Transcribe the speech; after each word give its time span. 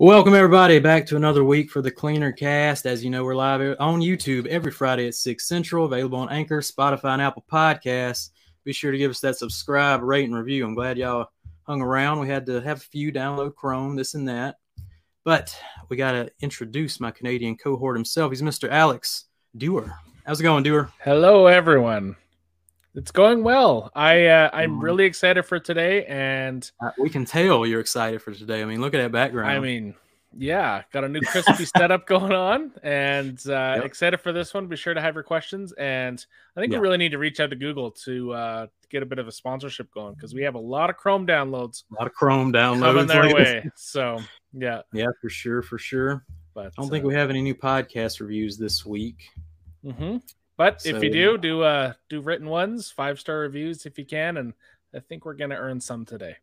Welcome 0.00 0.36
everybody 0.36 0.78
back 0.78 1.06
to 1.06 1.16
another 1.16 1.42
week 1.42 1.72
for 1.72 1.82
the 1.82 1.90
Cleaner 1.90 2.30
Cast. 2.30 2.86
As 2.86 3.02
you 3.02 3.10
know, 3.10 3.24
we're 3.24 3.34
live 3.34 3.74
on 3.80 3.98
YouTube 3.98 4.46
every 4.46 4.70
Friday 4.70 5.08
at 5.08 5.14
six 5.16 5.48
central, 5.48 5.86
available 5.86 6.20
on 6.20 6.30
Anchor, 6.30 6.60
Spotify, 6.60 7.14
and 7.14 7.22
Apple 7.22 7.44
Podcasts. 7.50 8.30
Be 8.62 8.72
sure 8.72 8.92
to 8.92 8.96
give 8.96 9.10
us 9.10 9.18
that 9.18 9.38
subscribe, 9.38 10.00
rate, 10.04 10.26
and 10.26 10.38
review. 10.38 10.64
I'm 10.64 10.76
glad 10.76 10.98
y'all 10.98 11.26
hung 11.64 11.82
around. 11.82 12.20
We 12.20 12.28
had 12.28 12.46
to 12.46 12.60
have 12.60 12.76
a 12.76 12.80
few 12.80 13.10
download 13.10 13.56
Chrome, 13.56 13.96
this 13.96 14.14
and 14.14 14.28
that, 14.28 14.58
but 15.24 15.60
we 15.88 15.96
got 15.96 16.12
to 16.12 16.30
introduce 16.42 17.00
my 17.00 17.10
Canadian 17.10 17.56
cohort 17.56 17.96
himself. 17.96 18.30
He's 18.30 18.40
Mr. 18.40 18.70
Alex 18.70 19.24
Dewar. 19.56 19.98
How's 20.24 20.38
it 20.38 20.44
going, 20.44 20.62
Dewar? 20.62 20.92
Hello, 21.02 21.48
everyone. 21.48 22.14
It's 22.98 23.12
going 23.12 23.44
well. 23.44 23.92
I 23.94 24.26
uh, 24.26 24.50
I'm 24.52 24.80
really 24.80 25.04
excited 25.04 25.44
for 25.44 25.60
today, 25.60 26.04
and 26.06 26.68
Uh, 26.82 26.90
we 26.98 27.08
can 27.08 27.24
tell 27.24 27.64
you're 27.64 27.78
excited 27.80 28.20
for 28.20 28.32
today. 28.34 28.60
I 28.60 28.64
mean, 28.64 28.80
look 28.80 28.92
at 28.92 28.98
that 28.98 29.12
background. 29.12 29.48
I 29.50 29.60
mean, 29.60 29.94
yeah, 30.36 30.82
got 30.92 31.04
a 31.04 31.08
new 31.08 31.20
crispy 31.20 31.64
setup 31.64 32.08
going 32.08 32.32
on, 32.32 32.72
and 32.82 33.38
uh, 33.46 33.74
Yep. 33.76 33.84
excited 33.84 34.20
for 34.20 34.32
this 34.32 34.52
one. 34.52 34.66
Be 34.66 34.74
sure 34.74 34.94
to 34.94 35.00
have 35.00 35.14
your 35.14 35.22
questions, 35.22 35.72
and 35.74 36.24
I 36.56 36.60
think 36.60 36.72
Yeah. 36.72 36.80
we 36.80 36.82
really 36.82 36.96
need 36.98 37.12
to 37.12 37.18
reach 37.18 37.38
out 37.38 37.50
to 37.50 37.56
Google 37.56 37.92
to 38.04 38.32
uh, 38.32 38.66
get 38.90 39.04
a 39.04 39.06
bit 39.06 39.20
of 39.20 39.28
a 39.28 39.32
sponsorship 39.32 39.92
going 39.92 40.14
because 40.14 40.34
we 40.34 40.42
have 40.42 40.56
a 40.56 40.60
lot 40.60 40.90
of 40.90 40.96
Chrome 40.96 41.24
downloads 41.24 41.84
a 41.92 41.94
lot 42.00 42.08
of 42.08 42.14
Chrome 42.14 42.52
downloads 42.52 42.80
coming 42.80 43.06
their 43.06 43.22
Look 43.28 43.38
at 43.38 43.44
this. 43.44 43.64
way. 43.64 43.70
So 43.76 44.24
yeah, 44.52 44.82
Yeah, 44.92 45.06
for 45.20 45.28
sure, 45.30 45.62
for 45.62 45.78
sure. 45.78 46.24
but 46.52 46.66
I 46.66 46.70
don't 46.76 46.90
think 46.90 47.04
we 47.04 47.14
have 47.14 47.30
any 47.30 47.42
new 47.42 47.54
podcast 47.54 48.18
reviews 48.20 48.58
this 48.58 48.84
week. 48.84 49.18
hmm 49.84 50.16
But 50.58 50.84
if 50.84 51.02
you 51.02 51.10
do, 51.10 51.38
do 51.38 51.62
uh 51.62 51.94
do 52.10 52.20
written 52.20 52.48
ones, 52.48 52.90
five 52.90 53.18
star 53.18 53.38
reviews 53.38 53.86
if 53.86 53.96
you 53.96 54.04
can, 54.04 54.36
and 54.36 54.52
I 54.94 54.98
think 54.98 55.24
we're 55.24 55.34
gonna 55.34 55.54
earn 55.54 55.80
some 55.80 56.04
today. 56.04 56.36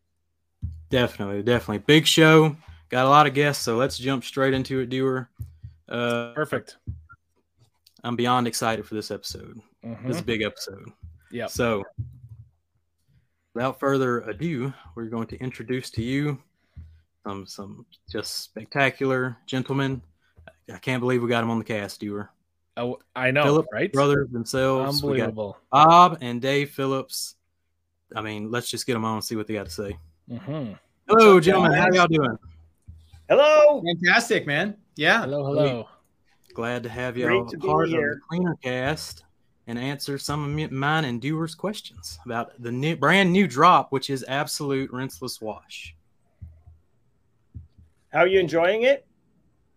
Definitely, 0.88 1.42
definitely. 1.42 1.84
Big 1.86 2.06
show. 2.06 2.56
Got 2.88 3.04
a 3.04 3.08
lot 3.10 3.26
of 3.26 3.34
guests, 3.34 3.62
so 3.62 3.76
let's 3.76 3.98
jump 3.98 4.24
straight 4.24 4.54
into 4.54 4.80
it, 4.80 4.88
Dewar. 4.88 5.28
Uh, 5.88 6.32
Perfect. 6.32 6.78
I'm 8.04 8.16
beyond 8.16 8.46
excited 8.46 8.86
for 8.86 8.94
this 8.94 9.10
episode. 9.10 9.60
Mhm. 9.84 10.06
This 10.06 10.22
big 10.22 10.42
episode. 10.42 10.90
Yeah. 11.30 11.48
So, 11.48 11.84
without 13.52 13.78
further 13.78 14.20
ado, 14.20 14.72
we're 14.94 15.06
going 15.06 15.26
to 15.28 15.36
introduce 15.40 15.90
to 15.90 16.02
you 16.02 16.40
some 17.26 17.46
some 17.46 17.84
just 18.10 18.44
spectacular 18.44 19.36
gentlemen. 19.46 20.00
I 20.72 20.78
can't 20.78 21.00
believe 21.00 21.22
we 21.22 21.28
got 21.28 21.44
him 21.44 21.50
on 21.50 21.58
the 21.58 21.64
cast, 21.64 22.00
Dewar. 22.00 22.30
Oh, 22.76 22.98
I 23.14 23.30
know, 23.30 23.44
Philip 23.44 23.66
right? 23.72 23.92
brothers 23.92 24.28
themselves. 24.30 25.02
Unbelievable. 25.02 25.56
Bob 25.72 26.18
and 26.20 26.40
Dave 26.42 26.70
Phillips. 26.70 27.36
I 28.14 28.20
mean, 28.20 28.50
let's 28.50 28.70
just 28.70 28.86
get 28.86 28.92
them 28.92 29.04
on 29.04 29.14
and 29.14 29.24
see 29.24 29.34
what 29.36 29.46
they 29.46 29.54
got 29.54 29.66
to 29.66 29.72
say. 29.72 29.98
hmm 30.28 30.72
Hello, 31.08 31.36
up, 31.38 31.42
gentlemen. 31.42 31.72
How 31.72 31.88
y'all 31.92 32.06
doing? 32.06 32.36
Hello. 33.28 33.82
Fantastic, 33.82 34.46
man. 34.46 34.76
Yeah. 34.96 35.22
Hello, 35.22 35.44
hello. 35.44 35.88
Glad 36.54 36.82
to 36.82 36.88
have 36.88 37.16
y'all 37.16 37.46
to 37.46 37.58
part 37.58 37.88
here. 37.88 38.12
of 38.12 38.16
the 38.16 38.20
Cleaner 38.28 38.56
Cast 38.62 39.24
and 39.66 39.78
answer 39.78 40.18
some 40.18 40.44
of 40.44 40.50
me- 40.50 40.66
mine 40.68 41.04
and 41.04 41.20
Dewar's 41.20 41.54
questions 41.54 42.18
about 42.24 42.60
the 42.62 42.70
new, 42.72 42.96
brand 42.96 43.32
new 43.32 43.46
drop, 43.46 43.92
which 43.92 44.10
is 44.10 44.24
Absolute 44.28 44.90
Rinseless 44.92 45.40
Wash. 45.40 45.94
How 48.12 48.20
are 48.20 48.26
you 48.26 48.40
enjoying 48.40 48.82
it? 48.82 49.06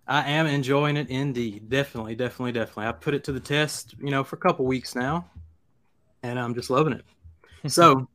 I 0.09 0.27
am 0.27 0.47
enjoying 0.47 0.97
it 0.97 1.09
indeed. 1.09 1.69
Definitely, 1.69 2.15
definitely, 2.15 2.51
definitely. 2.51 2.87
I 2.87 2.91
put 2.93 3.13
it 3.13 3.23
to 3.25 3.31
the 3.31 3.39
test, 3.39 3.93
you 4.01 4.09
know, 4.09 4.23
for 4.23 4.37
a 4.37 4.39
couple 4.39 4.65
weeks 4.65 4.95
now, 4.95 5.29
and 6.23 6.39
I'm 6.39 6.55
just 6.55 6.71
loving 6.71 6.93
it. 6.93 7.05
so, 7.71 8.09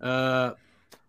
uh, 0.00 0.52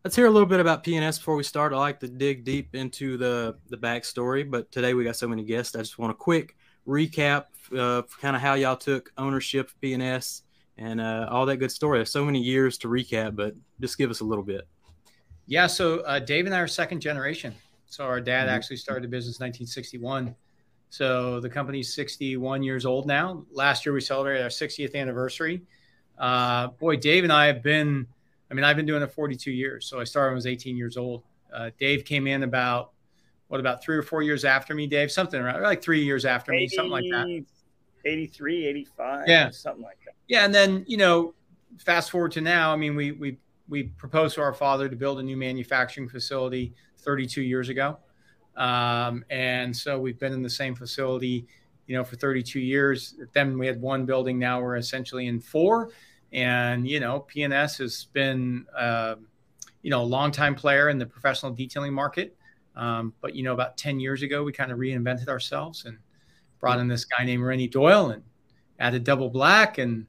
let's 0.04 0.18
hear 0.18 0.26
a 0.26 0.30
little 0.30 0.46
bit 0.46 0.60
about 0.60 0.84
P&S 0.84 1.18
before 1.18 1.38
we 1.38 1.44
start. 1.44 1.72
I 1.72 1.78
like 1.78 2.02
to 2.02 2.10
dig 2.10 2.44
deep 2.44 2.76
into 2.76 3.16
the 3.16 3.56
the 3.70 3.78
backstory, 3.78 4.50
but 4.50 4.70
today 4.74 4.94
we 4.94 5.06
got 5.06 5.16
so 5.16 5.28
many 5.28 5.44
guests. 5.44 5.74
I 5.74 5.80
just 5.80 5.98
want 5.98 6.12
a 6.12 6.16
quick 6.16 6.58
recap 6.86 7.46
uh, 7.72 8.02
for 8.02 8.20
kind 8.20 8.36
of 8.36 8.42
how 8.42 8.56
y'all 8.56 8.76
took 8.76 9.14
ownership 9.18 9.70
of 9.70 9.80
P&S 9.80 10.42
and 10.78 11.00
uh, 11.00 11.28
all 11.32 11.46
that 11.46 11.58
good 11.58 11.72
story. 11.72 12.00
There's 12.00 12.12
so 12.12 12.26
many 12.26 12.42
years 12.42 12.78
to 12.80 12.90
recap, 12.90 13.38
but 13.38 13.56
just 13.80 13.98
give 13.98 14.10
us 14.10 14.20
a 14.20 14.26
little 14.26 14.44
bit. 14.44 14.68
Yeah, 15.46 15.68
so 15.68 16.00
uh, 16.02 16.20
Dave 16.20 16.46
and 16.46 16.54
I 16.54 16.60
are 16.60 16.68
second 16.68 17.00
generation. 17.00 17.56
So 17.90 18.06
our 18.06 18.22
dad 18.22 18.48
Mhm. 18.48 18.52
actually 18.52 18.78
started 18.78 19.04
the 19.04 19.08
business 19.08 19.40
in 19.40 19.44
1961. 19.46 20.36
So 20.90 21.40
the 21.40 21.50
company's 21.50 21.94
61 21.94 22.64
years 22.64 22.86
old 22.86 23.08
now. 23.08 23.46
Last 23.52 23.86
year 23.86 23.94
we 23.94 24.02
celebrated 24.02 24.44
our 24.44 24.50
60th 24.50 24.96
anniversary. 24.96 25.62
Uh, 26.18 26.68
boy, 26.68 26.96
Dave 26.96 27.24
and 27.24 27.34
I 27.34 27.48
have 27.48 27.62
been, 27.62 28.08
I 28.50 28.54
mean, 28.54 28.64
I've 28.64 28.76
been 28.76 28.86
doing 28.86 29.02
it 29.02 29.12
42 29.12 29.52
years. 29.52 29.86
So 29.86 30.00
I 30.00 30.04
started 30.04 30.30
when 30.30 30.34
I 30.34 30.36
was 30.36 30.48
18 30.48 30.78
years 30.78 30.98
old. 30.98 31.24
Uh, 31.52 31.72
Dave 31.80 32.06
came 32.06 32.28
in 32.28 32.44
about, 32.44 32.92
what, 33.48 33.60
about 33.60 33.84
three 33.84 33.98
or 33.98 34.04
four 34.04 34.22
years 34.22 34.46
after 34.46 34.76
me, 34.76 34.86
Dave? 34.86 35.12
Something 35.12 35.42
around, 35.42 35.62
like 35.64 35.82
three 35.82 36.04
years 36.04 36.26
after 36.26 36.52
me, 36.52 36.68
something 36.68 36.92
like 36.92 37.10
that. 37.12 37.26
80 37.26 37.46
83, 38.06 38.66
85. 38.68 39.28
Yeah. 39.28 39.50
Something 39.50 39.84
like 39.84 39.98
that. 40.06 40.14
Yeah, 40.28 40.46
and 40.46 40.54
then 40.54 40.86
you 40.88 40.98
know, 40.98 41.34
fast 41.80 42.12
forward 42.12 42.32
to 42.34 42.42
now. 42.42 42.72
I 42.72 42.76
mean, 42.76 42.96
we 42.96 43.12
we 43.12 43.38
we 43.68 43.84
proposed 43.84 44.36
to 44.36 44.42
our 44.42 44.54
father 44.54 44.88
to 44.88 44.96
build 44.96 45.20
a 45.20 45.24
new 45.24 45.36
manufacturing 45.36 46.08
facility 46.08 46.74
32 47.00 47.42
years 47.42 47.70
ago, 47.70 47.98
um, 48.56 49.24
and 49.30 49.76
so 49.76 50.00
we've 50.00 50.20
been 50.20 50.34
in 50.34 50.42
the 50.42 50.50
same 50.50 50.76
facility, 50.76 51.48
you 51.88 51.96
know, 51.96 52.04
for 52.04 52.16
32 52.16 52.60
years. 52.60 53.16
Then 53.34 53.58
we 53.58 53.68
had 53.68 53.82
one 53.82 54.06
building. 54.06 54.38
Now 54.38 54.62
we're 54.62 54.78
essentially 54.78 55.28
in 55.28 55.40
four, 55.40 55.90
and 56.34 56.88
you 56.88 57.00
know, 57.00 57.22
P&S 57.22 57.78
has 57.78 58.06
been, 58.14 58.66
uh, 58.78 59.16
you 59.82 59.90
know, 59.90 60.02
a 60.02 60.04
longtime 60.04 60.56
player 60.56 60.90
in 60.90 60.98
the 60.98 61.06
professional 61.06 61.52
detailing 61.52 61.94
market. 61.94 62.36
Um, 62.76 63.14
but 63.22 63.36
you 63.36 63.44
know, 63.44 63.54
about 63.54 63.78
10 63.78 64.00
years 64.00 64.22
ago, 64.22 64.44
we 64.44 64.52
kind 64.52 64.72
of 64.72 64.78
reinvented 64.78 65.28
ourselves 65.28 65.86
and 65.86 65.98
brought 66.60 66.80
in 66.80 66.88
this 66.88 67.06
guy 67.06 67.24
named 67.26 67.44
Renny 67.44 67.68
Doyle 67.68 68.12
and 68.12 68.24
added 68.80 69.04
double 69.04 69.30
black 69.30 69.78
and 69.78 70.06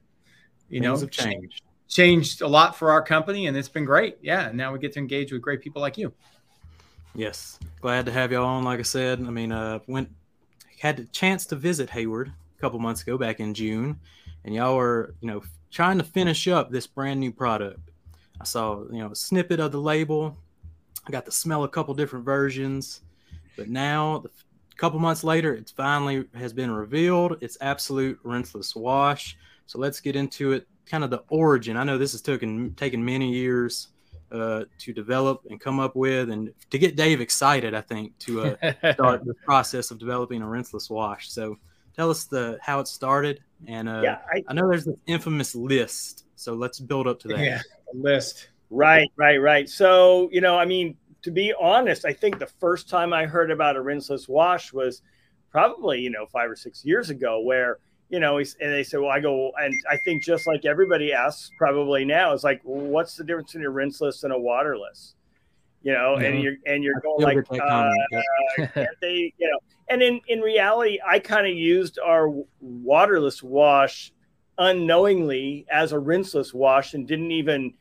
you 0.69 0.79
know 0.79 0.95
Things 0.95 1.01
have 1.01 1.11
changed. 1.11 1.63
changed 1.87 2.41
a 2.41 2.47
lot 2.47 2.75
for 2.75 2.91
our 2.91 3.01
company 3.01 3.47
and 3.47 3.57
it's 3.57 3.69
been 3.69 3.85
great 3.85 4.17
yeah 4.21 4.47
and 4.47 4.57
now 4.57 4.71
we 4.71 4.79
get 4.79 4.93
to 4.93 4.99
engage 4.99 5.31
with 5.31 5.41
great 5.41 5.61
people 5.61 5.81
like 5.81 5.97
you 5.97 6.13
Yes, 7.13 7.59
glad 7.81 8.05
to 8.05 8.11
have 8.11 8.31
y'all 8.31 8.45
on. 8.45 8.63
Like 8.63 8.79
I 8.79 8.83
said, 8.83 9.19
I 9.19 9.29
mean, 9.29 9.51
uh, 9.51 9.79
went 9.87 10.09
had 10.79 10.99
a 10.99 11.05
chance 11.05 11.45
to 11.47 11.55
visit 11.55 11.89
Hayward 11.89 12.29
a 12.29 12.61
couple 12.61 12.79
months 12.79 13.01
ago, 13.01 13.17
back 13.17 13.39
in 13.39 13.53
June, 13.53 13.99
and 14.45 14.55
y'all 14.55 14.75
were, 14.77 15.13
you 15.19 15.27
know, 15.27 15.43
trying 15.69 15.97
to 15.97 16.03
finish 16.03 16.47
up 16.47 16.71
this 16.71 16.87
brand 16.87 17.19
new 17.19 17.31
product. 17.31 17.79
I 18.39 18.45
saw, 18.45 18.83
you 18.91 18.99
know, 18.99 19.11
a 19.11 19.15
snippet 19.15 19.59
of 19.59 19.71
the 19.71 19.79
label. 19.79 20.37
I 21.07 21.11
got 21.11 21.25
to 21.25 21.31
smell 21.31 21.65
a 21.65 21.69
couple 21.69 21.93
different 21.93 22.25
versions, 22.25 23.01
but 23.57 23.67
now, 23.67 24.23
a 24.25 24.75
couple 24.77 24.97
months 24.97 25.23
later, 25.23 25.53
it's 25.53 25.71
finally 25.71 26.25
has 26.33 26.53
been 26.53 26.71
revealed. 26.71 27.37
It's 27.41 27.57
absolute 27.61 28.19
rinseless 28.23 28.75
wash. 28.75 29.37
So 29.67 29.79
let's 29.79 29.99
get 29.99 30.15
into 30.15 30.53
it. 30.53 30.67
Kind 30.85 31.03
of 31.03 31.09
the 31.09 31.23
origin. 31.29 31.77
I 31.77 31.83
know 31.83 31.97
this 31.97 32.13
has 32.13 32.21
taken 32.21 32.73
taken 32.75 33.03
many 33.03 33.31
years 33.31 33.89
uh, 34.31 34.65
to 34.79 34.93
develop 34.93 35.41
and 35.49 35.59
come 35.59 35.79
up 35.79 35.95
with, 35.95 36.29
and 36.29 36.53
to 36.69 36.77
get 36.77 36.95
Dave 36.95 37.21
excited, 37.21 37.73
I 37.73 37.81
think, 37.81 38.17
to 38.19 38.41
uh, 38.41 38.55
start 38.93 39.25
the 39.25 39.35
process 39.45 39.91
of 39.91 39.99
developing 39.99 40.41
a 40.41 40.45
rinseless 40.45 40.89
wash. 40.89 41.29
So, 41.29 41.57
tell 41.95 42.09
us 42.09 42.25
the 42.25 42.57
how 42.61 42.79
it 42.79 42.87
started, 42.87 43.41
and 43.67 43.89
uh, 43.89 44.01
yeah. 44.03 44.19
I, 44.33 44.43
I 44.47 44.53
know 44.53 44.69
there's 44.69 44.85
this 44.85 44.99
infamous 45.07 45.55
list, 45.55 46.25
so 46.35 46.53
let's 46.53 46.79
build 46.79 47.07
up 47.07 47.19
to 47.21 47.27
that. 47.29 47.39
yeah 47.39 47.61
list 47.93 48.49
right, 48.71 49.11
right, 49.17 49.37
right. 49.37 49.69
So, 49.69 50.29
you 50.31 50.41
know, 50.41 50.57
I 50.57 50.65
mean, 50.65 50.97
to 51.23 51.31
be 51.31 51.53
honest, 51.59 52.05
I 52.05 52.13
think 52.13 52.39
the 52.39 52.47
first 52.47 52.89
time 52.89 53.13
I 53.13 53.25
heard 53.25 53.51
about 53.51 53.75
a 53.75 53.79
rinseless 53.79 54.27
wash 54.27 54.73
was 54.73 55.01
probably, 55.51 55.99
you 55.99 56.09
know, 56.09 56.25
five 56.25 56.49
or 56.49 56.55
six 56.55 56.83
years 56.83 57.09
ago, 57.09 57.41
where, 57.41 57.77
you 58.11 58.19
know, 58.19 58.37
and 58.37 58.45
they 58.59 58.83
said, 58.83 58.99
well, 58.99 59.09
I 59.09 59.21
go, 59.21 59.51
and 59.57 59.73
I 59.89 59.97
think 60.03 60.21
just 60.21 60.45
like 60.45 60.65
everybody 60.65 61.13
asks 61.13 61.49
probably 61.57 62.03
now, 62.03 62.33
is 62.33 62.43
like, 62.43 62.59
well, 62.65 62.85
what's 62.89 63.15
the 63.15 63.23
difference 63.23 63.53
between 63.53 63.65
a 63.65 63.71
rinseless 63.71 64.25
and 64.25 64.33
a 64.33 64.37
waterless? 64.37 65.15
You 65.81 65.93
know, 65.93 66.17
and 66.17 66.35
Mhm. 66.35 66.43
you're 66.43 66.55
and 66.67 66.83
you're 66.83 66.99
going 67.01 67.37
like, 67.37 67.37
uh, 67.53 67.57
comment, 67.57 67.95
yeah. 68.11 68.67
can't 68.75 68.99
they, 69.01 69.33
you 69.37 69.49
know, 69.49 69.59
and 69.89 70.03
in 70.03 70.19
in 70.27 70.41
reality, 70.41 70.99
I 71.07 71.19
kind 71.19 71.47
of 71.47 71.53
used 71.53 71.97
our 71.99 72.29
waterless 72.59 73.41
wash 73.41 74.11
unknowingly 74.57 75.65
as 75.71 75.93
a 75.93 75.97
rinseless 75.97 76.53
wash 76.53 76.93
and 76.93 77.07
didn't 77.07 77.31
even 77.31 77.73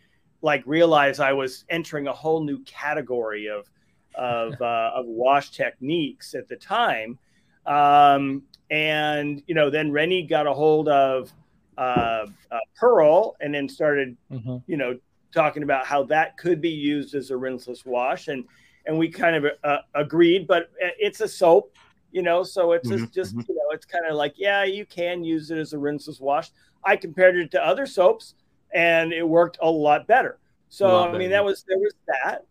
like 0.43 0.63
realize 0.65 1.21
I 1.21 1.33
was 1.33 1.65
entering 1.69 2.07
a 2.07 2.13
whole 2.13 2.43
new 2.43 2.61
category 2.65 3.49
of 3.49 3.69
of 4.15 4.55
uh, 4.63 4.93
of 4.95 5.07
wash 5.07 5.51
techniques 5.51 6.35
at 6.35 6.49
the 6.49 6.57
time. 6.57 7.19
Um, 7.67 8.45
and 8.71 9.43
you 9.47 9.55
know, 9.55 9.69
then 9.71 9.91
Renny 9.91 10.23
got 10.23 10.47
a 10.47 10.53
hold 10.53 10.89
of 10.89 11.33
uh, 11.77 12.27
uh, 12.51 12.59
Pearl 12.79 13.37
and 13.41 13.55
then 13.55 13.69
started 13.69 14.17
Mhm. 14.31 14.63
you 14.67 14.77
know 14.77 14.99
talking 15.33 15.63
about 15.63 15.87
how 15.87 16.03
that 16.05 16.37
could 16.37 16.61
be 16.61 16.71
used 16.71 17.15
as 17.15 17.31
a 17.31 17.35
rinseless 17.35 17.87
wash 17.87 18.29
and 18.29 18.45
and 18.87 18.99
we 18.99 19.09
kind 19.09 19.37
of 19.37 19.53
uh, 19.65 19.79
agreed 19.95 20.47
but 20.47 20.71
it's 20.99 21.21
a 21.21 21.29
soap 21.29 21.73
you 22.11 22.21
know 22.21 22.43
so 22.43 22.73
it's 22.73 22.89
Mhm, 22.91 22.99
just, 22.99 23.15
just 23.15 23.37
mhm. 23.37 23.49
you 23.49 23.55
know 23.55 23.63
it's 23.71 23.87
kind 23.87 24.05
of 24.07 24.17
like 24.17 24.35
yeah 24.37 24.65
you 24.65 24.85
can 24.85 25.23
use 25.25 25.51
it 25.51 25.57
as 25.59 25.73
a 25.73 25.77
rinseless 25.77 26.21
wash 26.21 26.51
i 26.85 26.97
compared 26.97 27.37
it 27.37 27.51
to 27.53 27.65
other 27.65 27.87
soaps 27.87 28.35
and 28.75 29.13
it 29.13 29.27
worked 29.27 29.57
a 29.63 29.71
lot 29.71 30.07
better 30.07 30.39
so 30.69 31.05
i 31.05 31.17
mean 31.17 31.31
that 31.31 31.45
was 31.45 31.65
there 31.69 31.79
was 31.79 31.95
that 32.09 32.45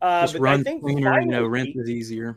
uh, 0.00 0.22
Just 0.22 0.32
but 0.34 0.40
run 0.42 0.60
I 0.60 0.62
think 0.64 0.82
cleaner, 0.82 1.20
you 1.20 1.26
know, 1.26 1.36
finally- 1.36 1.48
rinse 1.48 1.76
is 1.76 1.90
easier. 1.90 2.36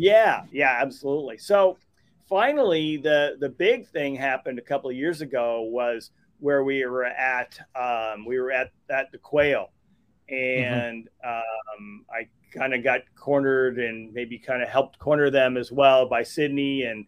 Yeah, 0.00 0.44
yeah, 0.50 0.78
absolutely. 0.80 1.36
So 1.36 1.76
finally, 2.26 2.96
the 2.96 3.36
the 3.38 3.50
big 3.50 3.86
thing 3.86 4.14
happened 4.14 4.58
a 4.58 4.62
couple 4.62 4.88
of 4.88 4.96
years 4.96 5.20
ago 5.20 5.60
was 5.60 6.10
where 6.38 6.64
we 6.64 6.86
were 6.86 7.04
at. 7.04 7.60
Um, 7.76 8.24
we 8.24 8.40
were 8.40 8.50
at 8.50 8.72
at 8.88 9.12
the 9.12 9.18
Quail, 9.18 9.68
mm-hmm. 10.32 10.74
and 10.74 11.04
mm-hmm. 11.04 11.28
um, 11.28 12.06
I 12.10 12.28
kind 12.50 12.72
of 12.72 12.82
got 12.82 13.02
cornered 13.14 13.78
and 13.78 14.10
maybe 14.14 14.38
kind 14.38 14.62
of 14.62 14.70
helped 14.70 14.98
corner 14.98 15.28
them 15.28 15.58
as 15.58 15.70
well 15.70 16.08
by 16.08 16.22
Sydney 16.22 16.84
and 16.84 17.04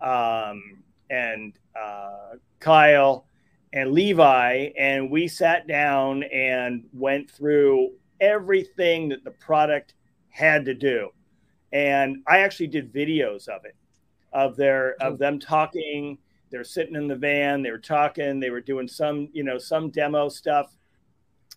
um, 0.00 0.84
and 1.10 1.52
uh, 1.76 2.36
Kyle 2.60 3.26
and 3.72 3.90
Levi, 3.90 4.70
and 4.78 5.10
we 5.10 5.26
sat 5.26 5.66
down 5.66 6.22
and 6.22 6.84
went 6.92 7.28
through 7.28 7.90
everything 8.20 9.08
that 9.08 9.24
the 9.24 9.32
product 9.32 9.94
had 10.28 10.64
to 10.66 10.74
do. 10.74 11.10
And 11.72 12.22
I 12.26 12.38
actually 12.38 12.68
did 12.68 12.92
videos 12.92 13.48
of 13.48 13.64
it, 13.64 13.76
of 14.32 14.56
their 14.56 14.94
of 15.02 15.14
hmm. 15.14 15.18
them 15.18 15.40
talking. 15.40 16.18
They're 16.50 16.64
sitting 16.64 16.94
in 16.94 17.08
the 17.08 17.16
van. 17.16 17.62
They 17.62 17.70
were 17.70 17.78
talking. 17.78 18.40
They 18.40 18.50
were 18.50 18.60
doing 18.60 18.86
some, 18.86 19.28
you 19.32 19.42
know, 19.42 19.58
some 19.58 19.90
demo 19.90 20.28
stuff, 20.28 20.74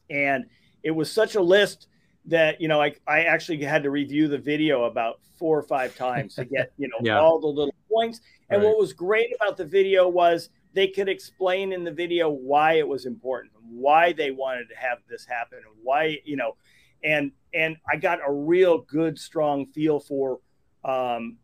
and 0.09 0.45
it 0.83 0.91
was 0.91 1.11
such 1.11 1.35
a 1.35 1.41
list 1.41 1.87
that 2.25 2.59
you 2.61 2.67
know 2.67 2.81
I, 2.81 2.95
I 3.07 3.23
actually 3.23 3.63
had 3.63 3.83
to 3.83 3.91
review 3.91 4.27
the 4.27 4.37
video 4.37 4.85
about 4.85 5.19
four 5.37 5.57
or 5.57 5.63
five 5.63 5.95
times 5.95 6.35
to 6.35 6.45
get 6.45 6.71
you 6.77 6.87
know 6.87 6.97
yeah. 7.01 7.19
all 7.19 7.39
the 7.39 7.47
little 7.47 7.73
points 7.91 8.21
and 8.49 8.61
right. 8.61 8.67
what 8.67 8.77
was 8.77 8.93
great 8.93 9.33
about 9.35 9.57
the 9.57 9.65
video 9.65 10.07
was 10.07 10.49
they 10.73 10.87
could 10.87 11.09
explain 11.09 11.73
in 11.73 11.83
the 11.83 11.91
video 11.91 12.29
why 12.29 12.73
it 12.73 12.87
was 12.87 13.05
important 13.05 13.51
why 13.69 14.13
they 14.13 14.31
wanted 14.31 14.67
to 14.69 14.75
have 14.75 14.99
this 15.09 15.25
happen 15.25 15.59
and 15.59 15.75
why 15.81 16.17
you 16.23 16.35
know 16.35 16.55
and 17.03 17.31
and 17.53 17.77
i 17.91 17.95
got 17.95 18.19
a 18.25 18.31
real 18.31 18.79
good 18.79 19.17
strong 19.17 19.65
feel 19.67 19.99
for 19.99 20.39
um 20.85 21.37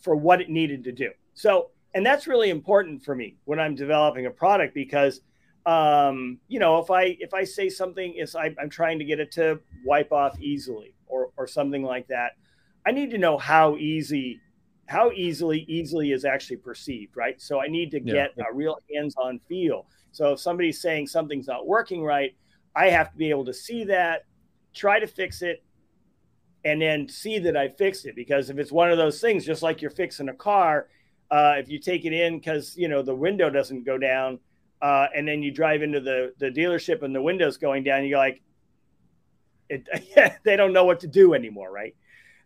for 0.00 0.16
what 0.16 0.40
it 0.40 0.48
needed 0.48 0.84
to 0.84 0.92
do 0.92 1.10
so 1.34 1.70
and 1.94 2.04
that's 2.04 2.26
really 2.26 2.50
important 2.50 3.02
for 3.02 3.14
me 3.14 3.36
when 3.44 3.58
i'm 3.58 3.74
developing 3.74 4.26
a 4.26 4.30
product 4.30 4.74
because 4.74 5.20
um, 5.68 6.38
you 6.48 6.58
know, 6.58 6.78
if 6.78 6.90
I 6.90 7.18
if 7.20 7.34
I 7.34 7.44
say 7.44 7.68
something 7.68 8.14
is 8.14 8.34
I, 8.34 8.54
I'm 8.58 8.70
trying 8.70 8.98
to 9.00 9.04
get 9.04 9.20
it 9.20 9.30
to 9.32 9.60
wipe 9.84 10.12
off 10.12 10.40
easily 10.40 10.94
or 11.06 11.30
or 11.36 11.46
something 11.46 11.82
like 11.82 12.08
that, 12.08 12.32
I 12.86 12.90
need 12.90 13.10
to 13.10 13.18
know 13.18 13.36
how 13.36 13.76
easy 13.76 14.40
how 14.86 15.10
easily 15.10 15.66
easily 15.68 16.12
is 16.12 16.24
actually 16.24 16.56
perceived, 16.56 17.18
right? 17.18 17.38
So 17.42 17.60
I 17.60 17.66
need 17.66 17.90
to 17.90 18.00
get 18.00 18.32
yeah. 18.38 18.44
a 18.50 18.54
real 18.54 18.78
hands-on 18.94 19.40
feel. 19.46 19.84
So 20.10 20.32
if 20.32 20.40
somebody's 20.40 20.80
saying 20.80 21.08
something's 21.08 21.46
not 21.46 21.66
working 21.66 22.02
right, 22.02 22.34
I 22.74 22.88
have 22.88 23.12
to 23.12 23.16
be 23.18 23.28
able 23.28 23.44
to 23.44 23.52
see 23.52 23.84
that, 23.84 24.24
try 24.74 24.98
to 24.98 25.06
fix 25.06 25.42
it, 25.42 25.62
and 26.64 26.80
then 26.80 27.08
see 27.08 27.38
that 27.38 27.56
I 27.56 27.68
fixed 27.68 28.06
it. 28.06 28.14
Because 28.14 28.50
if 28.50 28.58
it's 28.58 28.72
one 28.72 28.90
of 28.90 28.98
those 28.98 29.20
things, 29.20 29.44
just 29.44 29.62
like 29.62 29.80
you're 29.80 29.90
fixing 29.90 30.28
a 30.28 30.34
car, 30.34 30.88
uh, 31.30 31.54
if 31.58 31.68
you 31.68 31.78
take 31.78 32.04
it 32.04 32.12
in 32.12 32.38
because 32.38 32.76
you 32.76 32.88
know 32.88 33.02
the 33.02 33.14
window 33.14 33.50
doesn't 33.50 33.84
go 33.84 33.98
down, 33.98 34.38
uh, 34.80 35.06
and 35.14 35.26
then 35.26 35.42
you 35.42 35.50
drive 35.50 35.82
into 35.82 36.00
the 36.00 36.32
the 36.38 36.50
dealership 36.50 37.02
and 37.02 37.14
the 37.14 37.22
windows 37.22 37.56
going 37.56 37.84
down. 37.84 38.04
You're 38.04 38.18
like, 38.18 38.42
it, 39.68 39.88
they 40.44 40.56
don't 40.56 40.72
know 40.72 40.84
what 40.84 41.00
to 41.00 41.06
do 41.06 41.34
anymore, 41.34 41.70
right? 41.70 41.94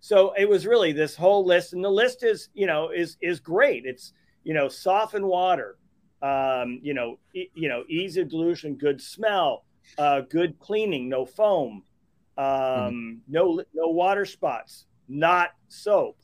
So 0.00 0.34
it 0.36 0.48
was 0.48 0.66
really 0.66 0.92
this 0.92 1.14
whole 1.14 1.44
list, 1.44 1.74
and 1.74 1.84
the 1.84 1.90
list 1.90 2.24
is 2.24 2.48
you 2.54 2.66
know 2.66 2.90
is 2.90 3.16
is 3.20 3.38
great. 3.38 3.86
It's 3.86 4.12
you 4.42 4.52
know 4.52 4.68
soften 4.68 5.26
water, 5.26 5.76
um, 6.22 6.80
you 6.82 6.92
know 6.92 7.18
e- 7.34 7.50
you 7.54 7.68
know 7.68 7.84
ease 7.88 8.16
of 8.16 8.28
dilution, 8.28 8.74
good 8.74 9.00
smell, 9.00 9.64
uh, 9.98 10.22
good 10.22 10.58
cleaning, 10.58 11.08
no 11.08 11.24
foam, 11.24 11.84
um, 12.38 12.44
mm-hmm. 12.46 13.14
no 13.28 13.62
no 13.74 13.88
water 13.88 14.24
spots, 14.24 14.86
not 15.08 15.50
soap. 15.68 16.16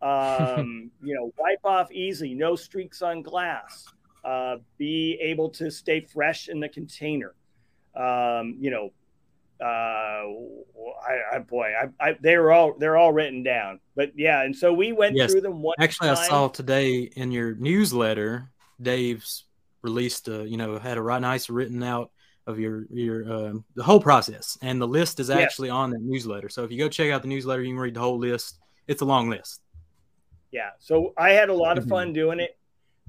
Um, 0.00 0.90
you 1.02 1.14
know, 1.14 1.32
wipe 1.38 1.64
off 1.64 1.92
easy, 1.92 2.34
no 2.34 2.56
streaks 2.56 3.02
on 3.02 3.22
glass 3.22 3.86
uh, 4.24 4.56
be 4.78 5.18
able 5.20 5.48
to 5.50 5.70
stay 5.70 6.00
fresh 6.00 6.48
in 6.48 6.60
the 6.60 6.68
container. 6.68 7.34
Um, 7.94 8.56
you 8.60 8.70
know, 8.70 8.90
uh, 9.60 9.64
I, 9.64 11.36
I 11.36 11.38
boy, 11.38 11.72
I, 11.80 12.08
I, 12.08 12.16
they 12.20 12.36
were 12.36 12.52
all 12.52 12.74
they're 12.78 12.96
all 12.96 13.12
written 13.12 13.42
down. 13.42 13.80
But 13.94 14.12
yeah, 14.16 14.42
and 14.42 14.56
so 14.56 14.72
we 14.72 14.92
went 14.92 15.16
yes. 15.16 15.32
through 15.32 15.42
them 15.42 15.62
one. 15.62 15.74
Actually, 15.78 16.08
time. 16.08 16.18
I 16.18 16.28
saw 16.28 16.48
today 16.48 17.00
in 17.00 17.32
your 17.32 17.54
newsletter, 17.54 18.50
Dave's 18.80 19.44
released 19.82 20.28
a 20.28 20.48
you 20.48 20.56
know 20.56 20.78
had 20.78 20.98
a 20.98 21.02
right 21.02 21.20
nice 21.20 21.50
written 21.50 21.82
out 21.82 22.10
of 22.46 22.58
your 22.58 22.86
your 22.90 23.32
uh, 23.32 23.52
the 23.74 23.82
whole 23.82 24.00
process, 24.00 24.58
and 24.62 24.80
the 24.80 24.88
list 24.88 25.20
is 25.20 25.30
actually 25.30 25.70
on 25.70 25.90
that 25.90 26.02
newsletter. 26.02 26.48
So 26.48 26.64
if 26.64 26.70
you 26.70 26.78
go 26.78 26.88
check 26.88 27.10
out 27.10 27.22
the 27.22 27.28
newsletter, 27.28 27.62
you 27.62 27.72
can 27.72 27.78
read 27.78 27.94
the 27.94 28.00
whole 28.00 28.18
list. 28.18 28.58
It's 28.86 29.02
a 29.02 29.04
long 29.04 29.28
list. 29.28 29.60
Yeah, 30.50 30.70
so 30.78 31.14
I 31.16 31.30
had 31.30 31.48
a 31.48 31.54
lot 31.54 31.78
of 31.78 31.84
mm-hmm. 31.84 31.90
fun 31.90 32.12
doing 32.12 32.40
it. 32.40 32.56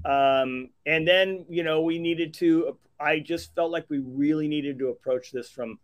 Um, 0.04 0.70
and 0.84 1.06
then, 1.06 1.46
you 1.48 1.62
know, 1.62 1.80
we 1.80 1.98
needed 1.98 2.34
to, 2.34 2.76
I 3.00 3.20
just 3.20 3.54
felt 3.54 3.70
like 3.70 3.86
we 3.88 4.00
really 4.00 4.48
needed 4.48 4.78
to 4.80 4.88
approach 4.88 5.30
this 5.30 5.48
from 5.48 5.78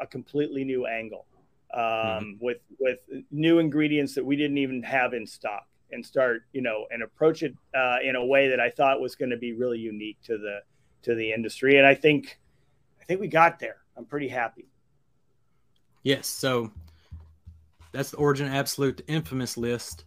a 0.00 0.06
completely 0.06 0.64
new 0.64 0.86
angle 0.86 1.26
um, 1.72 1.80
mm-hmm. 1.80 2.44
with, 2.44 2.58
with 2.80 2.98
new 3.30 3.60
ingredients 3.60 4.14
that 4.14 4.24
we 4.24 4.34
didn't 4.34 4.58
even 4.58 4.82
have 4.82 5.14
in 5.14 5.26
stock 5.26 5.68
and 5.92 6.04
start, 6.04 6.42
you 6.52 6.62
know, 6.62 6.86
and 6.90 7.02
approach 7.02 7.44
it 7.44 7.54
uh, 7.74 7.98
in 8.02 8.16
a 8.16 8.24
way 8.24 8.48
that 8.48 8.58
I 8.58 8.70
thought 8.70 9.00
was 9.00 9.14
going 9.14 9.30
to 9.30 9.36
be 9.36 9.52
really 9.52 9.78
unique 9.78 10.18
to 10.24 10.36
the, 10.36 10.60
to 11.02 11.14
the 11.14 11.32
industry. 11.32 11.76
And 11.76 11.86
I 11.86 11.94
think, 11.94 12.39
think 13.10 13.20
we 13.20 13.26
got 13.26 13.58
there. 13.58 13.78
I'm 13.96 14.04
pretty 14.04 14.28
happy. 14.28 14.68
Yes. 16.04 16.28
So 16.28 16.70
that's 17.90 18.12
the 18.12 18.18
Origin 18.18 18.46
Absolute 18.46 19.02
Infamous 19.08 19.56
list. 19.56 20.04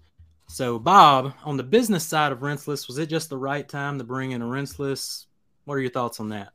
So, 0.47 0.79
Bob, 0.79 1.33
on 1.43 1.57
the 1.57 1.63
business 1.63 2.05
side 2.05 2.31
of 2.31 2.39
Rinseless, 2.39 2.87
was 2.87 2.97
it 2.97 3.07
just 3.07 3.29
the 3.29 3.37
right 3.37 3.67
time 3.67 3.97
to 3.97 4.05
bring 4.05 4.31
in 4.31 4.41
a 4.41 4.45
Rinseless? 4.45 5.25
What 5.65 5.75
are 5.75 5.81
your 5.81 5.91
thoughts 5.91 6.21
on 6.21 6.29
that? 6.29 6.53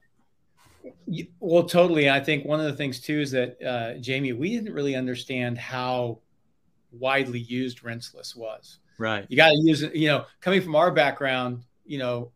Well, 1.38 1.64
totally. 1.64 2.09
I 2.09 2.19
think 2.19 2.47
one 2.47 2.61
of 2.61 2.67
the 2.67 2.76
things 2.76 2.99
too 2.99 3.21
is 3.21 3.31
that 3.33 3.62
uh, 3.62 3.99
Jamie, 4.00 4.33
we 4.33 4.49
didn't 4.49 4.73
really 4.73 4.97
understand 4.97 5.59
how 5.59 6.21
widely 6.93 7.40
used 7.40 7.83
Rinseless 7.83 8.35
was. 8.35 8.78
Right. 8.97 9.26
You 9.28 9.37
got 9.37 9.50
to 9.50 9.61
use 9.62 9.83
it. 9.83 9.95
You 9.95 10.09
know, 10.09 10.25
coming 10.40 10.62
from 10.62 10.76
our 10.76 10.90
background, 10.90 11.64
you 11.85 11.99
know, 11.99 12.33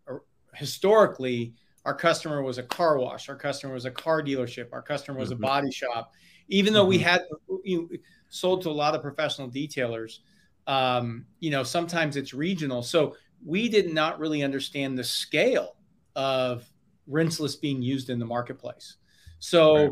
historically, 0.54 1.54
our 1.84 1.94
customer 1.94 2.42
was 2.42 2.58
a 2.58 2.62
car 2.62 2.98
wash, 2.98 3.28
our 3.28 3.36
customer 3.36 3.74
was 3.74 3.84
a 3.84 3.90
car 3.90 4.22
dealership, 4.22 4.68
our 4.72 4.82
customer 4.82 5.18
was 5.18 5.30
mm-hmm. 5.30 5.44
a 5.44 5.46
body 5.46 5.70
shop. 5.70 6.12
Even 6.48 6.72
though 6.72 6.82
mm-hmm. 6.82 6.90
we 6.90 6.98
had 6.98 7.22
you 7.64 7.88
know, 7.90 7.98
sold 8.28 8.62
to 8.62 8.68
a 8.68 8.70
lot 8.70 8.94
of 8.94 9.02
professional 9.02 9.50
detailers, 9.50 10.18
um, 10.66 11.24
you 11.40 11.50
know, 11.50 11.62
sometimes 11.62 12.16
it's 12.16 12.32
regional. 12.32 12.82
So 12.82 13.16
we 13.44 13.68
did 13.68 13.92
not 13.92 14.18
really 14.18 14.42
understand 14.42 14.96
the 14.96 15.04
scale 15.04 15.76
of 16.14 16.70
rinseless 17.10 17.60
being 17.60 17.82
used 17.82 18.10
in 18.10 18.18
the 18.18 18.24
marketplace. 18.24 18.96
So, 19.38 19.74
right. 19.74 19.84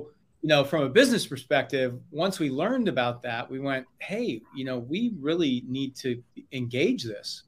you 0.42 0.49
know, 0.49 0.64
from 0.64 0.82
a 0.82 0.88
business 0.88 1.26
perspective, 1.26 1.99
once 2.11 2.38
we 2.38 2.50
learned 2.50 2.88
about 2.88 3.23
that, 3.23 3.50
we 3.50 3.59
went, 3.59 3.87
hey, 3.99 4.40
you 4.54 4.64
know, 4.64 4.78
we 4.78 5.12
really 5.18 5.64
need 5.66 5.97
to 5.97 6.23
engage 6.52 7.02
this 7.02 7.44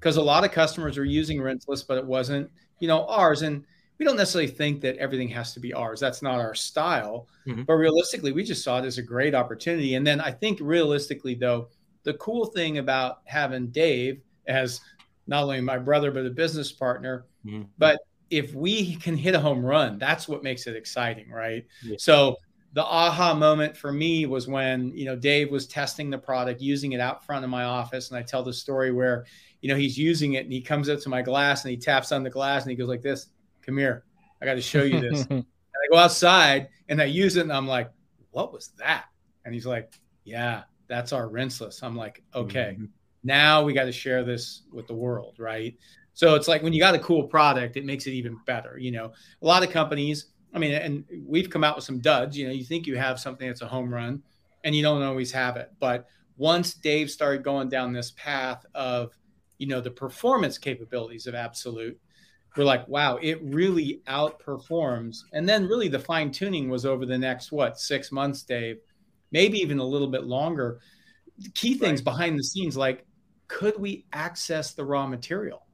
because 0.00 0.16
a 0.16 0.22
lot 0.22 0.44
of 0.44 0.50
customers 0.50 0.98
are 0.98 1.04
using 1.04 1.38
rinseless, 1.38 1.86
but 1.86 1.96
it 1.96 2.04
wasn't, 2.04 2.50
you 2.80 2.88
know, 2.88 3.06
ours. 3.06 3.42
And 3.42 3.64
we 4.04 4.08
don't 4.10 4.18
necessarily 4.18 4.50
think 4.50 4.82
that 4.82 4.98
everything 4.98 5.30
has 5.30 5.54
to 5.54 5.60
be 5.60 5.72
ours. 5.72 5.98
That's 5.98 6.20
not 6.20 6.38
our 6.38 6.54
style. 6.54 7.26
Mm-hmm. 7.46 7.62
But 7.62 7.76
realistically, 7.76 8.32
we 8.32 8.44
just 8.44 8.62
saw 8.62 8.78
it 8.78 8.84
as 8.84 8.98
a 8.98 9.02
great 9.02 9.34
opportunity. 9.34 9.94
And 9.94 10.06
then 10.06 10.20
I 10.20 10.30
think 10.30 10.58
realistically, 10.60 11.34
though, 11.34 11.68
the 12.02 12.12
cool 12.14 12.44
thing 12.44 12.76
about 12.76 13.20
having 13.24 13.68
Dave 13.68 14.20
as 14.46 14.82
not 15.26 15.44
only 15.44 15.62
my 15.62 15.78
brother 15.78 16.10
but 16.10 16.26
a 16.26 16.30
business 16.30 16.70
partner, 16.70 17.24
mm-hmm. 17.46 17.62
but 17.78 17.98
if 18.28 18.52
we 18.52 18.96
can 18.96 19.16
hit 19.16 19.34
a 19.34 19.40
home 19.40 19.64
run, 19.64 19.96
that's 19.96 20.28
what 20.28 20.42
makes 20.42 20.66
it 20.66 20.76
exciting, 20.76 21.30
right? 21.30 21.64
Yeah. 21.82 21.96
So 21.98 22.36
the 22.74 22.84
aha 22.84 23.32
moment 23.32 23.74
for 23.74 23.90
me 23.90 24.26
was 24.26 24.46
when 24.46 24.94
you 24.94 25.06
know 25.06 25.16
Dave 25.16 25.50
was 25.50 25.66
testing 25.66 26.10
the 26.10 26.18
product, 26.18 26.60
using 26.60 26.92
it 26.92 27.00
out 27.00 27.24
front 27.24 27.42
of 27.42 27.50
my 27.50 27.64
office, 27.64 28.10
and 28.10 28.18
I 28.18 28.22
tell 28.22 28.42
the 28.42 28.52
story 28.52 28.92
where 28.92 29.24
you 29.62 29.70
know 29.70 29.76
he's 29.76 29.96
using 29.96 30.34
it 30.34 30.44
and 30.44 30.52
he 30.52 30.60
comes 30.60 30.90
up 30.90 31.00
to 31.00 31.08
my 31.08 31.22
glass 31.22 31.64
and 31.64 31.70
he 31.70 31.78
taps 31.78 32.12
on 32.12 32.22
the 32.22 32.28
glass 32.28 32.64
and 32.64 32.70
he 32.70 32.76
goes 32.76 32.88
like 32.88 33.00
this, 33.00 33.28
"Come 33.64 33.78
here, 33.78 34.04
I 34.40 34.44
got 34.44 34.54
to 34.54 34.62
show 34.62 34.82
you 34.82 35.00
this." 35.00 35.26
and 35.30 35.44
I 35.44 35.90
go 35.90 35.98
outside 35.98 36.68
and 36.88 37.00
I 37.00 37.06
use 37.06 37.36
it 37.36 37.42
and 37.42 37.52
I'm 37.52 37.68
like, 37.68 37.90
"What 38.30 38.52
was 38.52 38.72
that?" 38.78 39.06
And 39.44 39.54
he's 39.54 39.66
like, 39.66 39.92
"Yeah, 40.24 40.64
that's 40.88 41.12
our 41.12 41.28
rinseless. 41.28 41.82
I'm 41.82 41.96
like, 41.96 42.22
okay, 42.34 42.74
mm-hmm. 42.74 42.86
now 43.22 43.62
we 43.62 43.72
got 43.72 43.84
to 43.84 43.92
share 43.92 44.24
this 44.24 44.62
with 44.72 44.86
the 44.86 44.94
world, 44.94 45.36
right? 45.38 45.76
So 46.12 46.34
it's 46.34 46.48
like 46.48 46.62
when 46.62 46.72
you 46.72 46.80
got 46.80 46.94
a 46.94 47.00
cool 47.00 47.24
product, 47.24 47.76
it 47.76 47.84
makes 47.84 48.06
it 48.06 48.12
even 48.12 48.38
better. 48.46 48.78
You 48.78 48.92
know, 48.92 49.12
a 49.42 49.46
lot 49.46 49.64
of 49.64 49.70
companies, 49.70 50.26
I 50.52 50.58
mean, 50.58 50.72
and 50.72 51.04
we've 51.26 51.50
come 51.50 51.64
out 51.64 51.76
with 51.76 51.84
some 51.84 52.00
duds. 52.00 52.36
You 52.38 52.46
know, 52.46 52.52
you 52.52 52.64
think 52.64 52.86
you 52.86 52.96
have 52.96 53.18
something 53.18 53.46
that's 53.46 53.62
a 53.62 53.68
home 53.68 53.92
run, 53.92 54.22
and 54.62 54.74
you 54.74 54.82
don't 54.82 55.02
always 55.02 55.32
have 55.32 55.56
it. 55.56 55.72
But 55.80 56.06
once 56.36 56.74
Dave 56.74 57.10
started 57.10 57.42
going 57.42 57.68
down 57.68 57.92
this 57.92 58.12
path 58.12 58.64
of, 58.74 59.16
you 59.58 59.66
know, 59.66 59.80
the 59.80 59.90
performance 59.90 60.58
capabilities 60.58 61.26
of 61.26 61.34
Absolute, 61.34 61.98
we're 62.56 62.64
like, 62.64 62.86
wow, 62.88 63.16
it 63.16 63.40
really 63.42 64.00
outperforms. 64.06 65.18
And 65.32 65.48
then 65.48 65.66
really 65.66 65.88
the 65.88 65.98
fine 65.98 66.30
tuning 66.30 66.68
was 66.68 66.86
over 66.86 67.04
the 67.04 67.18
next 67.18 67.52
what 67.52 67.78
six 67.78 68.12
months, 68.12 68.42
Dave 68.42 68.78
maybe 69.32 69.58
even 69.58 69.80
a 69.80 69.84
little 69.84 70.06
bit 70.06 70.24
longer. 70.24 70.80
Key 71.54 71.74
things 71.74 72.00
right. 72.00 72.04
behind 72.04 72.38
the 72.38 72.44
scenes, 72.44 72.76
like 72.76 73.04
could 73.48 73.78
we 73.78 74.06
access 74.12 74.72
the 74.74 74.84
raw 74.84 75.06
material? 75.06 75.66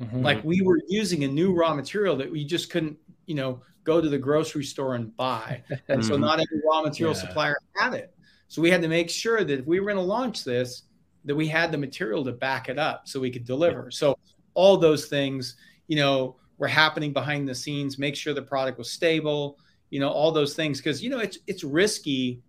Mhm. 0.00 0.22
Like 0.22 0.44
we 0.44 0.60
were 0.60 0.78
using 0.88 1.24
a 1.24 1.28
new 1.28 1.54
raw 1.54 1.74
material 1.74 2.16
that 2.16 2.30
we 2.30 2.44
just 2.44 2.70
couldn't, 2.70 2.98
you 3.26 3.34
know, 3.34 3.62
go 3.84 4.00
to 4.00 4.08
the 4.08 4.18
grocery 4.18 4.64
store 4.64 4.94
and 4.94 5.16
buy. 5.16 5.62
And 5.88 6.04
so 6.04 6.14
Mhm. 6.14 6.20
not 6.20 6.34
every 6.34 6.60
raw 6.64 6.82
material 6.82 7.14
Yeah. 7.14 7.20
supplier 7.20 7.56
had 7.76 7.94
it. 7.94 8.14
So 8.48 8.60
we 8.60 8.70
had 8.70 8.82
to 8.82 8.88
make 8.88 9.08
sure 9.08 9.42
that 9.42 9.60
if 9.60 9.66
we 9.66 9.80
were 9.80 9.86
going 9.86 9.96
to 9.96 10.02
launch 10.02 10.44
this, 10.44 10.82
that 11.24 11.34
we 11.34 11.48
had 11.48 11.72
the 11.72 11.78
material 11.78 12.22
to 12.24 12.32
back 12.32 12.68
it 12.68 12.78
up 12.78 13.08
so 13.08 13.18
we 13.18 13.30
could 13.30 13.44
deliver. 13.44 13.90
So 13.90 14.18
all 14.54 14.76
those 14.76 15.06
things, 15.06 15.56
you 15.88 15.96
know, 15.96 16.36
were 16.58 16.68
happening 16.68 17.12
behind 17.12 17.48
the 17.48 17.54
scenes, 17.54 17.98
make 17.98 18.14
sure 18.16 18.34
the 18.34 18.42
product 18.42 18.78
was 18.78 18.90
stable, 18.90 19.58
you 19.90 20.00
know, 20.00 20.08
all 20.10 20.30
those 20.32 20.54
things. 20.54 20.80
Cause 20.80 21.02
you 21.02 21.10
know, 21.10 21.18
it's 21.18 21.38
it's 21.46 21.64
risky. 21.64 22.42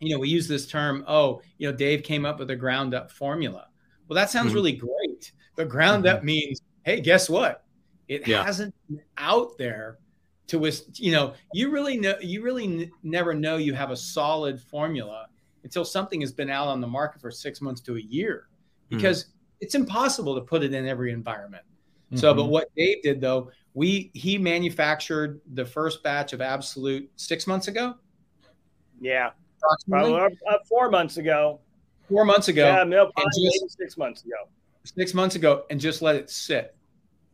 You 0.00 0.14
know, 0.14 0.18
we 0.20 0.28
use 0.28 0.48
this 0.48 0.66
term, 0.66 1.04
oh, 1.08 1.42
you 1.58 1.70
know, 1.70 1.76
Dave 1.76 2.02
came 2.02 2.24
up 2.24 2.38
with 2.38 2.50
a 2.50 2.56
ground 2.56 2.94
up 2.94 3.10
formula. 3.10 3.68
Well, 4.08 4.14
that 4.14 4.30
sounds 4.30 4.52
Mhm. 4.52 4.54
really 4.54 4.72
great. 4.72 5.32
But 5.56 5.68
ground 5.68 6.06
up 6.06 6.24
means, 6.24 6.62
hey, 6.84 7.00
guess 7.00 7.28
what? 7.28 7.64
It 8.08 8.26
Yeah. 8.26 8.42
hasn't 8.44 8.74
been 8.88 9.02
out 9.18 9.56
there 9.58 9.98
to 10.48 10.58
you 10.94 11.12
know 11.12 11.34
you 11.52 11.70
really 11.70 11.96
know 11.96 12.16
you 12.20 12.42
really 12.42 12.64
n- 12.64 12.90
never 13.04 13.34
know 13.34 13.56
you 13.56 13.72
have 13.72 13.92
a 13.92 13.96
solid 13.96 14.60
formula 14.60 15.28
until 15.62 15.84
something 15.84 16.20
has 16.20 16.32
been 16.32 16.50
out 16.50 16.66
on 16.66 16.80
the 16.80 16.86
market 16.88 17.20
for 17.20 17.30
six 17.30 17.60
months 17.60 17.80
to 17.82 17.96
a 17.96 18.00
year 18.00 18.48
Mhm. 18.90 18.96
because 18.96 19.26
it's 19.60 19.74
impossible 19.74 20.34
to 20.34 20.40
put 20.40 20.62
it 20.62 20.72
in 20.74 20.86
every 20.86 21.12
environment 21.12 21.62
so 22.14 22.34
but 22.34 22.42
Mhm. 22.44 22.48
what 22.48 22.68
dave 22.76 23.02
did 23.02 23.20
though 23.20 23.50
we 23.74 24.10
he 24.14 24.36
manufactured 24.38 25.40
the 25.54 25.64
first 25.64 26.02
batch 26.02 26.32
of 26.32 26.40
absolute 26.40 27.08
six 27.16 27.46
months 27.46 27.68
ago 27.68 27.94
Yeah, 29.00 29.30
approximately 29.58 30.12
probably 30.12 30.38
uh, 30.48 30.58
four 30.68 30.90
months 30.90 31.16
ago. 31.18 31.60
four 32.08 32.24
months 32.24 32.48
ago 32.48 32.66
Yeah, 32.66 32.84
no, 32.84 33.10
probably 33.16 33.44
just- 33.62 33.78
six 33.78 33.96
months 33.96 34.24
ago. 34.24 34.34
six 34.84 35.14
months 35.14 35.36
ago 35.36 35.64
and 35.70 35.80
just 35.80 36.02
let 36.02 36.16
it 36.16 36.30
sit 36.30 36.74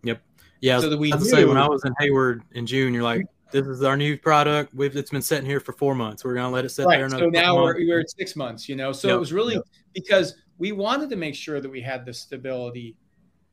Yep. 0.03 0.21
Yeah, 0.61 0.79
So 0.81 0.91
that 0.91 0.97
we 0.99 1.13
I 1.13 1.17
was 1.17 1.31
say 1.31 1.45
when 1.45 1.57
I 1.57 1.67
was 1.69 1.85
in 1.85 1.93
Hayward 1.99 2.43
in 2.53 2.67
June, 2.67 2.93
you're 2.95 3.03
like, 3.03 3.27
"This 3.51 3.67
is 3.67 3.83
our 3.83 3.97
new 3.97 4.17
product. 4.19 4.73
We've 4.75 4.95
it's 4.97 5.11
been 5.11 5.21
sitting 5.23 5.45
here 5.47 5.59
for 5.61 5.73
four 5.73 5.95
months. 5.95 6.25
We're 6.25 6.35
gonna 6.35 6.51
let 6.51 6.65
it 6.65 6.69
sit 6.71 6.87
there." 6.89 7.05
another 7.07 7.25
so 7.25 7.29
now 7.31 7.57
we're, 7.57 7.75
we're 7.79 8.01
at 8.01 8.11
six 8.11 8.37
months 8.37 8.69
you 8.69 8.77
know 8.77 8.93
so 8.93 9.09
Yep, 9.09 9.17
it 9.17 9.21
was 9.21 9.33
really 9.33 9.55
yep. 9.55 9.65
because 9.95 10.35
we 10.59 10.73
wanted 10.73 11.11
to 11.11 11.17
make 11.17 11.35
sure 11.35 11.61
that 11.61 11.69
we 11.71 11.81
had 11.81 12.05
the 12.05 12.13
stability 12.13 12.97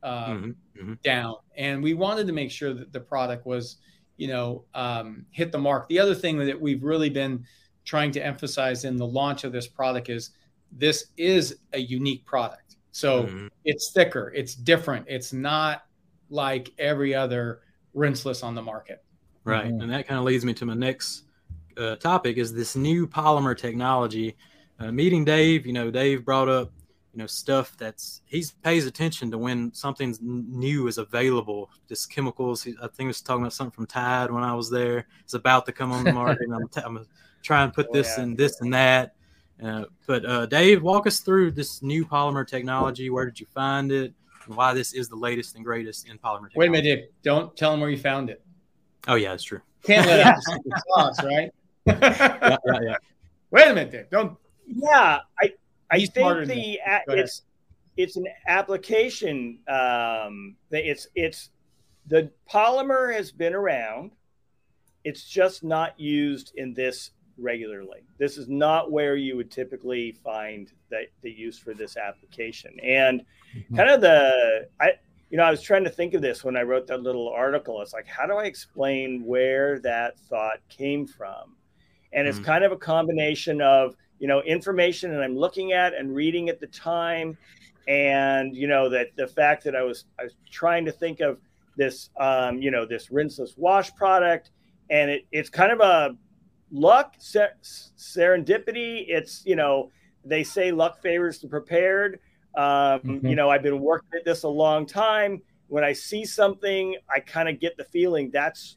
um, 0.02 0.56
Mhm, 0.76 0.84
mhm. 0.84 1.02
down 1.02 1.36
and 1.56 1.82
we 1.82 1.94
wanted 1.94 2.26
to 2.26 2.32
make 2.34 2.50
sure 2.50 2.74
that 2.74 2.92
the 2.92 3.00
product 3.00 3.46
was 3.46 3.78
you 4.18 4.28
know 4.28 4.64
um, 4.74 5.24
hit 5.30 5.50
the 5.50 5.58
mark 5.58 5.88
the 5.88 5.98
other 5.98 6.14
thing 6.14 6.38
that 6.38 6.60
we've 6.60 6.84
really 6.84 7.08
been 7.08 7.44
trying 7.84 8.10
to 8.12 8.24
emphasize 8.24 8.84
in 8.84 8.96
the 8.96 9.06
launch 9.06 9.44
of 9.44 9.52
this 9.52 9.66
product 9.66 10.08
is 10.10 10.30
this 10.72 11.06
is 11.16 11.58
a 11.72 11.78
unique 11.78 12.24
product 12.26 12.76
so 12.90 13.24
Mhm. 13.24 13.48
it's 13.64 13.92
thicker 13.92 14.30
it's 14.36 14.54
different 14.54 15.06
it's 15.08 15.32
not 15.32 15.86
like 16.28 16.70
every 16.78 17.14
other 17.14 17.62
rinseless 17.94 18.42
on 18.44 18.54
the 18.54 18.62
market 18.62 19.02
Right, 19.44 19.70
Mhm. 19.72 19.82
and 19.82 19.90
that 19.92 20.06
kind 20.06 20.18
of 20.18 20.24
leads 20.24 20.44
me 20.44 20.54
to 20.54 20.64
my 20.66 20.74
next 20.74 21.24
uh, 21.76 21.96
topic: 21.96 22.36
is 22.38 22.54
this 22.54 22.76
new 22.76 23.06
polymer 23.06 23.54
technology. 23.56 24.36
Uh, 24.78 24.90
meeting 24.92 25.22
Dave, 25.24 25.66
you 25.66 25.72
know, 25.74 25.90
Dave 25.90 26.24
brought 26.24 26.48
up, 26.48 26.72
you 27.14 27.18
know, 27.22 27.26
stuff 27.26 27.76
that's 27.78 28.22
he 28.26 28.44
pays 28.62 28.86
attention 28.86 29.30
to 29.30 29.38
when 29.38 29.72
something's 29.72 30.18
n- 30.18 30.44
new 30.48 30.88
is 30.88 30.98
available. 30.98 31.70
Just 31.88 32.10
chemicals. 32.10 32.66
I 32.66 32.86
think 32.88 32.94
he 32.98 33.06
was 33.06 33.20
talking 33.22 33.42
about 33.42 33.52
something 33.52 33.70
from 33.74 33.86
Tide 33.86 34.30
when 34.32 34.42
I 34.42 34.54
was 34.54 34.68
there. 34.68 35.06
It's 35.22 35.34
about 35.34 35.64
to 35.66 35.72
come 35.72 35.92
on 35.92 36.02
the 36.04 36.12
market. 36.12 36.42
and 36.42 36.54
I'm, 36.54 36.66
t- 36.68 36.80
I'm 36.84 36.94
gonna 36.94 37.06
try 37.42 37.62
and 37.62 37.72
put 37.72 37.86
Oh, 37.90 37.92
this 37.92 38.16
yeah. 38.18 38.24
and 38.24 38.36
this 38.36 38.60
and 38.60 38.74
that. 38.74 39.14
Uh, 39.62 39.84
but 40.08 40.24
uh, 40.26 40.46
Dave, 40.46 40.82
walk 40.82 41.06
us 41.06 41.20
through 41.20 41.52
this 41.52 41.82
new 41.82 42.04
polymer 42.04 42.44
technology. 42.44 43.08
Where 43.10 43.24
did 43.24 43.38
you 43.38 43.46
find 43.54 43.92
it? 43.92 44.12
And 44.46 44.56
why 44.56 44.74
this 44.74 44.92
is 44.92 45.08
the 45.08 45.14
latest 45.16 45.54
and 45.54 45.64
greatest 45.64 46.08
in 46.08 46.18
polymer 46.18 46.50
technology? 46.50 46.52
wait 46.56 46.66
a 46.66 46.70
minute 46.72 46.82
Dave. 46.84 47.04
don't 47.22 47.56
tell 47.56 47.70
them 47.70 47.80
where 47.80 47.90
you 47.90 47.96
found 47.96 48.28
it 48.28 48.42
Oh 49.06 49.14
yeah, 49.14 49.30
that's 49.30 49.44
true. 49.44 49.60
can't 49.84 50.04
let 50.06 50.20
out 50.20 50.34
the 50.34 50.42
secret 50.42 50.82
sauce 50.88 51.22
right 51.22 51.50
Yeah, 51.86 52.56
yeah, 52.66 52.80
yeah. 52.82 52.96
wait 53.52 53.68
a 53.68 53.74
minute 53.74 53.92
Dave. 53.92 54.10
don't 54.10 54.36
Yeah, 54.66 55.20
I 55.40 55.52
I 55.94 56.06
think 56.06 56.46
the 56.46 56.80
it's 57.08 57.42
it's 57.96 58.16
an 58.16 58.26
application. 58.48 59.58
Um, 59.68 60.56
that 60.70 60.88
it's 60.88 61.08
it's 61.14 61.50
the 62.06 62.30
polymer 62.50 63.14
has 63.14 63.30
been 63.32 63.54
around. 63.54 64.12
It's 65.04 65.24
just 65.24 65.62
not 65.62 65.98
used 66.00 66.52
in 66.56 66.74
this 66.74 67.10
regularly. 67.36 68.00
This 68.18 68.38
is 68.38 68.48
not 68.48 68.90
where 68.90 69.16
you 69.16 69.36
would 69.36 69.50
typically 69.50 70.12
find 70.12 70.72
the, 70.88 71.06
the 71.22 71.30
use 71.30 71.58
for 71.58 71.74
this 71.74 71.96
application. 71.96 72.78
And 72.80 73.24
Mhm. 73.54 73.76
kind 73.76 73.90
of 73.90 74.00
the 74.00 74.68
I 74.80 74.94
you 75.30 75.36
know 75.36 75.44
I 75.44 75.50
was 75.50 75.62
trying 75.62 75.84
to 75.84 75.90
think 75.90 76.14
of 76.14 76.22
this 76.22 76.44
when 76.44 76.56
I 76.56 76.62
wrote 76.62 76.86
that 76.88 77.02
little 77.02 77.28
article. 77.28 77.80
It's 77.82 77.92
like 77.92 78.06
how 78.06 78.26
do 78.26 78.34
I 78.34 78.44
explain 78.44 79.24
where 79.24 79.78
that 79.80 80.18
thought 80.18 80.58
came 80.68 81.06
from? 81.06 81.56
And 82.12 82.26
it's 82.28 82.38
Mhm. 82.38 82.44
kind 82.44 82.64
of 82.64 82.72
a 82.72 82.76
combination 82.76 83.60
of 83.60 83.96
you 84.24 84.28
know 84.28 84.40
information 84.40 85.10
that 85.10 85.22
I'm 85.22 85.36
looking 85.36 85.72
at 85.72 85.92
and 85.92 86.14
reading 86.14 86.48
at 86.48 86.58
the 86.58 86.66
time, 86.68 87.36
and 87.86 88.56
you 88.56 88.66
know 88.66 88.88
that 88.88 89.08
the 89.16 89.26
fact 89.26 89.62
that 89.64 89.76
I 89.76 89.82
was 89.82 90.06
I 90.18 90.22
was 90.22 90.32
trying 90.50 90.86
to 90.86 90.92
think 90.92 91.20
of 91.20 91.38
this 91.76 92.08
um, 92.18 92.56
you 92.62 92.70
know 92.70 92.86
this 92.86 93.08
rinseless 93.08 93.58
wash 93.58 93.94
product, 93.94 94.50
and 94.88 95.10
it, 95.10 95.26
it's 95.30 95.50
kind 95.50 95.72
of 95.72 95.80
a 95.80 96.16
luck 96.72 97.16
ser- 97.18 97.52
serendipity. 97.62 99.04
It's 99.08 99.44
you 99.44 99.56
know 99.56 99.90
they 100.24 100.42
say 100.42 100.72
luck 100.72 101.02
favors 101.02 101.38
the 101.38 101.48
prepared. 101.48 102.18
Um, 102.54 103.00
Mhm. 103.00 103.28
You 103.28 103.36
know 103.36 103.50
I've 103.50 103.62
been 103.62 103.80
working 103.80 104.08
at 104.18 104.24
this 104.24 104.44
a 104.44 104.48
long 104.48 104.86
time. 104.86 105.42
When 105.68 105.84
I 105.84 105.92
see 105.92 106.24
something, 106.24 106.96
I 107.14 107.20
kind 107.20 107.50
of 107.50 107.60
get 107.60 107.76
the 107.76 107.84
feeling 107.84 108.30
that's 108.30 108.76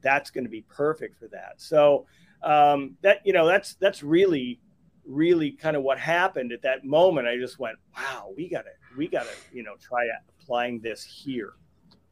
that's 0.00 0.30
going 0.30 0.44
to 0.44 0.50
be 0.50 0.62
perfect 0.62 1.18
for 1.18 1.28
that. 1.28 1.56
So 1.58 2.06
um, 2.42 2.96
that 3.02 3.20
you 3.26 3.34
know 3.34 3.46
that's 3.46 3.74
that's 3.74 4.02
really 4.02 4.58
really 5.06 5.52
kind 5.52 5.76
of 5.76 5.82
what 5.82 5.98
happened 5.98 6.52
at 6.52 6.62
that 6.62 6.84
moment. 6.84 7.26
I 7.28 7.36
just 7.36 7.58
went, 7.58 7.76
wow, 7.96 8.32
we 8.36 8.48
got 8.48 8.62
to 8.62 8.70
we 8.96 9.08
got 9.08 9.24
to 9.24 9.32
you 9.52 9.62
know 9.62 9.74
try 9.80 10.06
applying 10.40 10.80
this 10.80 11.02
here. 11.02 11.54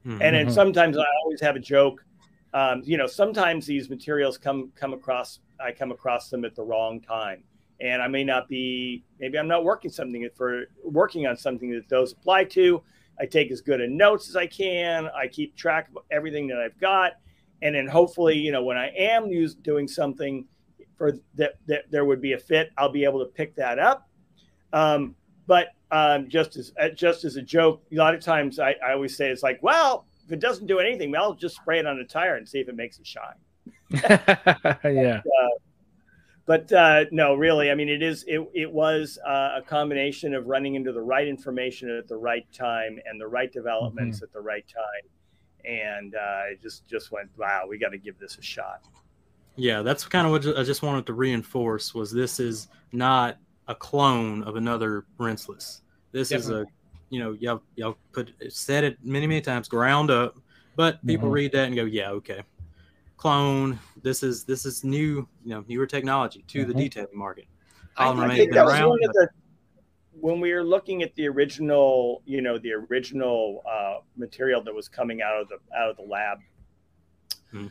Mhm. 0.05 0.19
And 0.21 0.37
then 0.37 0.47
Mhm. 0.47 0.53
sometimes 0.53 0.99
I 0.99 1.05
always 1.23 1.41
have 1.41 1.57
a 1.57 1.61
joke. 1.61 2.05
Um, 2.53 2.83
you 2.85 2.97
know, 2.97 3.07
sometimes 3.07 3.67
these 3.67 3.91
materials 3.91 4.39
come 4.39 4.71
come 4.77 4.93
across. 4.93 5.41
I 5.59 5.73
come 5.73 5.93
across 5.93 6.31
them 6.31 6.45
at 6.45 6.55
the 6.55 6.63
wrong 6.63 7.01
time, 7.01 7.45
and 7.81 8.01
I 8.03 8.09
may 8.09 8.23
not 8.25 8.49
be. 8.49 9.05
Maybe 9.19 9.39
I'm 9.39 9.49
not 9.49 9.65
working 9.65 9.91
something 9.91 10.29
for 10.35 10.65
working 10.85 11.27
on 11.27 11.37
something 11.37 11.71
that 11.73 11.89
those 11.89 12.13
apply 12.13 12.45
to. 12.45 12.83
I 13.19 13.27
take 13.27 13.51
as 13.51 13.61
good 13.61 13.81
a 13.81 13.89
notes 13.89 14.29
as 14.29 14.37
I 14.37 14.47
can. 14.47 15.09
I 15.17 15.29
keep 15.29 15.57
track 15.57 15.89
of 15.97 16.03
everything 16.11 16.47
that 16.49 16.59
I've 16.59 16.79
got, 16.79 17.15
and 17.63 17.75
then 17.75 17.87
hopefully, 17.87 18.37
you 18.37 18.53
know, 18.53 18.63
when 18.63 18.77
I 18.77 18.89
am 18.89 19.27
use, 19.29 19.55
doing 19.55 19.89
something 19.89 20.47
for 20.97 21.13
that, 21.35 21.55
that 21.67 21.91
there 21.91 22.05
would 22.05 22.21
be 22.21 22.33
a 22.33 22.39
fit, 22.39 22.71
I'll 22.79 22.93
be 22.93 23.05
able 23.05 23.21
to 23.21 23.27
pick 23.27 23.55
that 23.57 23.79
up. 23.79 24.09
Um, 24.73 25.15
but 25.47 25.69
um, 25.91 26.29
just 26.29 26.57
as 26.57 26.73
uh, 26.81 26.89
just 26.89 27.25
as 27.25 27.37
a 27.37 27.43
joke, 27.43 27.83
a 27.93 27.95
lot 27.95 28.15
of 28.15 28.21
times 28.21 28.59
I, 28.59 28.75
I 28.85 28.93
always 28.93 29.17
say 29.17 29.31
it's 29.31 29.43
like, 29.43 29.63
well, 29.63 30.07
if 30.27 30.33
it 30.33 30.41
doesn't 30.41 30.67
do 30.67 30.79
anything, 30.79 31.11
well, 31.11 31.23
I'll 31.23 31.35
just 31.35 31.57
spray 31.57 31.79
it 31.79 31.87
on 31.87 31.99
a 31.99 32.05
tire 32.05 32.37
and 32.37 32.49
see 32.49 32.59
if 32.59 32.69
it 32.69 32.77
makes 32.77 32.99
it 32.99 33.07
shine. 33.07 33.35
yeah. 34.85 35.21
But 36.47 36.71
uh, 36.73 37.05
no, 37.11 37.35
really, 37.35 37.71
I 37.71 37.75
mean, 37.75 37.89
it 37.89 38.03
is 38.03 38.25
it 38.29 38.47
it 38.55 38.71
was 38.71 39.19
uh, 39.27 39.53
a 39.57 39.63
combination 39.63 40.35
of 40.35 40.47
running 40.47 40.75
into 40.75 40.93
the 40.93 41.01
right 41.01 41.27
information 41.27 41.89
at 41.91 42.07
the 42.07 42.17
right 42.17 42.47
time 42.53 42.99
and 43.07 43.19
the 43.19 43.27
right 43.27 43.51
developments 43.51 44.23
at 44.23 44.31
the 44.33 44.41
right 44.41 44.65
time, 44.69 45.09
and 45.65 46.15
uh, 46.15 46.19
I 46.19 46.57
just 46.61 46.87
just 46.87 47.11
went, 47.11 47.31
wow, 47.39 47.65
we 47.67 47.79
got 47.79 47.91
to 47.91 47.99
give 47.99 48.19
this 48.19 48.37
a 48.37 48.43
shot. 48.43 48.83
Yeah, 49.57 49.83
that's 49.83 50.05
kind 50.05 50.27
of 50.27 50.33
what 50.33 50.59
I 50.59 50.63
just 50.65 50.83
wanted 50.83 51.07
to 51.07 51.13
reinforce 51.13 51.95
was 51.95 52.11
this 52.13 52.41
is 52.41 52.69
not 52.93 53.39
a 53.69 53.75
clone 53.75 54.43
of 54.43 54.57
another 54.57 55.05
rinseless. 55.19 55.81
This 56.13 56.33
is 56.33 56.51
a, 56.51 56.67
you 57.11 57.21
know, 57.21 57.33
y'all 57.33 57.63
y'all 57.77 57.97
put 58.13 58.33
said 58.49 58.85
it 58.85 58.99
many 59.03 59.27
many 59.27 59.41
times, 59.41 59.69
ground 59.69 60.11
up, 60.11 60.37
but 60.77 61.05
people 61.07 61.29
Mhm. 61.29 61.33
read 61.33 61.53
that 61.53 61.67
and 61.67 61.77
go, 61.77 61.85
yeah, 61.85 62.11
okay, 62.11 62.43
clone. 63.17 63.79
This 64.03 64.23
is 64.23 64.45
this 64.45 64.67
is 64.67 64.83
new, 64.85 65.29
you 65.45 65.51
know, 65.51 65.65
newer 65.69 65.87
technology 65.87 66.45
to 66.49 66.65
the 66.65 66.73
Mhm. 66.75 66.79
detailing 66.79 67.17
market. 67.17 67.47
I, 67.97 68.07
Polymer 68.07 68.31
I 68.31 68.37
think 68.37 68.53
that 68.53 68.65
was 68.65 68.75
around, 68.75 68.89
one 68.89 69.05
of 69.05 69.13
the 69.13 69.29
when 70.21 70.41
we 70.41 70.53
were 70.53 70.65
looking 70.65 71.03
at 71.03 71.15
the 71.15 71.29
original, 71.29 72.23
you 72.25 72.41
know, 72.41 72.59
the 72.59 72.73
original 72.73 73.63
uh, 73.69 73.99
material 74.17 74.63
that 74.65 74.75
was 74.75 74.89
coming 74.89 75.23
out 75.23 75.41
of 75.41 75.49
the 75.49 75.59
out 75.77 75.91
of 75.91 75.97
the 75.97 76.03
lab. 76.03 76.39
Hmm. 77.51 77.67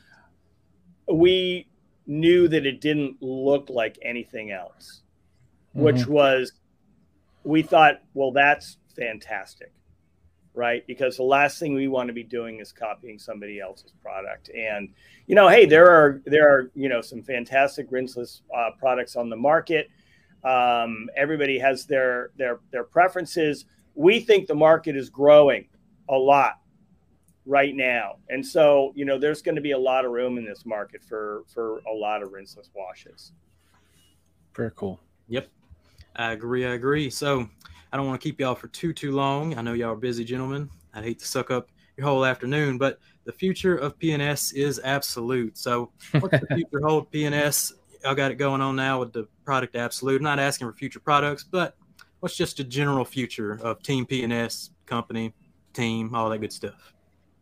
We 1.11 1.67
knew 2.05 2.47
that 2.47 2.65
it 2.65 2.81
didn't 2.81 3.21
look 3.21 3.69
like 3.69 3.97
anything 4.01 4.51
else, 4.51 5.01
which 5.73 6.05
was 6.07 6.53
we 7.43 7.61
thought, 7.61 8.01
well, 8.13 8.31
that's 8.31 8.77
fantastic, 8.95 9.73
right? 10.53 10.85
Because 10.87 11.17
the 11.17 11.23
last 11.23 11.59
thing 11.59 11.73
we 11.73 11.87
want 11.87 12.07
to 12.07 12.13
be 12.13 12.23
doing 12.23 12.59
is 12.59 12.71
copying 12.71 13.19
somebody 13.19 13.59
else's 13.59 13.93
product. 14.01 14.49
And 14.49 14.89
you 15.27 15.35
know, 15.35 15.47
hey, 15.47 15.65
there 15.65 15.89
are 15.89 16.21
there 16.25 16.49
are 16.49 16.71
you 16.75 16.89
know 16.89 17.01
some 17.01 17.21
fantastic 17.21 17.89
rinseless 17.89 18.41
uh, 18.55 18.71
products 18.77 19.15
on 19.15 19.29
the 19.29 19.35
market. 19.35 19.89
Um, 20.43 21.09
everybody 21.15 21.57
has 21.59 21.85
their 21.85 22.31
their 22.37 22.59
their 22.71 22.83
preferences. 22.83 23.65
We 23.95 24.19
think 24.19 24.47
the 24.47 24.55
market 24.55 24.95
is 24.95 25.09
growing 25.09 25.67
a 26.09 26.15
lot 26.15 26.59
right 27.45 27.75
now, 27.75 28.17
and 28.29 28.45
so 28.45 28.91
you 28.95 29.05
know 29.05 29.17
there's 29.17 29.41
going 29.41 29.55
to 29.55 29.61
be 29.61 29.71
a 29.71 29.77
lot 29.77 30.05
of 30.05 30.11
room 30.11 30.37
in 30.37 30.45
this 30.45 30.65
market 30.65 31.03
for 31.03 31.43
for 31.47 31.79
a 31.91 31.93
lot 31.93 32.21
of 32.21 32.29
rinseless 32.29 32.69
washes. 32.73 33.31
Very 34.55 34.71
cool. 34.75 34.99
Yep, 35.27 35.47
I 36.15 36.31
agree. 36.31 36.65
I 36.65 36.73
agree. 36.73 37.09
So 37.09 37.47
I 37.91 37.97
don't 37.97 38.07
want 38.07 38.19
to 38.19 38.23
keep 38.23 38.39
y'all 38.39 38.55
for 38.55 38.67
too 38.67 38.93
too 38.93 39.11
long. 39.11 39.57
I 39.57 39.61
know 39.61 39.73
y'all 39.73 39.93
are 39.93 39.95
busy 39.95 40.23
gentlemen. 40.23 40.69
I'd 40.93 41.03
hate 41.03 41.19
to 41.19 41.27
suck 41.27 41.51
up 41.51 41.69
your 41.97 42.07
whole 42.07 42.25
afternoon, 42.25 42.77
but 42.77 42.99
the 43.25 43.31
future 43.31 43.75
of 43.75 43.97
P&S 43.97 44.51
is 44.53 44.81
absolute. 44.83 45.57
So 45.57 45.91
what's 46.19 46.39
the 46.39 46.47
future 46.55 46.81
hold 46.83 47.11
P&S? 47.11 47.73
I 48.05 48.13
got 48.13 48.31
it 48.31 48.35
going 48.35 48.61
on 48.61 48.75
now 48.75 48.99
with 48.99 49.13
the 49.13 49.27
product 49.45 49.75
absolute. 49.75 50.17
I'm 50.17 50.23
not 50.23 50.39
asking 50.39 50.67
for 50.67 50.73
future 50.73 50.99
products, 50.99 51.43
but 51.43 51.75
what's 52.19 52.35
just 52.35 52.59
a 52.59 52.63
general 52.63 53.05
future 53.05 53.59
of 53.61 53.81
Team 53.81 54.05
P&S 54.05 54.71
company, 54.85 55.33
team, 55.73 56.13
all 56.13 56.29
that 56.29 56.39
good 56.39 56.51
stuff? 56.51 56.93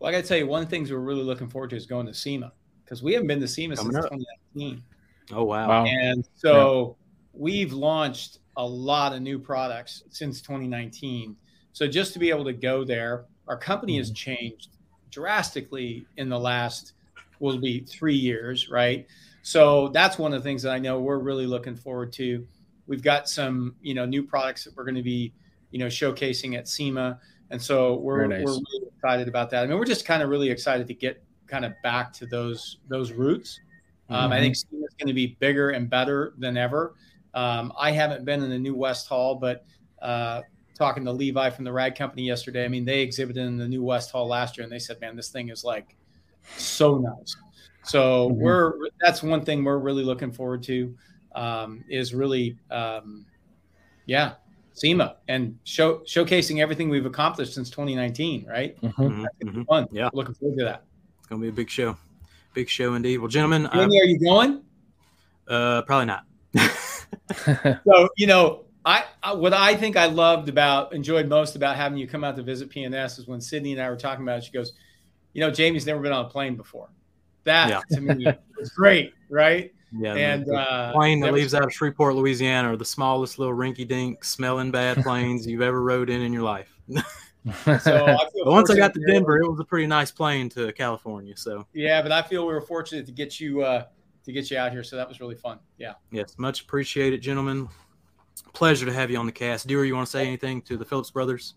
Well, 0.01 0.09
I 0.09 0.13
got 0.13 0.23
to 0.23 0.27
tell 0.27 0.37
you, 0.37 0.47
one 0.47 0.63
of 0.63 0.67
the 0.67 0.75
things 0.75 0.91
we're 0.91 0.97
really 0.97 1.21
looking 1.21 1.47
forward 1.47 1.69
to 1.69 1.75
is 1.75 1.85
going 1.85 2.07
to 2.07 2.13
SEMA 2.13 2.51
because 2.83 3.03
we 3.03 3.13
haven't 3.13 3.27
been 3.27 3.39
to 3.39 3.47
SEMA 3.47 3.75
Coming 3.75 3.93
since 3.93 4.05
up. 4.05 4.11
2019. 4.11 4.83
Oh 5.31 5.43
wow. 5.43 5.69
Wow. 5.69 5.85
And 5.85 6.27
so 6.33 6.97
we've 7.33 7.71
launched 7.71 8.39
a 8.57 8.65
lot 8.65 9.13
of 9.13 9.21
new 9.21 9.37
products 9.37 10.03
since 10.09 10.41
2019. 10.41 11.35
So 11.73 11.87
just 11.87 12.13
to 12.13 12.19
be 12.19 12.31
able 12.31 12.45
to 12.45 12.53
go 12.53 12.83
there, 12.83 13.25
our 13.47 13.55
company 13.55 13.97
has 13.97 14.07
mm-hmm. 14.07 14.15
changed 14.15 14.69
drastically 15.11 16.07
in 16.17 16.29
the 16.29 16.39
last 16.39 16.93
will 17.39 17.59
be 17.59 17.81
three 17.81 18.15
years, 18.15 18.71
right? 18.71 19.05
So 19.43 19.89
that's 19.89 20.17
one 20.17 20.33
of 20.33 20.41
the 20.41 20.49
things 20.49 20.63
that 20.63 20.71
I 20.71 20.79
know 20.79 20.99
we're 20.99 21.19
really 21.19 21.45
looking 21.45 21.75
forward 21.75 22.11
to. 22.13 22.47
We've 22.87 23.03
got 23.03 23.29
some, 23.29 23.75
you 23.83 23.93
know, 23.93 24.05
new 24.05 24.23
products 24.23 24.63
that 24.63 24.75
we're 24.75 24.83
going 24.83 24.95
to 24.95 25.03
be, 25.03 25.31
you 25.69 25.77
know, 25.77 25.87
showcasing 25.87 26.57
at 26.57 26.67
SEMA, 26.67 27.19
and 27.51 27.61
so 27.61 27.95
we're 27.97 28.27
Very 28.27 28.39
nice. 28.39 28.45
we're 28.45 28.53
really 28.53 28.90
excited 29.01 29.27
about 29.27 29.49
that. 29.49 29.63
I 29.63 29.67
mean, 29.67 29.77
we're 29.77 29.85
just 29.85 30.05
kind 30.05 30.21
of 30.21 30.29
really 30.29 30.49
excited 30.49 30.87
to 30.87 30.93
get 30.93 31.23
kind 31.47 31.65
of 31.65 31.73
back 31.83 32.13
to 32.13 32.25
those 32.25 32.77
those 32.87 33.11
roots. 33.11 33.59
Um, 34.09 34.31
I 34.33 34.39
think 34.39 34.55
SEMA 34.55 34.83
is 34.83 34.93
going 34.99 35.07
to 35.07 35.13
be 35.13 35.37
bigger 35.39 35.69
and 35.69 35.89
better 35.89 36.33
than 36.37 36.57
ever. 36.57 36.95
Um, 37.33 37.71
I 37.79 37.91
haven't 37.91 38.25
been 38.25 38.43
in 38.43 38.49
the 38.49 38.59
new 38.59 38.75
West 38.75 39.07
Hall, 39.07 39.35
but 39.35 39.65
uh, 40.01 40.41
talking 40.77 41.05
to 41.05 41.13
Levi 41.13 41.49
from 41.49 41.63
the 41.63 41.71
Rag 41.71 41.95
Company 41.95 42.23
yesterday, 42.23 42.65
I 42.65 42.67
mean, 42.67 42.83
they 42.83 43.01
exhibited 43.01 43.41
in 43.41 43.57
the 43.57 43.67
new 43.67 43.81
West 43.81 44.11
Hall 44.11 44.27
last 44.27 44.57
year, 44.57 44.63
and 44.65 44.71
they 44.71 44.79
said, 44.79 44.99
"Man, 44.99 45.15
this 45.15 45.29
thing 45.29 45.49
is 45.49 45.63
like 45.63 45.95
so 46.57 46.97
nice." 46.97 47.35
So 47.85 48.29
Mhm. 48.29 48.35
we're 48.35 48.73
that's 48.99 49.23
one 49.23 49.43
thing 49.43 49.63
we're 49.63 49.77
really 49.79 50.03
looking 50.03 50.31
forward 50.31 50.61
to 50.63 50.95
um, 51.33 51.83
is 51.87 52.13
really, 52.13 52.57
um, 52.69 53.25
yeah, 54.05 54.33
SEMA 54.81 55.17
and 55.27 55.57
show 55.63 55.99
showcasing 55.99 56.59
everything 56.59 56.89
we've 56.89 57.05
accomplished 57.05 57.53
since 57.53 57.69
2019. 57.69 58.45
Right, 58.47 58.79
Mhm. 58.81 58.93
Mhm, 58.93 59.25
mhm. 59.43 59.65
fun. 59.67 59.87
Yeah. 59.91 60.09
looking 60.13 60.33
forward 60.33 60.57
to 60.57 60.63
that. 60.65 60.83
It's 61.19 61.27
gonna 61.27 61.41
be 61.41 61.49
a 61.49 61.51
big 61.51 61.69
show. 61.69 61.95
Big 62.53 62.67
show 62.67 62.95
indeed. 62.95 63.19
Well, 63.19 63.27
gentlemen, 63.27 63.69
Jamie, 63.73 63.99
are 64.01 64.05
you 64.05 64.19
going? 64.19 64.63
uh, 65.47 65.81
probably 65.83 66.05
not. 66.07 66.25
So 67.85 68.09
you 68.17 68.27
know, 68.27 68.65
I, 68.85 69.03
I 69.21 69.33
what 69.33 69.53
I 69.53 69.75
think 69.75 69.95
I 69.97 70.07
loved 70.07 70.49
about 70.49 70.93
enjoyed 70.93 71.27
most 71.27 71.55
about 71.55 71.75
having 71.75 71.97
you 71.97 72.07
come 72.07 72.23
out 72.23 72.35
to 72.37 72.43
visit 72.43 72.69
P&S 72.69 73.19
is 73.19 73.27
when 73.27 73.39
Sydney 73.39 73.73
and 73.73 73.81
I 73.81 73.89
were 73.89 73.95
talking 73.97 74.23
about 74.23 74.39
it. 74.39 74.45
She 74.45 74.51
goes, 74.51 74.73
"You 75.33 75.41
know, 75.41 75.51
Jamie's 75.51 75.85
never 75.85 75.99
been 76.01 76.11
on 76.11 76.25
a 76.25 76.29
plane 76.29 76.55
before." 76.55 76.89
That 77.43 77.69
Yeah. 77.69 77.81
to 77.95 78.01
me 78.01 78.25
was 78.57 78.69
great, 78.71 79.13
right? 79.29 79.71
Yeah, 79.97 80.13
And 80.15 80.45
the 80.45 80.55
uh, 80.55 80.93
plane 80.93 81.19
that 81.19 81.27
that 81.27 81.33
leaves 81.33 81.53
out 81.53 81.63
of 81.63 81.73
Shreveport, 81.73 82.15
Louisiana, 82.15 82.71
are 82.71 82.77
the 82.77 82.85
smallest 82.85 83.39
little 83.39 83.53
rinky-dink, 83.53 84.23
smelling 84.23 84.71
bad 84.71 84.97
planes 85.03 85.45
you've 85.45 85.61
ever 85.61 85.81
rode 85.81 86.09
in 86.09 86.21
in 86.21 86.33
your 86.33 86.43
life. 86.43 86.73
So 87.43 87.65
I 87.65 88.17
feel 88.31 88.45
But 88.45 88.51
once 88.51 88.69
I 88.69 88.75
got 88.75 88.93
to 88.93 88.99
Denver, 89.07 89.39
it 89.39 89.49
was 89.49 89.59
a 89.59 89.63
pretty 89.63 89.87
nice 89.87 90.11
plane 90.11 90.47
to 90.49 90.71
California. 90.73 91.35
So 91.35 91.65
yeah, 91.73 91.99
but 92.03 92.11
I 92.11 92.21
feel 92.21 92.45
we 92.45 92.53
were 92.53 92.61
fortunate 92.61 93.07
to 93.07 93.11
get 93.11 93.39
you 93.39 93.63
uh, 93.63 93.85
to 94.25 94.31
get 94.31 94.51
you 94.51 94.59
out 94.59 94.71
here. 94.71 94.83
So 94.83 94.95
that 94.95 95.07
was 95.07 95.19
really 95.19 95.33
fun. 95.33 95.57
Yeah. 95.79 95.93
yes, 96.11 96.35
much 96.37 96.61
appreciated, 96.61 97.19
gentlemen. 97.19 97.67
Pleasure 98.53 98.85
to 98.85 98.93
have 98.93 99.09
you 99.09 99.17
on 99.17 99.25
the 99.25 99.31
cast. 99.31 99.67
Dewar, 99.67 99.85
you 99.85 99.95
want 99.95 100.05
to 100.05 100.11
say 100.11 100.27
anything 100.27 100.61
to 100.61 100.77
the 100.77 100.85
Phillips 100.85 101.09
brothers? 101.09 101.55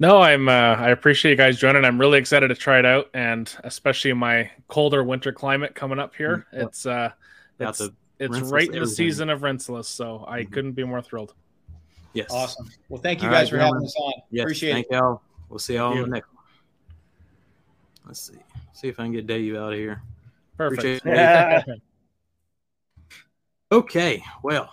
No, 0.00 0.20
I'm. 0.20 0.48
Uh, 0.48 0.74
I 0.74 0.90
appreciate 0.90 1.30
you 1.30 1.36
guys 1.36 1.58
joining. 1.58 1.84
I'm 1.84 2.00
really 2.00 2.18
excited 2.18 2.48
to 2.48 2.56
try 2.56 2.80
it 2.80 2.84
out, 2.84 3.08
and 3.14 3.54
especially 3.62 4.10
in 4.10 4.18
my 4.18 4.50
colder 4.66 5.04
winter 5.04 5.30
climate 5.30 5.76
coming 5.76 6.00
up 6.00 6.12
here. 6.16 6.38
Mm, 6.52 6.58
yep. 6.58 6.66
It's 6.66 6.86
uh, 6.86 6.90
Got 6.90 7.14
it's, 7.68 7.78
the 7.78 7.94
it's 8.18 8.32
rinseless 8.34 8.50
right 8.52 8.66
in 8.66 8.72
the 8.72 8.76
everything. 8.78 8.94
season 8.94 9.30
of 9.30 9.40
rinseless, 9.42 9.84
so 9.86 10.24
I 10.26 10.42
Mhm. 10.44 10.52
couldn't 10.52 10.72
be 10.72 10.84
more 10.84 11.02
thrilled. 11.02 11.34
yes, 12.14 12.28
Awesome. 12.30 12.68
Well, 12.88 13.00
thank 13.00 13.22
you 13.22 13.28
All 13.28 13.34
guys 13.34 13.52
right, 13.52 13.58
for 13.60 13.64
having 13.64 13.84
us 13.84 13.94
on. 13.96 14.12
Yes, 14.30 14.42
Appreciate 14.44 14.72
thank 14.72 14.86
it. 14.86 14.90
Thank 14.90 15.00
y'all. 15.02 15.22
We'll 15.48 15.58
see 15.58 15.74
y'all 15.74 15.92
on 15.92 16.02
the 16.02 16.06
next 16.08 16.28
one. 16.34 16.44
Let's 18.06 18.20
see. 18.20 18.38
See 18.72 18.88
if 18.88 18.98
I 18.98 19.04
can 19.04 19.12
get 19.12 19.26
Dave 19.26 19.54
out 19.56 19.72
of 19.72 19.78
here. 19.78 20.02
Perfect. 20.56 21.04
Appreciate 21.06 21.80
Okay, 23.72 24.22
well, 24.42 24.68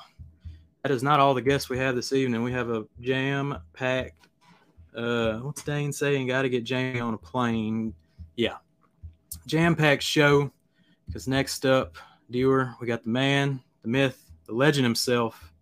that 0.81 0.91
is 0.91 1.03
not 1.03 1.19
all 1.19 1.33
the 1.35 1.41
guests 1.41 1.69
we 1.69 1.77
have 1.77 1.95
this 1.95 2.13
evening. 2.13 2.41
We 2.41 2.51
have 2.53 2.69
a 2.71 2.85
jam 2.99 3.57
packed. 3.73 4.27
Uh, 4.95 5.37
what's 5.39 5.61
Dane 5.61 5.93
saying? 5.93 6.25
Got 6.27 6.41
to 6.43 6.49
get 6.49 6.63
Jamie 6.63 6.99
on 6.99 7.13
a 7.13 7.17
plane. 7.17 7.93
Yeah, 8.35 8.57
jam 9.45 9.75
packed 9.75 10.01
show. 10.03 10.51
Because 11.05 11.27
next 11.27 11.65
up, 11.65 11.95
Dewar, 12.31 12.75
we 12.79 12.87
got 12.87 13.03
the 13.03 13.09
man, 13.09 13.61
the 13.81 13.87
myth, 13.87 14.31
the 14.45 14.53
legend 14.53 14.83
himself. 14.85 15.53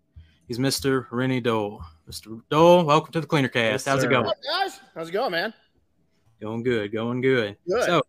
He's 0.48 0.58
Mr. 0.58 1.06
Renny 1.10 1.40
Doyle. 1.40 1.84
Mr. 2.08 2.40
Doyle, 2.50 2.84
welcome 2.84 3.12
to 3.12 3.20
the 3.20 3.26
Cleaner 3.26 3.48
Cast. 3.48 3.86
Yes, 3.86 3.94
How's 3.94 4.04
it 4.04 4.10
going? 4.10 4.24
What 4.26 4.36
up, 4.36 4.42
guys? 4.42 4.80
How's 4.94 5.08
it 5.08 5.12
going, 5.12 5.32
man? 5.32 5.54
Going 6.40 6.62
good, 6.62 6.92
going 6.92 7.20
good. 7.20 7.56
Good. 7.68 7.84
So, 7.84 8.02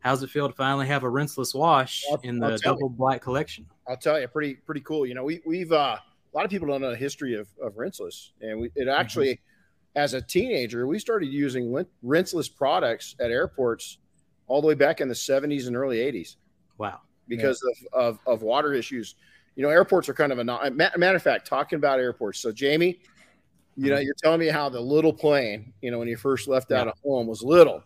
how's 0.00 0.22
it 0.22 0.30
feel 0.30 0.48
to 0.48 0.54
finally 0.54 0.86
have 0.86 1.02
a 1.04 1.10
rinseless 1.10 1.54
wash 1.54 2.04
I'll- 2.10 2.20
in 2.22 2.38
the 2.38 2.56
tell 2.58 2.74
double 2.74 2.88
black 2.88 3.20
collection? 3.22 3.66
I'll 3.86 3.96
tell 3.96 4.20
you, 4.20 4.26
pretty 4.28 4.54
pretty 4.54 4.80
cool. 4.82 5.06
You 5.06 5.14
know, 5.14 5.24
we 5.24 5.40
we've 5.46 5.72
uh, 5.72 5.96
a 5.98 6.36
lot 6.36 6.44
of 6.44 6.50
people 6.50 6.68
don't 6.68 6.80
know 6.80 6.90
the 6.90 6.96
history 6.96 7.34
of 7.34 7.48
of 7.62 7.74
rinseless, 7.76 8.30
and 8.40 8.60
we 8.60 8.70
it 8.74 8.88
actually, 8.88 9.40
as 9.96 10.14
a 10.14 10.20
teenager, 10.22 10.86
we 10.86 10.98
started 10.98 11.26
using 11.26 11.72
lin- 11.72 11.86
rinseless 12.04 12.54
products 12.54 13.16
at 13.20 13.30
airports 13.30 13.98
all 14.46 14.60
the 14.60 14.66
way 14.66 14.74
back 14.74 15.00
in 15.00 15.08
the 15.08 15.14
'70s 15.14 15.66
and 15.68 15.76
early 15.76 15.98
'80s 15.98 16.36
Wow. 16.78 17.00
Because 17.28 17.62
of, 17.62 17.92
of 17.92 18.18
of 18.26 18.42
water 18.42 18.72
issues. 18.74 19.14
You 19.56 19.62
know, 19.62 19.70
airports 19.70 20.08
are 20.08 20.14
kind 20.14 20.30
of 20.32 20.38
a 20.38 20.44
non- 20.44 20.76
matter 20.76 21.16
of 21.16 21.22
fact. 21.22 21.46
Talking 21.46 21.76
about 21.76 21.98
airports, 21.98 22.38
so 22.40 22.52
Jamie, 22.52 23.00
you 23.76 23.90
know, 23.90 23.98
you're 23.98 24.14
telling 24.22 24.38
me 24.40 24.46
how 24.48 24.68
the 24.68 24.80
little 24.80 25.12
plane, 25.12 25.72
you 25.82 25.90
know, 25.90 25.98
when 25.98 26.06
you 26.08 26.16
first 26.16 26.46
left 26.48 26.70
out 26.72 26.86
of 26.88 26.94
home 27.04 27.26
was 27.26 27.42
little. 27.42 27.82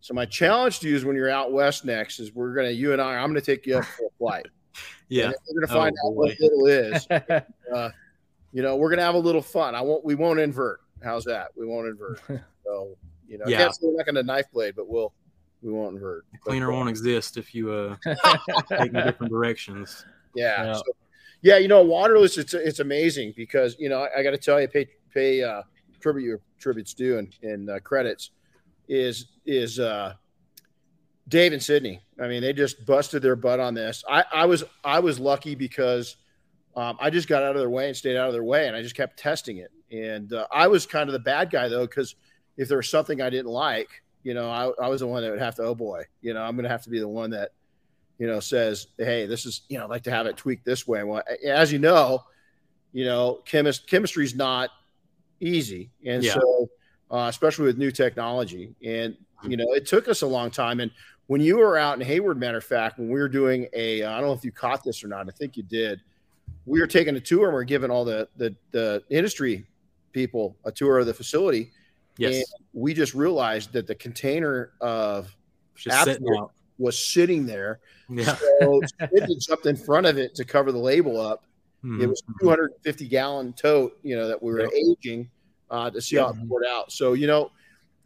So 0.00 0.14
my 0.14 0.24
challenge 0.24 0.78
to 0.80 0.88
you 0.88 0.94
is 0.94 1.04
when 1.04 1.16
you're 1.16 1.30
out 1.30 1.52
west 1.52 1.84
next 1.84 2.20
is 2.20 2.32
we're 2.32 2.54
gonna 2.54 2.70
you 2.70 2.92
and 2.92 3.02
I 3.02 3.16
I'm 3.16 3.28
gonna 3.30 3.40
take 3.40 3.66
you 3.66 3.78
up 3.78 3.84
for 3.84 4.06
a 4.06 4.10
flight. 4.18 4.46
Yeah. 5.08 5.26
And 5.26 5.34
we're 5.54 5.60
gonna 5.66 5.78
Oh, 5.78 5.82
find 5.82 5.96
out 6.04 6.14
boy. 6.14 6.16
what 6.16 6.40
little 6.40 6.66
is. 6.66 7.06
Uh, 7.74 7.90
you 8.52 8.62
know, 8.62 8.76
we're 8.76 8.90
gonna 8.90 9.02
have 9.02 9.14
a 9.14 9.18
little 9.18 9.42
fun. 9.42 9.74
I 9.74 9.80
won't. 9.80 10.04
We 10.04 10.14
won't 10.14 10.38
invert. 10.40 10.80
How's 11.02 11.24
that? 11.24 11.48
We 11.56 11.66
won't 11.66 11.86
invert. 11.88 12.20
So 12.64 12.96
you 13.28 13.38
know, 13.38 13.44
Yeah. 13.46 13.58
I 13.58 13.62
can't 13.62 13.74
say 13.74 13.80
we're 13.86 13.96
not 13.96 14.06
gonna 14.06 14.22
knife 14.24 14.46
blade, 14.52 14.74
but 14.76 14.88
we'll 14.88 15.12
we 15.62 15.72
won't 15.72 15.94
invert. 15.94 16.24
The 16.32 16.38
cleaner 16.38 16.70
won't 16.70 16.88
exist 16.88 17.36
if 17.36 17.54
you 17.54 17.70
uh, 17.70 17.96
take 18.68 18.92
me 18.92 19.02
different 19.02 19.32
directions. 19.32 20.04
Yeah. 20.34 20.64
Yeah. 20.64 20.74
So, 20.74 20.82
yeah. 21.42 21.58
You 21.58 21.68
know, 21.68 21.82
waterless. 21.82 22.38
It's 22.38 22.54
it's 22.54 22.80
amazing 22.80 23.34
because 23.36 23.76
you 23.78 23.88
know 23.88 24.02
I, 24.02 24.20
I 24.20 24.22
got 24.22 24.30
to 24.30 24.38
tell 24.38 24.60
you, 24.60 24.68
pay 24.68 24.86
pay 25.12 25.42
uh, 25.42 25.62
tribute 26.00 26.24
your 26.24 26.40
tributes 26.58 26.94
due 26.94 27.18
and, 27.18 27.34
and 27.42 27.70
uh, 27.70 27.80
credits 27.80 28.30
is 28.88 29.26
is 29.44 29.78
uh, 29.78 30.14
Dave 31.28 31.52
and 31.52 31.62
Sydney. 31.62 32.02
I 32.20 32.28
mean, 32.28 32.42
they 32.42 32.52
just 32.52 32.86
busted 32.86 33.22
their 33.22 33.36
butt 33.36 33.60
on 33.60 33.74
this. 33.74 34.04
I, 34.08 34.24
I 34.32 34.46
was 34.46 34.64
I 34.84 35.00
was 35.00 35.18
lucky 35.18 35.54
because 35.54 36.16
um, 36.76 36.96
I 37.00 37.10
just 37.10 37.28
got 37.28 37.42
out 37.42 37.56
of 37.56 37.60
their 37.60 37.70
way 37.70 37.88
and 37.88 37.96
stayed 37.96 38.16
out 38.16 38.28
of 38.28 38.32
their 38.32 38.44
way, 38.44 38.68
and 38.68 38.76
I 38.76 38.82
just 38.82 38.94
kept 38.94 39.18
testing 39.18 39.58
it. 39.58 39.70
And 39.90 40.32
uh, 40.32 40.46
I 40.52 40.68
was 40.68 40.86
kind 40.86 41.08
of 41.08 41.12
the 41.12 41.18
bad 41.18 41.50
guy 41.50 41.68
though, 41.68 41.86
because 41.86 42.14
if 42.56 42.68
there 42.68 42.76
was 42.76 42.88
something 42.88 43.20
I 43.20 43.30
didn't 43.30 43.50
like, 43.50 43.88
you 44.26 44.34
know, 44.34 44.50
I, 44.50 44.72
I 44.84 44.88
was 44.88 45.02
the 45.02 45.06
one 45.06 45.22
that 45.22 45.30
would 45.30 45.38
have 45.38 45.54
to. 45.54 45.62
Oh 45.62 45.74
boy, 45.76 46.02
you 46.20 46.34
know, 46.34 46.42
I'm 46.42 46.56
going 46.56 46.64
to 46.64 46.68
have 46.68 46.82
to 46.82 46.90
be 46.90 46.98
the 46.98 47.06
one 47.06 47.30
that 47.30 47.52
you 48.18 48.26
know 48.26 48.40
says, 48.40 48.88
hey, 48.98 49.24
this 49.24 49.46
is 49.46 49.60
you 49.68 49.78
know, 49.78 49.84
I'd 49.84 49.90
like 49.90 50.02
to 50.02 50.10
have 50.10 50.26
it 50.26 50.36
tweaked 50.36 50.64
this 50.64 50.84
way. 50.84 51.04
Well, 51.04 51.22
as 51.46 51.70
you 51.70 51.78
know, 51.78 52.24
you 52.92 53.04
know, 53.04 53.40
chemist 53.44 53.86
chemistry 53.88 54.24
is 54.24 54.34
not 54.34 54.70
easy, 55.38 55.90
and 56.04 56.24
Yeah. 56.24 56.34
so 56.34 56.68
uh, 57.08 57.26
especially 57.28 57.66
with 57.66 57.78
new 57.78 57.92
technology, 57.92 58.74
and 58.84 59.16
you 59.44 59.56
know, 59.56 59.66
it 59.74 59.86
took 59.86 60.08
us 60.08 60.22
a 60.22 60.26
long 60.26 60.50
time. 60.50 60.80
And 60.80 60.90
when 61.28 61.40
you 61.40 61.58
were 61.58 61.78
out 61.78 62.00
in 62.00 62.04
Hayward, 62.04 62.36
matter 62.36 62.58
of 62.58 62.64
fact, 62.64 62.98
when 62.98 63.08
we 63.08 63.20
were 63.20 63.28
doing 63.28 63.68
a, 63.74 64.02
I 64.02 64.18
don't 64.18 64.26
know 64.26 64.32
if 64.32 64.44
you 64.44 64.50
caught 64.50 64.82
this 64.82 65.04
or 65.04 65.08
not. 65.08 65.28
I 65.28 65.30
think 65.30 65.56
you 65.56 65.62
did. 65.62 66.00
We 66.64 66.80
were 66.80 66.88
taking 66.88 67.14
a 67.14 67.20
tour 67.20 67.44
and 67.46 67.54
we 67.54 67.60
are 67.60 67.64
giving 67.64 67.92
all 67.92 68.04
the 68.04 68.28
the, 68.36 68.56
the 68.72 69.04
industry 69.08 69.64
people 70.12 70.56
a 70.64 70.72
tour 70.72 70.98
of 70.98 71.06
the 71.06 71.14
facility. 71.14 71.70
Yes. 72.18 72.34
And 72.36 72.44
we 72.72 72.94
just 72.94 73.14
realized 73.14 73.72
that 73.72 73.86
the 73.86 73.94
container 73.94 74.72
of 74.80 75.34
sitting 75.76 76.26
was 76.78 76.98
sitting 76.98 77.46
there. 77.46 77.80
Yeah. 78.08 78.36
So 78.60 78.80
jumped 79.40 79.66
in 79.66 79.76
front 79.76 80.06
of 80.06 80.18
it 80.18 80.34
to 80.36 80.44
cover 80.44 80.72
the 80.72 80.78
label 80.78 81.20
up. 81.20 81.44
Mhm. 81.84 82.02
It 82.02 82.06
was 82.06 82.22
250 82.40 83.08
gallon 83.08 83.52
tote, 83.52 83.98
you 84.02 84.16
know, 84.16 84.28
that 84.28 84.42
we 84.42 84.52
were 84.52 84.62
Yep. 84.62 84.70
aging 84.72 85.30
uh, 85.70 85.90
to 85.90 86.00
see 86.00 86.16
how 86.16 86.28
it 86.30 86.36
poured 86.48 86.64
out. 86.64 86.92
So, 86.92 87.14
you 87.14 87.26
know, 87.26 87.50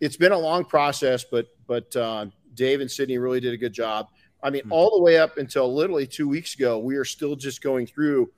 it's 0.01 0.16
been 0.16 0.33
a 0.33 0.38
long 0.38 0.64
process, 0.64 1.25
but 1.25 1.49
but 1.66 1.94
uh, 1.94 2.27
Dave 2.55 2.81
and 2.81 2.90
Sydney 2.90 3.18
really 3.18 3.40
did 3.40 3.53
a 3.53 3.57
good 3.57 3.73
job. 3.73 4.09
I 4.42 4.51
mean, 4.51 4.62
Mhm. 4.62 4.73
all 4.73 4.96
the 4.96 5.03
way 5.03 5.18
up 5.18 5.37
until 5.37 5.73
literally 5.73 6.07
two 6.07 6.27
weeks 6.29 6.55
ago, 6.55 6.79
we 6.79 6.96
are 6.96 7.05
still 7.05 7.37
just 7.37 7.62
going 7.62 7.87
through, 7.87 8.33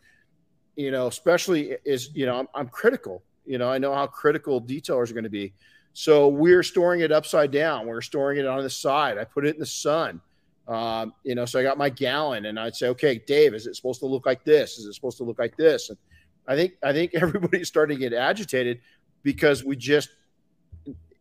you 0.76 0.90
know, 0.90 1.06
especially 1.06 1.76
is, 1.84 2.10
you 2.14 2.26
know, 2.26 2.36
I'm, 2.38 2.48
I'm 2.54 2.68
critical. 2.68 3.22
You 3.44 3.58
know, 3.58 3.70
I 3.70 3.78
know 3.78 3.94
how 3.94 4.06
critical 4.06 4.60
detailers 4.60 5.10
are 5.10 5.14
going 5.14 5.24
to 5.24 5.30
be. 5.30 5.52
So 5.94 6.28
we're 6.28 6.62
storing 6.62 7.00
it 7.00 7.12
upside 7.12 7.50
down. 7.50 7.86
We're 7.86 8.00
storing 8.00 8.38
it 8.38 8.46
on 8.46 8.62
the 8.62 8.70
side. 8.70 9.18
I 9.18 9.24
put 9.24 9.46
it 9.46 9.54
in 9.54 9.60
the 9.60 9.66
sun. 9.66 10.20
Um, 10.68 11.12
you 11.24 11.34
know, 11.34 11.44
so 11.44 11.58
I 11.58 11.62
got 11.62 11.76
my 11.76 11.90
gallon 11.90 12.46
and 12.46 12.58
I'd 12.58 12.76
say, 12.76 12.88
okay, 12.88 13.20
Dave, 13.26 13.52
is 13.52 13.66
it 13.66 13.76
supposed 13.76 14.00
to 14.00 14.06
look 14.06 14.24
like 14.24 14.44
this? 14.44 14.78
Is 14.78 14.86
it 14.86 14.94
supposed 14.94 15.18
to 15.18 15.24
look 15.24 15.38
like 15.38 15.56
this? 15.56 15.90
And 15.90 15.98
I 16.46 16.56
think 16.56 16.74
I 16.82 16.92
think 16.92 17.14
everybody's 17.20 17.68
starting 17.68 17.98
to 17.98 18.00
get 18.00 18.16
agitated 18.16 18.80
because 19.22 19.64
we 19.64 19.76
just, 19.76 20.10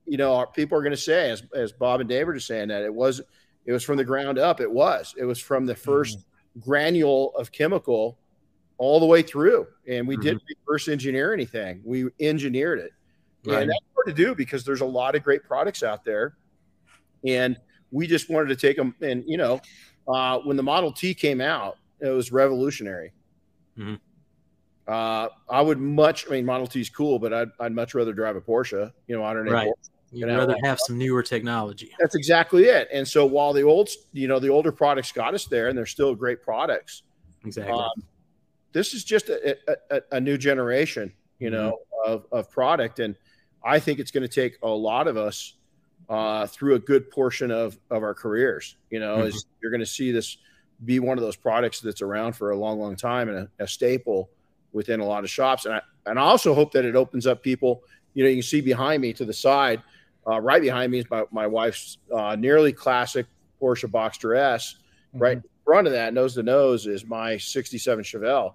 you 0.06 0.18
know, 0.18 0.36
our 0.36 0.48
people 0.48 0.78
are 0.78 0.82
going 0.82 0.92
to 0.92 0.98
say, 0.98 1.32
as 1.32 1.44
as 1.56 1.72
Bob 1.72 2.00
and 2.00 2.10
Dave 2.10 2.30
are 2.30 2.34
just 2.34 2.48
saying 2.48 2.70
that 2.70 2.84
it 2.84 2.94
was 2.94 3.22
it 3.66 3.72
was 3.72 3.84
from 3.84 3.98
the 3.98 4.04
ground 4.04 4.40
up. 4.40 4.62
It 4.62 4.72
was. 4.72 5.14
It 5.18 5.26
was 5.26 5.40
from 5.40 5.66
the 5.66 5.76
1st 5.76 6.18
granule 6.60 7.34
of 7.36 7.52
chemical 7.52 8.18
all 8.82 9.00
the 9.00 9.06
way 9.06 9.22
through, 9.22 9.68
and 9.88 10.08
we 10.08 10.18
didn't 10.18 10.42
reverse 10.66 10.88
engineer 10.88 11.36
anything. 11.36 11.84
We 11.86 12.10
engineered 12.20 12.80
it, 12.80 12.92
Right. 13.46 13.62
and 13.62 13.70
that's 13.70 13.86
hard 13.94 14.08
to 14.08 14.14
do 14.14 14.34
because 14.34 14.66
there's 14.66 14.82
a 14.82 14.86
lot 14.86 15.14
of 15.16 15.22
great 15.22 15.44
products 15.44 15.84
out 15.84 16.04
there, 16.04 16.36
and 17.24 17.60
we 17.92 18.08
just 18.08 18.28
wanted 18.28 18.48
to 18.48 18.56
take 18.56 18.78
them. 18.78 18.96
And 19.00 19.24
you 19.28 19.38
know, 19.38 19.62
uh, 20.08 20.40
when 20.40 20.58
the 20.58 20.64
Model 20.64 20.92
T 20.92 21.14
came 21.14 21.42
out, 21.42 21.78
it 22.00 22.10
was 22.10 22.32
revolutionary. 22.32 23.14
Mhm. 23.78 24.00
Uh, 24.88 25.30
I 25.48 25.62
would 25.62 25.80
much. 25.80 26.26
I 26.28 26.32
mean, 26.32 26.46
Model 26.46 26.66
T 26.66 26.82
is 26.82 26.90
cool, 26.90 27.20
but 27.20 27.32
I'd, 27.32 27.50
I'd 27.60 27.74
much 27.74 27.94
rather 27.94 28.14
drive 28.14 28.36
a 28.36 28.42
Porsche. 28.42 28.92
You 29.06 29.16
know, 29.16 29.22
modern 29.22 29.46
day 29.46 29.52
Right. 29.52 29.68
Porsche. 29.68 29.90
You'd 30.12 30.26
know, 30.26 30.40
rather 30.40 30.56
have 30.64 30.80
some 30.80 30.98
newer 30.98 31.22
technology. 31.22 31.92
That's 32.00 32.16
exactly 32.16 32.64
it. 32.64 32.90
And 32.92 33.08
so 33.08 33.28
while 33.28 33.54
the 33.54 33.62
old, 33.62 33.90
you 34.12 34.28
know, 34.28 34.40
the 34.40 34.50
older 34.50 34.72
products 34.72 35.12
got 35.12 35.36
us 35.36 35.46
there, 35.46 35.68
and 35.68 35.78
they're 35.78 35.86
still 35.86 36.16
great 36.16 36.42
products. 36.42 37.04
Exactly. 37.46 37.74
Um, 37.74 38.04
this 38.74 38.94
is 38.94 39.04
just 39.04 39.30
a, 39.30 39.58
a, 39.90 40.02
a, 40.14 40.20
new 40.20 40.38
generation, 40.38 41.12
you 41.40 41.50
know, 41.50 41.80
of, 42.06 42.26
of 42.32 42.50
product, 42.50 43.00
and 43.00 43.16
I 43.64 43.80
think 43.80 44.00
it's 44.00 44.12
going 44.12 44.28
to 44.28 44.34
take 44.34 44.58
a 44.64 44.70
lot 44.70 45.08
of 45.08 45.18
us 45.18 45.56
uh, 46.10 46.48
through 46.48 46.76
a 46.76 46.80
good 46.80 47.10
portion 47.10 47.52
of 47.52 47.78
of 47.90 48.04
our 48.04 48.14
careers. 48.14 48.76
You 48.90 49.00
know, 49.00 49.22
is 49.22 49.46
you're 49.62 49.72
going 49.72 49.82
to 49.82 49.86
see 49.86 50.12
this 50.12 50.38
be 50.86 51.00
one 51.00 51.18
of 51.18 51.24
those 51.24 51.36
products 51.36 51.80
that's 51.80 52.02
around 52.02 52.34
for 52.34 52.52
a 52.52 52.58
long, 52.58 52.80
long 52.80 52.96
time 52.96 53.30
and 53.30 53.38
a, 53.60 53.64
a 53.64 53.68
staple 53.68 54.30
within 54.74 55.00
a 55.00 55.06
lot 55.06 55.24
of 55.24 55.30
shops. 55.30 55.66
And 55.66 55.76
I 55.76 55.82
and 56.06 56.18
I 56.18 56.24
also 56.24 56.54
hope 56.54 56.72
that 56.74 56.86
it 56.86 56.96
opens 56.96 57.28
up 57.28 57.44
people. 57.44 57.84
You 58.14 58.24
know, 58.24 58.30
you 58.30 58.38
can 58.38 58.44
see 58.44 58.62
behind 58.62 59.02
me 59.02 59.14
to 59.14 59.26
the 59.26 59.34
side, 59.34 59.82
uh, 60.28 60.40
right 60.40 60.62
behind 60.62 60.92
me 60.92 61.00
is 61.00 61.10
my, 61.10 61.24
my 61.32 61.48
wife's 61.48 61.98
uh, 62.14 62.36
nearly 62.36 62.74
classic 62.74 63.26
Porsche 63.62 63.90
Boxster 63.90 64.38
S. 64.38 64.76
Right 65.14 65.38
in 65.38 65.44
front 65.66 65.88
of 65.88 65.94
that, 65.94 66.14
nose 66.14 66.36
to 66.36 66.44
nose, 66.44 66.88
is 66.88 67.06
my 67.06 67.38
'67 67.38 68.04
Chevelle. 68.04 68.54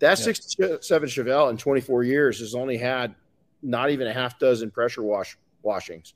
That 0.00 0.18
Yeah. 0.18 0.24
'67 0.24 1.08
Chevelle 1.08 1.50
in 1.50 1.56
24 1.56 2.02
years 2.02 2.40
has 2.40 2.54
only 2.54 2.76
had 2.76 3.14
not 3.62 3.90
even 3.90 4.06
a 4.06 4.12
half 4.12 4.38
dozen 4.38 4.70
pressure 4.70 5.02
wash 5.02 5.36
washings. 5.62 6.14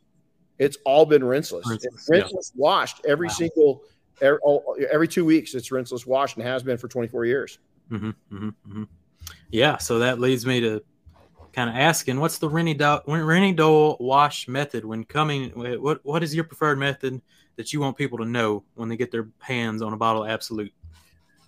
It's 0.58 0.78
all 0.84 1.04
been 1.04 1.22
rinseless. 1.22 1.66
Rinseless, 1.66 2.08
It's 2.10 2.52
yeah. 2.54 2.60
washed 2.60 3.04
every 3.06 3.28
Wow. 3.28 3.34
single 3.34 3.82
every, 4.20 4.38
every 4.90 5.08
two 5.08 5.24
weeks. 5.24 5.54
It's 5.54 5.70
rinseless 5.70 6.06
washed 6.06 6.36
and 6.36 6.46
has 6.46 6.62
been 6.62 6.78
for 6.78 6.88
24 6.88 7.24
years. 7.26 7.58
hmm 7.88 8.10
hmm 8.30 8.48
hmm 8.66 8.84
Yeah, 9.50 9.76
so 9.78 9.98
that 9.98 10.18
leads 10.20 10.46
me 10.46 10.60
to 10.60 10.82
kind 11.52 11.68
of 11.68 11.76
asking, 11.76 12.18
what's 12.18 12.38
the 12.38 12.48
Renny 12.48 12.74
Do- 12.74 13.00
Renny 13.06 13.52
Doyle 13.52 13.96
wash 14.00 14.48
method 14.48 14.84
when 14.84 15.04
coming? 15.04 15.50
What 15.50 16.04
what 16.04 16.22
is 16.22 16.34
your 16.34 16.44
preferred 16.44 16.78
method 16.78 17.20
that 17.56 17.72
you 17.72 17.80
want 17.80 17.96
people 17.96 18.18
to 18.18 18.24
know 18.24 18.64
when 18.74 18.88
they 18.88 18.96
get 18.96 19.10
their 19.10 19.28
hands 19.40 19.82
on 19.82 19.92
a 19.92 19.96
bottle 19.96 20.24
of 20.24 20.30
Absolute? 20.30 20.72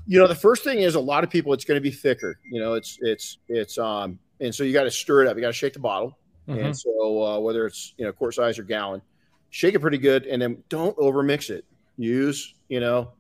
You 0.06 0.18
know 0.18 0.26
the 0.26 0.34
first 0.34 0.62
thing 0.64 0.78
is 0.78 0.94
a 0.94 1.00
lot 1.00 1.24
of 1.24 1.30
people 1.30 1.52
it's 1.52 1.64
going 1.64 1.76
to 1.76 1.80
be 1.80 1.90
thicker 1.90 2.38
you 2.50 2.60
know 2.60 2.74
it's 2.74 2.98
it's 3.00 3.38
it's 3.48 3.76
um 3.78 4.18
and 4.40 4.54
so 4.54 4.62
you 4.64 4.72
got 4.72 4.84
to 4.84 4.90
stir 4.90 5.22
it 5.22 5.28
up 5.28 5.36
you 5.36 5.40
got 5.40 5.48
to 5.48 5.52
shake 5.52 5.72
the 5.72 5.78
bottle 5.80 6.16
Mhm. 6.48 6.64
and 6.66 6.78
so 6.78 7.22
uh, 7.24 7.38
whether 7.40 7.66
it's 7.66 7.92
you 7.98 8.04
know 8.04 8.12
quart 8.12 8.32
size 8.34 8.56
or 8.56 8.62
gallon 8.62 9.02
shake 9.50 9.74
it 9.74 9.80
pretty 9.80 9.98
good 9.98 10.26
and 10.26 10.40
then 10.40 10.62
don't 10.68 10.96
over 10.96 11.22
mix 11.24 11.50
it 11.50 11.64
use 11.96 12.54
you 12.68 12.78
know 12.78 13.10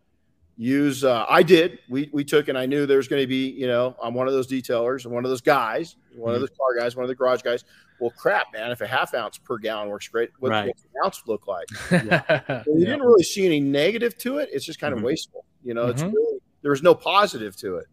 use 0.58 1.02
uh, 1.04 1.26
i 1.28 1.42
did 1.42 1.80
we 1.88 2.08
we 2.12 2.22
took 2.24 2.46
and 2.48 2.56
i 2.56 2.64
knew 2.64 2.86
there's 2.86 3.08
going 3.08 3.20
to 3.20 3.26
be 3.26 3.48
you 3.50 3.66
know 3.66 3.96
i'm 4.02 4.14
one 4.14 4.26
of 4.28 4.32
those 4.32 4.46
detailers 4.46 5.04
and 5.04 5.12
one 5.12 5.24
of 5.24 5.28
those 5.28 5.40
guys 5.40 5.96
one 6.14 6.34
of 6.34 6.38
Mhm. 6.38 6.42
those 6.42 6.56
car 6.56 6.78
guys 6.78 6.94
one 6.96 7.02
of 7.02 7.08
the 7.08 7.14
garage 7.16 7.42
guys 7.42 7.64
well 7.98 8.10
crap 8.16 8.46
man 8.52 8.70
if 8.70 8.80
a 8.80 8.86
half 8.86 9.12
ounce 9.12 9.38
per 9.38 9.58
gallon 9.58 9.88
works 9.88 10.06
great 10.08 10.30
what 10.38 10.50
Right. 10.50 10.68
what's 10.68 10.84
an 10.84 10.90
ounce 11.04 11.22
look 11.26 11.46
like 11.48 11.66
Yeah. 11.90 12.22
well, 12.48 12.62
we 12.76 12.84
didn't 12.84 13.02
really 13.02 13.24
see 13.24 13.44
any 13.44 13.58
negative 13.60 14.16
to 14.18 14.38
it. 14.38 14.50
It's 14.52 14.64
just 14.64 14.78
kind 14.78 14.94
Mhm. 14.94 14.98
of 14.98 15.02
wasteful. 15.04 15.44
You 15.64 15.74
know, 15.74 15.88
it's 15.88 16.02
Mhm. 16.02 16.12
really, 16.14 16.38
there 16.62 16.70
was 16.70 16.82
no 16.82 16.94
positive 16.94 17.56
to 17.56 17.76
it. 17.76 17.86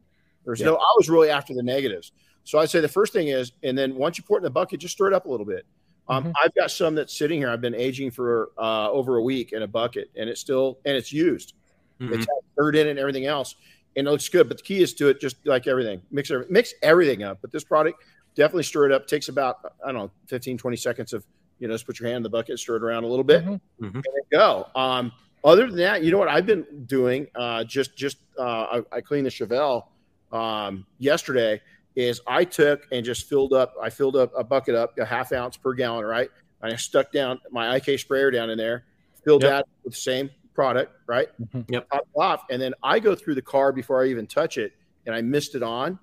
There's 0.45 0.59
Yeah. 0.59 0.67
no, 0.67 0.75
I 0.75 0.93
was 0.97 1.09
really 1.09 1.29
after 1.29 1.53
the 1.53 1.63
negatives. 1.63 2.11
So 2.43 2.59
I'd 2.59 2.69
say 2.69 2.79
the 2.81 2.87
first 2.87 3.13
thing 3.13 3.29
is, 3.29 3.53
and 3.63 3.77
then 3.77 3.95
once 3.95 4.17
you 4.17 4.23
pour 4.25 4.37
it 4.37 4.41
in 4.41 4.43
the 4.43 4.49
bucket, 4.49 4.79
just 4.81 4.93
stir 4.95 5.07
it 5.07 5.13
up 5.13 5.25
a 5.25 5.29
little 5.29 5.45
bit. 5.45 5.65
Um, 6.09 6.25
Mhm. 6.25 6.33
I've 6.43 6.53
got 6.55 6.69
some 6.71 6.95
that's 6.95 7.17
sitting 7.17 7.39
here. 7.39 7.49
I've 7.49 7.61
been 7.61 7.75
aging 7.75 8.11
for 8.11 8.51
uh, 8.57 8.91
over 8.91 9.15
a 9.17 9.23
week 9.23 9.53
in 9.53 9.61
a 9.61 9.67
bucket, 9.67 10.09
and 10.17 10.29
it's 10.29 10.41
still 10.41 10.79
and 10.85 10.97
it's 10.97 11.13
used. 11.13 11.53
Mhm. 12.01 12.13
It's 12.15 12.25
dirt 12.57 12.75
in 12.75 12.87
it 12.87 12.89
and 12.91 12.99
everything 12.99 13.25
else, 13.25 13.55
and 13.95 14.05
it 14.05 14.11
looks 14.11 14.27
good. 14.27 14.49
But 14.49 14.57
the 14.57 14.63
key 14.63 14.81
is 14.81 14.93
to 14.95 15.07
it 15.07 15.21
just 15.21 15.37
like 15.45 15.65
everything, 15.67 16.01
mix 16.11 16.29
every, 16.29 16.45
mix 16.49 16.73
everything 16.81 17.23
up. 17.23 17.37
But 17.41 17.51
this 17.53 17.63
product 17.63 18.03
definitely 18.35 18.63
stir 18.63 18.87
it 18.87 18.91
up. 18.91 19.07
Takes 19.07 19.29
about 19.29 19.59
I 19.81 19.93
don't 19.93 19.95
know 19.95 20.11
15, 20.27 20.57
20 20.57 20.75
seconds 20.75 21.13
of 21.13 21.25
you 21.59 21.69
know 21.69 21.73
just 21.75 21.85
put 21.85 22.01
your 22.01 22.07
hand 22.09 22.17
in 22.17 22.23
the 22.23 22.29
bucket, 22.29 22.59
stir 22.59 22.75
it 22.75 22.83
around 22.83 23.05
a 23.05 23.07
little 23.07 23.23
bit 23.23 23.45
Mhm. 23.45 23.61
and 23.79 23.93
then 23.93 24.03
go. 24.29 24.67
Um, 24.75 25.13
other 25.43 25.67
than 25.67 25.77
that, 25.77 26.03
you 26.03 26.11
know 26.11 26.17
what 26.17 26.27
I've 26.29 26.45
been 26.45 26.65
doing? 26.85 27.27
Uh, 27.35 27.63
just 27.63 27.95
just 27.97 28.17
uh, 28.37 28.81
I, 28.91 28.97
I 28.97 29.01
cleaned 29.01 29.25
the 29.25 29.29
Chevelle 29.29 29.85
um, 30.31 30.85
yesterday. 30.99 31.61
Is 31.95 32.21
I 32.25 32.43
took 32.43 32.87
and 32.91 33.05
just 33.05 33.29
filled 33.29 33.53
up. 33.53 33.75
I 33.79 33.89
filled 33.91 34.15
up 34.15 34.31
a 34.35 34.43
bucket 34.43 34.73
up 34.73 34.97
a 34.97 35.05
half 35.05 35.31
ounce 35.31 35.57
per 35.57 35.73
gallon, 35.73 36.05
right? 36.05 36.29
And 36.61 36.73
I 36.73 36.75
stuck 36.75 37.11
down 37.11 37.39
my 37.51 37.75
IK 37.75 37.99
sprayer 37.99 38.31
down 38.31 38.49
in 38.49 38.57
there, 38.57 38.85
filled 39.23 39.43
Yep. 39.43 39.51
that 39.51 39.65
with 39.83 39.93
the 39.93 39.99
same 39.99 40.29
product, 40.55 40.91
right? 41.07 41.27
Mhm. 41.39 41.65
Yep. 41.69 41.89
Top 41.91 42.01
it 42.01 42.19
off, 42.19 42.43
and 42.49 42.59
then 42.61 42.73
I 42.81 42.99
go 42.99 43.13
through 43.13 43.35
the 43.35 43.43
car 43.43 43.71
before 43.71 44.03
I 44.03 44.07
even 44.07 44.25
touch 44.25 44.57
it, 44.57 44.71
and 45.05 45.13
I 45.13 45.21
mist 45.21 45.53
it 45.53 45.61
on 45.61 45.99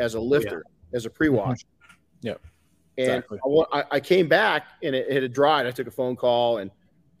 as 0.00 0.14
a 0.14 0.20
lifter, 0.20 0.64
as 0.94 1.06
a 1.06 1.10
pre-wash. 1.10 1.58
Yep. 2.22 2.40
And 2.98 3.08
Exactly. 3.24 3.38
I, 3.72 3.78
I, 3.80 3.84
I 3.92 4.00
came 4.00 4.26
back 4.26 4.64
and 4.82 4.94
it, 4.96 5.06
it 5.08 5.22
had 5.22 5.32
dried. 5.32 5.66
I 5.66 5.70
took 5.70 5.86
a 5.86 5.90
phone 5.92 6.16
call 6.16 6.58
and 6.58 6.70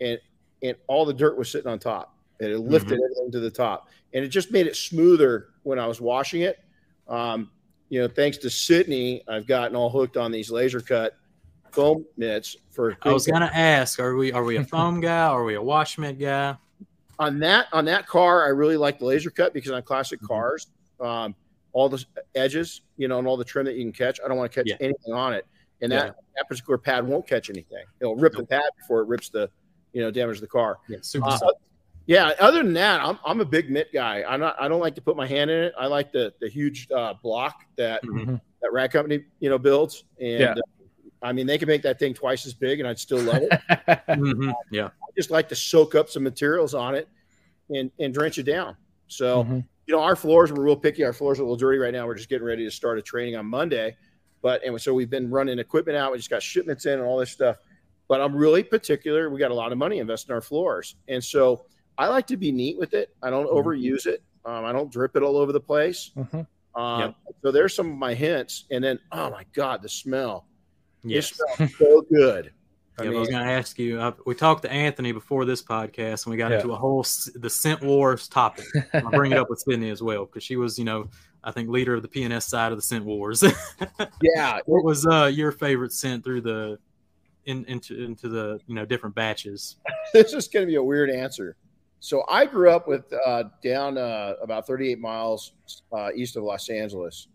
and 0.00 0.18
and 0.62 0.76
all 0.86 1.04
the 1.04 1.14
dirt 1.14 1.36
was 1.38 1.50
sitting 1.50 1.70
on 1.70 1.78
top. 1.78 2.16
And 2.40 2.48
it 2.48 2.52
had 2.52 2.60
lifted 2.60 2.98
everything 3.04 3.30
to 3.32 3.40
the 3.40 3.50
top, 3.50 3.88
and 4.14 4.24
it 4.24 4.28
just 4.28 4.50
made 4.50 4.66
it 4.66 4.74
smoother 4.74 5.48
when 5.62 5.78
I 5.78 5.86
was 5.86 6.00
washing 6.00 6.40
it. 6.42 6.58
Um, 7.06 7.50
you 7.90 8.00
know, 8.00 8.08
thanks 8.08 8.38
to 8.38 8.48
Sydney, 8.50 9.22
I've 9.28 9.46
gotten 9.46 9.76
all 9.76 9.90
hooked 9.90 10.16
on 10.16 10.32
these 10.32 10.50
laser 10.50 10.80
cut 10.80 11.16
foam 11.70 12.06
mitts 12.16 12.56
for. 12.70 12.96
I 13.02 13.12
was 13.12 13.26
gonna 13.26 13.50
ask, 13.52 14.00
are 14.00 14.16
we 14.16 14.32
are 14.32 14.42
we 14.44 14.56
a 14.56 14.64
foam 14.64 15.00
guy? 15.00 15.26
Are 15.26 15.44
we 15.44 15.54
a 15.54 15.62
wash 15.62 15.98
mitt 15.98 16.18
guy? 16.18 16.56
on 17.18 17.38
that 17.40 17.66
on 17.72 17.84
that 17.84 18.06
car. 18.06 18.46
I 18.46 18.48
really 18.48 18.78
like 18.78 18.98
the 18.98 19.04
laser 19.04 19.30
cut 19.30 19.52
because 19.52 19.70
on 19.72 19.82
classic 19.82 20.20
Mhm. 20.22 20.28
cars, 20.28 20.68
um, 21.00 21.34
all 21.74 21.90
the 21.90 22.02
edges, 22.34 22.80
you 22.96 23.06
know, 23.08 23.18
and 23.18 23.28
all 23.28 23.36
the 23.36 23.44
trim 23.44 23.66
that 23.66 23.74
you 23.74 23.82
can 23.84 23.92
catch. 23.92 24.18
I 24.24 24.28
don't 24.28 24.38
want 24.38 24.50
to 24.50 24.58
catch 24.58 24.68
Yeah. 24.70 24.76
anything 24.80 25.12
on 25.12 25.34
it, 25.34 25.46
and 25.82 25.92
Yeah. 25.92 26.04
that 26.04 26.16
that 26.36 26.48
particular 26.48 26.78
pad 26.78 27.06
won't 27.06 27.26
catch 27.26 27.50
anything. 27.50 27.84
It'll 28.00 28.16
rip 28.16 28.32
the 28.32 28.46
pad 28.46 28.62
before 28.78 29.02
it 29.02 29.08
rips 29.08 29.28
the, 29.28 29.50
you 29.92 30.02
know, 30.02 30.10
damage 30.10 30.40
the 30.40 30.46
car. 30.46 30.78
Yeah, 30.88 30.98
super. 31.02 31.28
Uh, 31.28 31.38
yeah. 32.06 32.32
Other 32.40 32.62
than 32.62 32.72
that, 32.74 33.00
I'm, 33.02 33.18
I'm 33.24 33.40
a 33.40 33.44
big 33.44 33.70
mitt 33.70 33.92
guy. 33.92 34.24
I'm 34.26 34.40
not. 34.40 34.56
I 34.60 34.68
don't 34.68 34.80
like 34.80 34.94
to 34.96 35.00
put 35.02 35.16
my 35.16 35.26
hand 35.26 35.50
in 35.50 35.64
it. 35.64 35.74
I 35.78 35.86
like 35.86 36.12
the 36.12 36.32
the 36.40 36.48
huge 36.48 36.88
uh, 36.94 37.14
block 37.22 37.64
that 37.76 38.02
Mhm. 38.04 38.40
that 38.62 38.72
Rag 38.72 38.90
Company 38.90 39.24
you 39.40 39.48
know 39.50 39.58
builds, 39.58 40.04
and 40.20 40.40
Yeah. 40.40 40.52
uh, 40.52 40.60
I 41.22 41.32
mean 41.32 41.46
they 41.46 41.58
can 41.58 41.68
make 41.68 41.82
that 41.82 41.98
thing 41.98 42.14
twice 42.14 42.46
as 42.46 42.54
big, 42.54 42.80
and 42.80 42.88
I'd 42.88 42.98
still 42.98 43.20
love 43.20 43.42
it. 43.42 43.50
Mhm. 44.08 44.52
Yeah. 44.70 44.86
I 44.86 45.10
just 45.16 45.30
like 45.30 45.48
to 45.50 45.54
soak 45.56 45.94
up 45.94 46.08
some 46.08 46.22
materials 46.22 46.74
on 46.74 46.94
it 46.94 47.08
and 47.70 47.90
and 48.00 48.12
drench 48.14 48.38
it 48.38 48.44
down. 48.44 48.76
So 49.08 49.44
Mhm. 49.44 49.64
you 49.86 49.94
know 49.94 50.00
our 50.00 50.16
floors 50.16 50.50
were 50.52 50.62
real 50.62 50.76
picky. 50.76 51.04
Our 51.04 51.12
floors 51.12 51.38
are 51.38 51.42
a 51.42 51.44
little 51.44 51.56
dirty 51.56 51.78
right 51.78 51.92
now. 51.92 52.06
We're 52.06 52.14
just 52.14 52.28
getting 52.28 52.46
ready 52.46 52.64
to 52.64 52.70
start 52.70 52.98
a 52.98 53.02
training 53.02 53.36
on 53.36 53.46
Monday, 53.46 53.96
but 54.42 54.64
and 54.64 54.80
so 54.80 54.94
we've 54.94 55.10
been 55.10 55.30
running 55.30 55.58
equipment 55.58 55.96
out. 55.98 56.10
We 56.12 56.18
just 56.18 56.30
got 56.30 56.42
shipments 56.42 56.86
in 56.86 56.94
and 56.94 57.02
all 57.02 57.18
this 57.18 57.30
stuff. 57.30 57.58
But 58.10 58.20
I'm 58.20 58.34
really 58.34 58.64
particular. 58.64 59.30
We 59.30 59.38
got 59.38 59.52
a 59.52 59.54
lot 59.54 59.70
of 59.70 59.78
money 59.78 59.98
invested 60.00 60.30
in 60.30 60.34
our 60.34 60.40
floors, 60.40 60.96
and 61.06 61.22
so 61.22 61.64
I 61.96 62.08
like 62.08 62.26
to 62.26 62.36
be 62.36 62.50
neat 62.50 62.76
with 62.76 62.92
it. 62.92 63.14
I 63.22 63.30
don't 63.30 63.46
Mhm. 63.46 63.54
overuse 63.64 64.06
it. 64.06 64.20
Um, 64.44 64.64
I 64.64 64.72
don't 64.72 64.90
drip 64.90 65.14
it 65.14 65.22
all 65.22 65.36
over 65.36 65.52
the 65.52 65.60
place. 65.60 66.10
Mhm. 66.16 66.44
Um, 66.74 67.00
Yep. 67.00 67.14
So 67.42 67.50
there's 67.52 67.72
some 67.74 67.88
of 67.92 67.96
my 67.96 68.12
hints, 68.14 68.64
and 68.72 68.82
then 68.82 68.98
oh 69.12 69.30
my 69.30 69.44
god, 69.52 69.80
the 69.82 69.88
smell! 69.88 70.48
Yes. 71.04 71.30
It 71.30 71.36
smells 71.56 71.76
so 71.78 72.00
good. 72.12 72.52
I 72.98 73.04
Yeah, 73.04 73.10
I 73.10 73.14
was 73.14 73.28
going 73.28 73.44
to 73.44 73.50
ask 73.50 73.78
you. 73.78 74.00
I, 74.00 74.12
we 74.26 74.34
talked 74.34 74.62
to 74.62 74.72
Anthony 74.72 75.12
before 75.12 75.44
this 75.44 75.62
podcast, 75.62 76.26
and 76.26 76.32
we 76.32 76.36
got 76.36 76.50
Yeah. 76.50 76.56
into 76.58 76.72
a 76.72 76.76
whole 76.76 77.02
the 77.36 77.48
scent 77.48 77.80
wars 77.80 78.26
topic. 78.28 78.66
I'll 78.92 79.10
bring 79.10 79.30
it 79.32 79.38
up 79.38 79.48
with 79.48 79.60
Sydney 79.60 79.88
as 79.90 80.02
well 80.02 80.26
because 80.26 80.42
she 80.42 80.56
was, 80.56 80.78
you 80.80 80.84
know, 80.84 81.08
I 81.44 81.52
think 81.52 81.68
leader 81.70 81.94
of 81.94 82.02
the 82.02 82.08
P&S 82.08 82.46
side 82.48 82.72
of 82.72 82.78
the 82.78 82.82
scent 82.82 83.04
wars. 83.04 83.42
Yeah, 84.22 84.58
what 84.66 84.84
was 84.84 85.06
uh, 85.06 85.30
your 85.32 85.52
favorite 85.52 85.92
scent 85.92 86.24
through 86.24 86.40
the 86.42 86.78
in, 87.46 87.64
into 87.66 88.02
into 88.02 88.28
the 88.28 88.60
you 88.66 88.74
know 88.74 88.84
different 88.84 89.14
batches? 89.14 89.76
this 90.12 90.32
is 90.32 90.48
going 90.48 90.64
to 90.64 90.70
be 90.70 90.76
a 90.76 90.82
weird 90.82 91.10
answer. 91.10 91.56
So 92.00 92.24
I 92.28 92.46
grew 92.46 92.70
up 92.70 92.88
with 92.88 93.12
uh, 93.26 93.44
down 93.62 93.98
uh, 93.98 94.34
about 94.42 94.66
38 94.66 94.98
miles 94.98 95.52
uh, 95.92 96.08
east 96.14 96.36
of 96.36 96.44
Los 96.44 96.68
Angeles, 96.70 97.28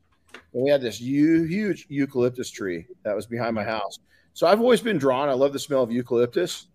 and 0.54 0.64
we 0.64 0.70
had 0.72 0.82
this 0.82 1.00
huge, 1.00 1.86
eucalyptus 1.90 2.50
tree 2.50 2.88
that 3.04 3.16
was 3.16 3.28
behind 3.28 3.54
my 3.56 3.64
house. 3.64 4.00
So 4.34 4.48
I've 4.48 4.60
always 4.60 4.82
been 4.82 4.98
drawn. 4.98 5.30
I 5.30 5.34
love 5.34 5.54
the 5.54 5.60
smell 5.60 5.84
of 5.84 5.92
eucalyptus, 5.92 6.68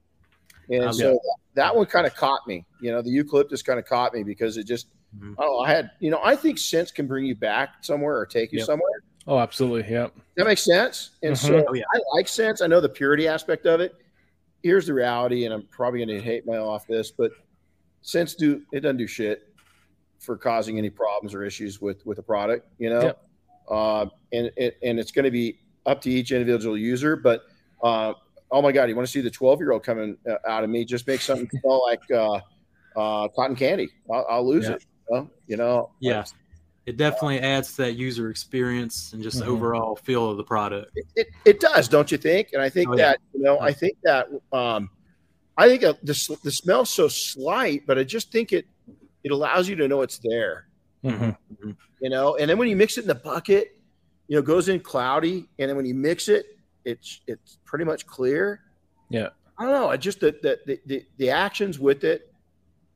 and 0.69 0.85
Um, 0.85 0.93
so 0.93 1.19
that 1.55 1.75
one 1.75 1.87
kind 1.87 2.07
of 2.07 2.15
caught 2.15 2.47
me. 2.47 2.65
You 2.81 2.93
know, 2.93 3.03
the 3.03 3.11
eucalyptus 3.11 3.63
kind 3.63 3.79
of 3.79 3.85
caught 3.87 4.15
me 4.15 4.23
because 4.23 4.57
it 4.57 4.65
just. 4.67 4.89
Mhm. 5.19 5.35
I 5.37 5.43
don't 5.43 5.53
know. 5.53 5.59
I 5.59 5.71
had, 5.71 5.91
you 5.99 6.09
know, 6.13 6.21
I 6.23 6.37
think 6.37 6.57
scents 6.59 6.93
can 6.93 7.09
bring 7.09 7.25
you 7.25 7.35
back 7.35 7.83
somewhere 7.83 8.17
or 8.17 8.25
take 8.25 8.53
you 8.53 8.59
Yep. 8.59 8.67
somewhere. 8.67 9.03
Oh, 9.31 9.39
absolutely. 9.39 9.91
Yep. 9.93 10.13
That 10.37 10.47
makes 10.47 10.63
scents. 10.65 11.11
And 11.23 11.39
so 11.39 11.65
Oh, 11.69 11.73
yeah. 11.73 11.85
I 11.95 12.01
like 12.17 12.27
scents. 12.27 12.61
I 12.63 12.67
know 12.67 12.81
the 12.81 12.89
purity 12.89 13.29
aspect 13.29 13.65
of 13.65 13.81
it. 13.81 13.95
Here's 14.65 14.89
the 14.89 14.93
reality, 14.93 15.45
and 15.45 15.55
I'm 15.55 15.63
probably 15.71 16.05
going 16.05 16.19
to 16.19 16.21
hate 16.21 16.45
my 16.47 16.57
off 16.57 16.85
this, 16.89 17.13
but 17.13 17.31
sense 18.03 18.35
do 18.35 18.61
it 18.73 18.81
doesn't 18.81 18.97
do 18.97 19.07
shit 19.07 19.47
for 20.19 20.37
causing 20.37 20.79
any 20.79 20.91
problems 20.91 21.33
or 21.33 21.45
issues 21.45 21.81
with 21.81 22.05
with 22.05 22.17
the 22.17 22.23
product. 22.25 22.67
You 22.79 22.91
know, 22.91 23.03
Yep. 23.03 23.23
uh, 23.71 24.07
and 24.33 24.51
it, 24.57 24.79
and 24.83 24.99
it's 24.99 25.13
going 25.13 25.25
to 25.27 25.31
be 25.31 25.61
up 25.87 26.01
to 26.03 26.11
each 26.11 26.33
individual 26.33 26.77
user. 26.77 27.15
But 27.15 27.45
uh, 27.85 28.15
oh 28.51 28.61
my 28.61 28.73
god, 28.73 28.89
you 28.89 28.97
want 28.97 29.07
to 29.07 29.13
see 29.13 29.21
the 29.21 29.31
12 29.31 29.61
year 29.61 29.71
old 29.71 29.85
coming 29.85 30.19
uh, 30.29 30.35
out 30.47 30.65
of 30.65 30.71
me? 30.71 30.85
Just 30.85 31.07
make 31.07 31.21
something 31.21 31.49
smell 31.61 31.83
like 31.87 32.01
uh, 32.11 32.41
uh, 32.97 33.29
cotton 33.29 33.55
candy. 33.55 33.89
I'll, 34.13 34.27
I'll 34.29 34.47
lose 34.49 34.65
Yeah. 34.69 34.73
it. 34.75 34.85
You 35.09 35.17
know? 35.17 35.31
you 35.47 35.57
know, 35.57 35.91
Yeah. 36.01 36.25
It 36.87 36.97
definitely 36.97 37.41
adds 37.41 37.73
to 37.77 37.83
that 37.83 37.93
user 37.93 38.31
experience 38.31 39.13
and 39.13 39.23
just 39.23 39.41
Mhm. 39.41 39.47
overall 39.47 39.97
feel 39.97 40.31
of 40.31 40.37
the 40.39 40.45
product. 40.45 40.91
It, 40.97 41.07
it, 41.15 41.27
it 41.45 41.61
does, 41.61 41.89
don't 41.89 42.11
you 42.11 42.19
think? 42.19 42.49
And 42.53 42.63
I 42.63 42.69
think 42.71 42.89
Oh, 42.89 42.97
yeah. 42.97 43.11
that 43.11 43.19
you 43.35 43.43
know, 43.43 43.61
I 43.61 43.73
think 43.73 43.99
that 44.03 44.29
um, 44.53 44.91
I 45.57 45.69
think 45.69 45.85
uh, 45.85 45.95
the 46.03 46.39
the 46.43 46.51
smell's 46.51 46.91
so 46.91 47.07
slight, 47.09 47.87
but 47.87 47.99
I 47.99 48.05
just 48.05 48.33
think 48.33 48.53
it 48.53 48.67
it 49.23 49.31
allows 49.31 49.69
you 49.69 49.77
to 49.77 49.87
know 49.89 50.01
it's 50.03 50.19
there. 50.19 50.69
Mhm. 51.05 51.37
You 52.01 52.09
know, 52.09 52.37
and 52.37 52.49
then 52.49 52.57
when 52.59 52.69
you 52.69 52.77
mix 52.77 52.97
it 52.97 53.03
in 53.03 53.09
the 53.09 53.15
bucket, 53.15 53.77
you 54.29 54.37
know, 54.37 54.41
it 54.41 54.47
goes 54.47 54.69
in 54.69 54.81
cloudy, 54.81 55.49
and 55.59 55.69
then 55.69 55.77
when 55.77 55.85
you 55.87 55.95
mix 55.95 56.29
it, 56.29 56.47
it's 56.87 57.21
it's 57.27 57.59
pretty 57.67 57.85
much 57.85 58.07
clear. 58.07 58.63
Yeah. 59.11 59.29
I 59.59 59.65
don't 59.65 59.73
know. 59.73 59.89
I 59.91 59.99
just 59.99 60.21
the 60.21 60.33
the 60.43 60.59
the, 60.67 60.81
the, 60.87 61.07
the 61.19 61.31
actions 61.31 61.79
with 61.79 62.05
it. 62.05 62.33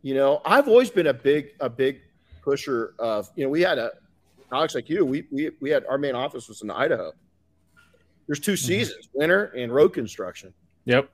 You 0.00 0.14
know, 0.14 0.40
I've 0.46 0.68
always 0.68 0.88
been 0.90 1.08
a 1.08 1.14
big 1.14 1.50
a 1.60 1.68
big 1.68 2.00
pusher 2.44 2.94
of 2.98 3.30
you 3.37 3.44
know 3.44 3.50
we 3.50 3.62
had 3.62 3.78
a 3.78 3.90
Alex 4.52 4.74
like 4.74 4.88
you 4.88 5.04
we 5.04 5.26
we 5.33 5.50
we 5.61 5.70
had 5.70 5.85
our 5.87 5.98
main 5.98 6.14
office 6.14 6.48
was 6.48 6.62
in 6.62 6.70
Idaho. 6.70 7.12
There's 8.26 8.40
two 8.40 8.57
seasons, 8.57 9.09
winter 9.12 9.46
and 9.57 9.72
road 9.72 9.90
construction. 9.90 10.52
Yep. 10.85 11.11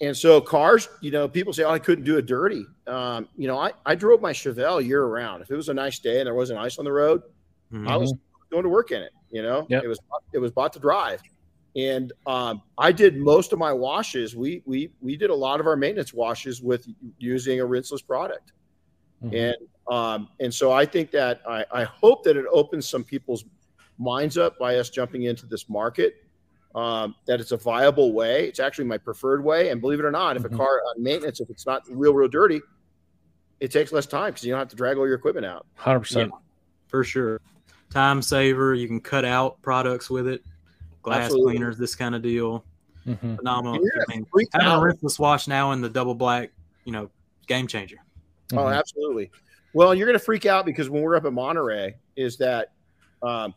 And 0.00 0.16
so 0.16 0.40
cars, 0.40 0.88
you 1.00 1.10
know, 1.10 1.28
people 1.28 1.52
say, 1.52 1.62
"Oh, 1.64 1.70
I 1.70 1.78
couldn't 1.78 2.04
do 2.04 2.16
it 2.18 2.26
dirty." 2.26 2.66
Um, 2.86 3.28
you 3.36 3.46
know, 3.48 3.58
I, 3.58 3.72
I 3.86 3.94
drove 3.94 4.20
my 4.20 4.32
Chevelle 4.32 4.84
year 4.84 5.04
round. 5.06 5.42
If 5.42 5.50
it 5.50 5.56
was 5.56 5.68
a 5.68 5.74
nice 5.74 5.98
day 5.98 6.18
and 6.18 6.26
there 6.26 6.34
wasn't 6.34 6.58
ice 6.58 6.78
on 6.78 6.84
the 6.84 6.92
road, 6.92 7.22
Mhm. 7.72 7.88
I 7.88 7.96
was 7.96 8.12
going 8.50 8.64
to 8.64 8.68
work 8.68 8.90
in 8.90 9.02
it. 9.02 9.12
You 9.30 9.42
know, 9.42 9.66
Yep. 9.68 9.84
it 9.84 9.88
was 9.88 9.98
it 10.32 10.38
was 10.38 10.50
bought 10.52 10.72
to 10.74 10.78
drive, 10.80 11.22
and 11.76 12.12
um, 12.26 12.62
I 12.78 12.92
did 12.92 13.16
most 13.16 13.52
of 13.52 13.58
my 13.58 13.72
washes. 13.72 14.34
We 14.36 14.62
we 14.66 14.90
we 15.00 15.16
did 15.16 15.30
a 15.30 15.34
lot 15.34 15.60
of 15.60 15.66
our 15.66 15.76
maintenance 15.76 16.12
washes 16.12 16.60
with 16.62 16.86
using 17.18 17.60
a 17.60 17.64
rinseless 17.66 18.02
product, 18.04 18.52
Mhm. 19.24 19.34
and 19.50 19.56
um, 19.88 20.28
and 20.40 20.52
so 20.52 20.72
I 20.72 20.84
think 20.86 21.10
that 21.12 21.40
I, 21.48 21.64
I 21.72 21.84
hope 21.84 22.24
that 22.24 22.36
it 22.36 22.46
opens 22.50 22.88
some 22.88 23.04
people's 23.04 23.44
minds 23.98 24.38
up 24.38 24.58
by 24.58 24.76
us 24.76 24.90
jumping 24.90 25.24
into 25.24 25.46
this 25.46 25.68
market. 25.68 26.16
Um, 26.74 27.14
that 27.26 27.38
it's 27.38 27.52
a 27.52 27.58
viable 27.58 28.14
way. 28.14 28.48
It's 28.48 28.58
actually 28.58 28.86
my 28.86 28.96
preferred 28.96 29.44
way. 29.44 29.68
And 29.68 29.78
believe 29.82 29.98
it 29.98 30.06
or 30.06 30.10
not, 30.10 30.38
if 30.38 30.44
a 30.46 30.48
Mhm. 30.48 30.56
car 30.56 30.80
on 30.88 31.02
maintenance, 31.02 31.38
if 31.38 31.50
it's 31.50 31.66
not 31.66 31.82
real, 31.90 32.14
real 32.14 32.28
dirty, 32.28 32.62
it 33.60 33.70
takes 33.70 33.92
less 33.92 34.06
time 34.06 34.30
because 34.30 34.42
you 34.46 34.52
don't 34.52 34.58
have 34.58 34.68
to 34.68 34.76
drag 34.76 34.96
all 34.96 35.06
your 35.06 35.16
equipment 35.16 35.44
out. 35.44 35.66
100%. 35.76 36.32
for 36.88 37.04
sure. 37.04 37.40
Time 37.90 38.22
saver. 38.22 38.74
You 38.74 38.86
can 38.88 39.00
cut 39.00 39.26
out 39.26 39.60
products 39.60 40.08
with 40.08 40.26
it. 40.26 40.42
Glass 41.02 41.24
Absolutely. 41.24 41.52
cleaners, 41.52 41.76
this 41.76 41.94
kind 41.94 42.14
of 42.14 42.22
deal. 42.22 42.64
Mhm. 43.06 43.36
Phenomenal. 43.36 43.74
And 43.74 43.82
you're 43.84 44.02
I 44.08 44.14
mean, 44.14 44.24
Freak 44.32 44.48
having 44.52 44.68
a 44.68 44.70
out. 44.70 45.18
wash 45.18 45.48
now 45.48 45.72
in 45.72 45.80
the 45.82 45.90
double 45.90 46.14
black, 46.14 46.52
you 46.84 46.92
know, 46.92 47.10
game 47.46 47.66
changer. 47.66 47.96
Oh, 48.54 48.56
Mhm. 48.56 48.78
absolutely. 48.78 49.30
Well, 49.74 49.94
you're 49.94 50.06
going 50.06 50.18
to 50.18 50.24
freak 50.24 50.46
out 50.46 50.66
because 50.66 50.90
when 50.90 51.02
we're 51.02 51.16
up 51.16 51.24
at 51.24 51.32
Monterey, 51.32 51.96
is 52.16 52.36
that 52.38 52.72
um, 53.22 53.54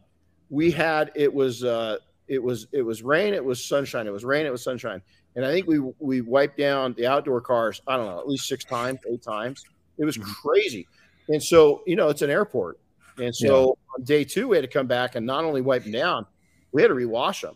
we 0.50 0.72
had 0.72 1.12
it 1.16 1.34
was 1.34 1.64
uh, 1.64 1.98
it 2.28 2.42
was 2.42 2.68
it 2.72 2.82
was 2.82 3.04
rain, 3.04 3.34
it 3.34 3.44
was 3.44 3.64
sunshine, 3.64 4.08
it 4.08 4.14
was 4.14 4.24
rain, 4.24 4.46
it 4.46 4.52
was 4.52 4.64
sunshine, 4.64 5.02
and 5.36 5.46
I 5.46 5.52
think 5.52 5.68
we 5.68 5.80
we 6.00 6.22
wiped 6.22 6.58
down 6.58 6.94
the 6.94 7.08
outdoor 7.08 7.42
cars. 7.42 7.82
I 7.88 7.98
don't 7.98 8.06
know, 8.06 8.20
at 8.20 8.28
least 8.28 8.48
six 8.48 8.64
times, 8.64 9.00
eight 9.10 9.22
times. 9.22 9.66
It 9.98 10.06
was 10.06 10.18
Mhm. 10.18 10.24
crazy, 10.42 10.88
and 11.30 11.42
so 11.42 11.82
you 11.86 11.96
know 11.96 12.10
it's 12.10 12.22
an 12.22 12.30
airport, 12.30 12.80
and 13.18 13.36
so 13.36 13.78
on 13.98 14.04
day 14.04 14.24
two 14.24 14.48
we 14.48 14.58
had 14.58 14.64
to 14.64 14.72
come 14.72 14.88
back 14.88 15.16
and 15.16 15.26
not 15.26 15.44
only 15.44 15.62
wipe 15.62 15.84
them 15.84 15.92
down, 15.92 16.26
we 16.72 16.82
had 16.82 16.90
to 16.90 16.96
rewash 16.96 17.42
them, 17.42 17.56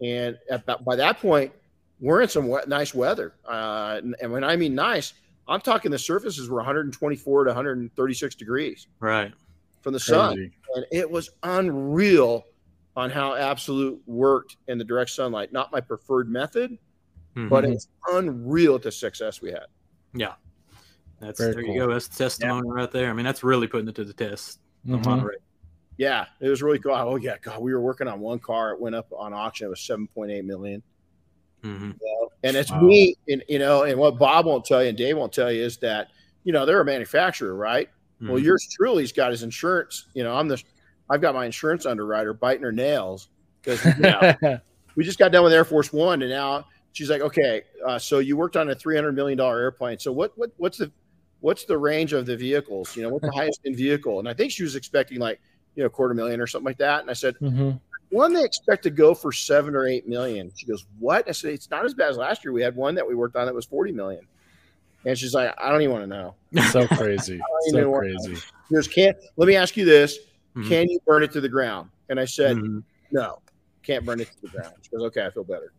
and 0.00 0.38
at, 0.50 0.84
by 0.84 0.96
that 0.96 1.18
point 1.18 1.52
we're 2.00 2.20
in 2.22 2.28
some 2.28 2.48
wet, 2.48 2.68
nice 2.68 2.94
weather, 2.94 3.32
uh, 3.48 4.00
and, 4.02 4.16
and 4.20 4.30
when 4.32 4.44
I 4.44 4.56
mean 4.56 4.74
nice. 4.74 5.14
I'm 5.48 5.60
talking 5.60 5.90
the 5.90 5.98
surfaces 5.98 6.48
were 6.48 6.56
124 6.58 7.44
to 7.44 7.48
136 7.50 8.34
degrees 8.34 8.86
Right. 9.00 9.32
from 9.80 9.92
the 9.92 10.00
sun, 10.00 10.52
and 10.74 10.86
it 10.92 11.10
was 11.10 11.30
unreal 11.42 12.44
on 12.96 13.10
how 13.10 13.34
absolute 13.34 14.00
worked 14.06 14.56
in 14.68 14.78
the 14.78 14.84
direct 14.84 15.10
sunlight. 15.10 15.52
Not 15.52 15.72
my 15.72 15.80
preferred 15.80 16.28
method, 16.30 16.78
Mhm. 17.34 17.48
but 17.48 17.64
it's 17.64 17.88
unreal 18.12 18.74
at 18.76 18.82
the 18.82 18.92
success 18.92 19.40
we 19.40 19.50
had. 19.50 19.66
Yeah. 20.14 20.34
That's 21.20 21.38
very 21.40 21.54
there 21.54 21.62
cool. 21.64 21.74
you 21.74 21.80
go. 21.80 21.92
That's 21.92 22.08
the 22.08 22.16
testimony 22.16 22.68
right 22.68 22.90
there. 22.90 23.08
I 23.08 23.12
mean, 23.12 23.24
that's 23.24 23.42
really 23.44 23.66
putting 23.66 23.88
it 23.88 23.94
to 23.96 24.04
the 24.04 24.12
test. 24.12 24.58
on 24.88 25.00
Mhm. 25.00 25.30
Yeah, 25.96 26.26
it 26.40 26.48
was 26.48 26.60
really 26.62 26.80
cool. 26.80 26.92
Oh 26.92 27.14
yeah, 27.16 27.38
God, 27.40 27.62
we 27.62 27.72
were 27.72 27.80
working 27.80 28.08
on 28.08 28.18
one 28.18 28.40
car. 28.40 28.72
It 28.72 28.80
went 28.80 28.96
up 28.96 29.06
on 29.16 29.32
auction. 29.32 29.66
It 29.66 29.70
was 29.70 29.80
7.8 29.80 30.44
million. 30.44 30.82
Mhm. 31.64 31.96
And 32.44 32.56
it's 32.56 32.70
Wow. 32.72 32.80
me, 32.80 33.14
and 33.28 33.42
you 33.48 33.58
know, 33.58 33.84
and 33.84 33.98
what 33.98 34.18
Bob 34.18 34.46
won't 34.46 34.64
tell 34.64 34.82
you 34.82 34.88
and 34.88 34.98
Dave 34.98 35.16
won't 35.16 35.32
tell 35.32 35.50
you 35.52 35.62
is 35.62 35.78
that 35.78 36.08
you 36.44 36.52
know 36.52 36.66
they're 36.66 36.80
a 36.80 36.84
manufacturer, 36.84 37.54
right? 37.54 37.88
Well, 38.20 38.38
Mhm. 38.38 38.44
yours 38.44 38.68
truly's 38.70 39.12
got 39.12 39.30
his 39.30 39.42
insurance. 39.42 40.06
You 40.14 40.24
know, 40.24 40.34
I'm 40.34 40.48
the, 40.48 40.62
I've 41.08 41.20
got 41.20 41.34
my 41.34 41.44
insurance 41.44 41.86
underwriter 41.86 42.32
biting 42.34 42.62
her 42.62 42.72
nails 42.72 43.28
because 43.62 43.84
you 43.84 44.02
know, 44.02 44.32
we 44.96 45.04
just 45.04 45.18
got 45.18 45.30
done 45.32 45.44
with 45.44 45.52
Air 45.52 45.64
Force 45.64 45.92
One, 45.92 46.22
and 46.22 46.30
now 46.30 46.64
she's 46.92 47.10
like, 47.10 47.20
okay, 47.22 47.62
uh, 47.86 47.98
so 47.98 48.18
you 48.18 48.36
worked 48.36 48.56
on 48.56 48.68
a 48.70 48.74
three 48.74 48.96
hundred 48.96 49.12
million 49.12 49.38
dollar 49.38 49.60
airplane. 49.60 49.98
So 49.98 50.10
what 50.12 50.32
what 50.36 50.50
what's 50.56 50.78
the 50.78 50.90
what's 51.40 51.64
the 51.64 51.78
range 51.78 52.12
of 52.12 52.26
the 52.26 52.36
vehicles? 52.36 52.96
You 52.96 53.02
know, 53.02 53.08
what's 53.10 53.24
the 53.24 53.32
highest 53.32 53.60
in 53.64 53.76
vehicle? 53.76 54.18
And 54.18 54.28
I 54.28 54.34
think 54.34 54.50
she 54.52 54.62
was 54.62 54.74
expecting 54.76 55.18
like 55.20 55.40
you 55.76 55.82
know 55.82 55.88
quarter 55.88 56.14
million 56.14 56.40
or 56.40 56.46
something 56.46 56.66
like 56.66 56.78
that. 56.78 57.00
And 57.02 57.10
I 57.10 57.14
said, 57.14 57.36
Mhm. 57.40 57.80
One 58.12 58.32
they 58.32 58.44
expect 58.44 58.82
to 58.84 58.90
go 58.90 59.14
for 59.14 59.32
seven 59.32 59.74
or 59.74 59.86
eight 59.86 60.06
million. 60.06 60.52
She 60.54 60.66
goes, 60.66 60.86
what? 60.98 61.28
I 61.28 61.32
said, 61.32 61.52
it's 61.54 61.70
not 61.70 61.84
as 61.84 61.94
bad 61.94 62.10
as 62.10 62.16
last 62.16 62.44
year. 62.44 62.52
We 62.52 62.62
had 62.62 62.76
one 62.76 62.94
that 62.94 63.06
we 63.06 63.14
worked 63.14 63.36
on 63.36 63.46
that 63.46 63.54
was 63.54 63.64
forty 63.64 63.90
million. 63.92 64.26
And 65.04 65.18
she's 65.18 65.34
like, 65.34 65.52
I 65.58 65.70
don't 65.70 65.82
even 65.82 65.92
want 65.92 66.04
to 66.04 66.08
know. 66.08 66.34
So 66.70 66.86
crazy. 66.86 67.40
So 67.70 67.92
crazy. 67.98 68.36
She 68.36 68.74
goes, 68.74 68.86
can't. 68.86 69.16
Let 69.36 69.48
me 69.48 69.56
ask 69.56 69.76
you 69.76 69.84
this: 69.84 70.18
Mhm. 70.56 70.68
Can 70.68 70.88
you 70.88 71.00
burn 71.06 71.22
it 71.22 71.32
to 71.32 71.40
the 71.40 71.48
ground? 71.48 71.90
And 72.08 72.20
I 72.20 72.24
said, 72.24 72.56
Mhm. 72.56 72.82
no, 73.10 73.40
can't 73.82 74.04
burn 74.04 74.20
it 74.20 74.30
to 74.30 74.40
the 74.42 74.48
ground. 74.48 74.74
She 74.82 74.90
goes, 74.90 75.02
okay, 75.06 75.26
I 75.26 75.30
feel 75.30 75.44
better. 75.44 75.72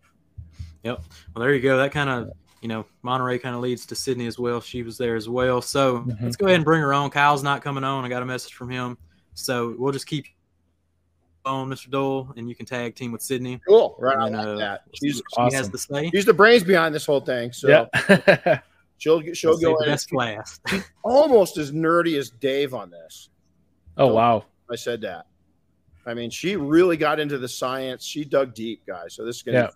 Yep. 0.83 1.03
Well, 1.33 1.41
there 1.41 1.53
you 1.53 1.61
go. 1.61 1.77
That 1.77 1.91
kind 1.91 2.09
of, 2.09 2.31
you 2.61 2.67
know, 2.67 2.85
Monterey 3.03 3.37
kind 3.39 3.55
of 3.55 3.61
leads 3.61 3.85
to 3.85 3.95
Sydney 3.95 4.25
as 4.27 4.37
well. 4.39 4.59
She 4.59 4.83
was 4.83 4.97
there 4.97 5.15
as 5.15 5.29
well. 5.29 5.61
So 5.61 5.99
Mhm. 5.99 6.21
let's 6.23 6.35
go 6.35 6.47
ahead 6.47 6.55
and 6.57 6.65
bring 6.65 6.81
her 6.81 6.93
on. 6.93 7.09
Kyle's 7.09 7.43
not 7.43 7.61
coming 7.61 7.83
on. 7.83 8.03
I 8.03 8.09
got 8.09 8.23
a 8.23 8.25
message 8.25 8.53
from 8.53 8.69
him. 8.69 8.97
So 9.35 9.75
we'll 9.77 9.93
just 9.93 10.07
keep 10.07 10.25
on, 11.45 11.69
Mr. 11.69 11.89
Doyle, 11.89 12.33
and 12.37 12.47
you 12.47 12.55
can 12.55 12.65
tag 12.65 12.95
team 12.95 13.11
with 13.11 13.21
Sydney. 13.21 13.59
Cool, 13.67 13.95
right? 13.99 14.17
I 14.17 14.27
And, 14.27 14.35
like 14.35 14.47
uh, 14.47 14.55
that. 14.55 14.83
She 14.93 15.07
She's 15.09 15.21
has 15.37 15.53
awesome. 15.55 15.71
to 15.71 15.77
say. 15.77 16.09
she's 16.13 16.25
the 16.25 16.33
brains 16.33 16.63
behind 16.63 16.93
this 16.95 17.05
whole 17.05 17.19
thing. 17.19 17.51
So 17.51 17.67
yeah. 17.69 18.59
she'll 18.97 19.21
she'll 19.33 19.57
go 19.57 19.77
the 19.79 19.85
in. 19.85 19.89
best 19.91 20.09
for 20.09 20.17
last. 20.17 20.61
almost 21.03 21.57
as 21.57 21.71
nerdy 21.71 22.17
as 22.17 22.29
Dave 22.29 22.73
on 22.73 22.89
this. 22.89 23.29
oh 23.97 24.13
wow. 24.13 24.45
I 24.71 24.75
said 24.75 25.01
that. 25.01 25.27
I 26.05 26.13
mean, 26.13 26.29
she 26.29 26.55
really 26.55 26.97
got 26.97 27.19
into 27.19 27.37
the 27.37 27.47
science. 27.47 28.03
She 28.05 28.25
dug 28.25 28.53
deep, 28.53 28.85
guys. 28.85 29.13
So 29.13 29.25
this 29.25 29.37
is 29.37 29.43
gonna 29.43 29.57
Yeah. 29.57 29.67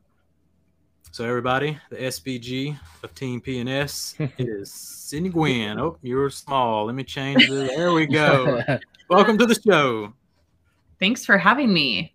So 1.12 1.24
everybody, 1.26 1.78
the 1.90 1.96
SVG 1.96 2.78
of 3.02 3.16
Team 3.16 3.40
P&S 3.40 4.16
is 4.38 4.72
Sydney 4.72 5.30
Gwynn. 5.30 5.80
Oh, 5.80 5.98
you're 6.02 6.30
small. 6.30 6.86
Let 6.86 6.96
me 6.96 7.04
change 7.04 7.48
the. 7.48 7.72
There 7.76 7.94
we 7.94 8.06
go. 8.06 8.62
Welcome 9.10 9.38
to 9.38 9.46
the 9.46 9.56
show. 9.56 10.14
Thanks 11.00 11.26
for 11.26 11.38
having 11.38 11.74
me. 11.74 12.14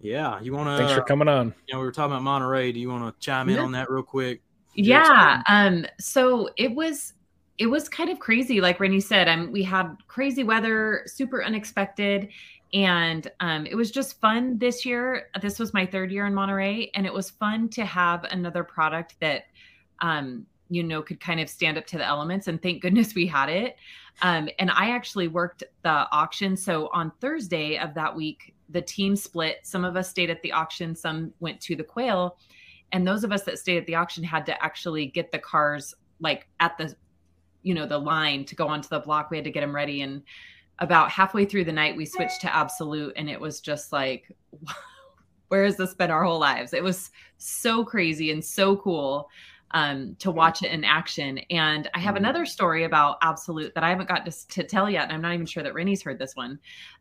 Yeah, 0.00 0.40
you 0.40 0.52
want 0.52 0.68
to? 0.68 0.76
Thanks 0.76 0.92
for 0.92 1.02
coming 1.02 1.28
on. 1.28 1.54
You 1.66 1.74
know, 1.74 1.80
we 1.80 1.86
were 1.86 1.92
talking 1.92 2.12
about 2.12 2.22
Monterey. 2.22 2.72
Do 2.72 2.80
you 2.80 2.88
want 2.88 3.12
to 3.12 3.20
chime 3.24 3.48
in 3.48 3.56
Yeah. 3.56 3.62
on 3.62 3.72
that 3.72 3.90
real 3.90 4.02
quick? 4.02 4.42
Yeah. 4.74 5.42
Um, 5.48 5.86
so 5.98 6.50
it 6.56 6.74
was 6.74 7.14
it 7.58 7.66
was 7.66 7.88
kind 7.88 8.08
of 8.08 8.20
crazy. 8.20 8.60
Like 8.60 8.78
Renny 8.78 9.00
said, 9.00 9.26
um, 9.26 9.50
we 9.50 9.64
had 9.64 9.96
crazy 10.06 10.44
weather, 10.44 11.02
super 11.06 11.42
unexpected. 11.42 12.28
And 12.72 13.28
um, 13.40 13.66
it 13.66 13.74
was 13.74 13.90
just 13.90 14.20
fun 14.20 14.58
this 14.58 14.84
year. 14.84 15.28
This 15.40 15.58
was 15.58 15.72
my 15.74 15.86
third 15.86 16.12
year 16.12 16.26
in 16.26 16.34
Monterey, 16.34 16.90
and 16.94 17.06
it 17.06 17.12
was 17.12 17.30
fun 17.30 17.70
to 17.70 17.84
have 17.84 18.24
another 18.24 18.62
product 18.62 19.16
that, 19.20 19.44
um, 20.00 20.46
you 20.70 20.82
know, 20.82 21.02
could 21.02 21.20
kind 21.20 21.40
of 21.40 21.48
stand 21.48 21.78
up 21.78 21.86
to 21.86 21.98
the 21.98 22.04
elements. 22.04 22.46
And 22.46 22.60
thank 22.60 22.82
goodness 22.82 23.14
we 23.14 23.26
had 23.26 23.48
it. 23.48 23.76
Um, 24.22 24.48
and 24.58 24.70
I 24.70 24.90
actually 24.90 25.28
worked 25.28 25.62
the 25.82 26.06
auction. 26.12 26.56
So 26.56 26.90
on 26.92 27.12
Thursday 27.20 27.78
of 27.78 27.94
that 27.94 28.14
week, 28.14 28.54
the 28.68 28.82
team 28.82 29.16
split. 29.16 29.60
Some 29.62 29.84
of 29.84 29.96
us 29.96 30.10
stayed 30.10 30.30
at 30.30 30.42
the 30.42 30.52
auction, 30.52 30.94
some 30.94 31.32
went 31.40 31.60
to 31.62 31.76
the 31.76 31.84
quail. 31.84 32.36
And 32.92 33.06
those 33.06 33.24
of 33.24 33.32
us 33.32 33.42
that 33.44 33.58
stayed 33.58 33.78
at 33.78 33.86
the 33.86 33.94
auction 33.94 34.24
had 34.24 34.46
to 34.46 34.62
actually 34.62 35.06
get 35.06 35.30
the 35.30 35.38
cars 35.38 35.94
like 36.20 36.48
at 36.60 36.76
the, 36.78 36.94
you 37.62 37.74
know, 37.74 37.86
the 37.86 37.98
line 37.98 38.44
to 38.46 38.54
go 38.54 38.66
onto 38.66 38.88
the 38.88 39.00
block. 39.00 39.30
We 39.30 39.36
had 39.36 39.44
to 39.44 39.50
get 39.50 39.60
them 39.60 39.74
ready. 39.74 40.02
And 40.02 40.22
about 40.80 41.10
halfway 41.10 41.44
through 41.44 41.64
the 41.64 41.72
night, 41.72 41.96
we 41.96 42.06
switched 42.06 42.40
to 42.42 42.54
absolute. 42.54 43.12
And 43.16 43.28
it 43.28 43.40
was 43.40 43.60
just 43.60 43.92
like, 43.92 44.30
where 45.48 45.64
has 45.64 45.76
this 45.76 45.94
been 45.94 46.10
our 46.10 46.24
whole 46.24 46.38
lives? 46.38 46.72
It 46.72 46.82
was 46.82 47.10
so 47.38 47.84
crazy 47.84 48.32
and 48.32 48.44
so 48.44 48.76
cool 48.76 49.28
um, 49.72 50.16
to 50.18 50.30
watch 50.30 50.62
it 50.62 50.72
in 50.72 50.84
action. 50.84 51.38
And 51.50 51.88
I 51.94 51.98
have 51.98 52.14
Mm. 52.14 52.18
another 52.18 52.46
story 52.46 52.84
about 52.84 53.18
Absolute 53.22 53.74
that 53.74 53.84
I 53.84 53.90
haven't 53.90 54.08
got 54.08 54.24
to, 54.24 54.48
to 54.48 54.62
tell 54.64 54.88
yet. 54.88 55.04
And 55.04 55.12
I'm 55.12 55.20
not 55.20 55.34
even 55.34 55.46
sure 55.46 55.62
that 55.62 55.74
Renny's 55.74 56.02
heard 56.02 56.18
this 56.18 56.34
one. 56.34 56.58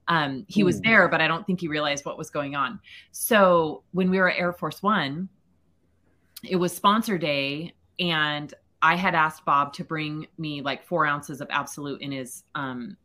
Um, 0.07 0.45
he 0.47 0.63
was 0.63 0.81
there, 0.81 1.07
but 1.07 1.21
I 1.21 1.27
don't 1.27 1.45
think 1.45 1.61
he 1.61 1.67
realized 1.67 2.05
what 2.05 2.17
was 2.17 2.29
going 2.29 2.55
on. 2.55 2.79
So 3.11 3.83
when 3.91 4.09
we 4.09 4.19
were 4.19 4.29
at 4.29 4.37
Air 4.37 4.53
Force 4.53 4.83
One, 4.83 5.29
it 6.43 6.55
was 6.57 6.75
sponsor 6.75 7.17
day. 7.17 7.73
And 7.99 8.53
I 8.81 8.95
had 8.95 9.15
asked 9.15 9.43
Bob 9.43 9.73
to 9.73 9.83
bring 9.83 10.27
me 10.37 10.61
like 10.61 10.83
four 10.83 11.05
ounces 11.05 11.41
of 11.41 11.47
Absolute 11.49 12.01
in 12.01 12.11
his 12.11 12.43
um, 12.53 12.95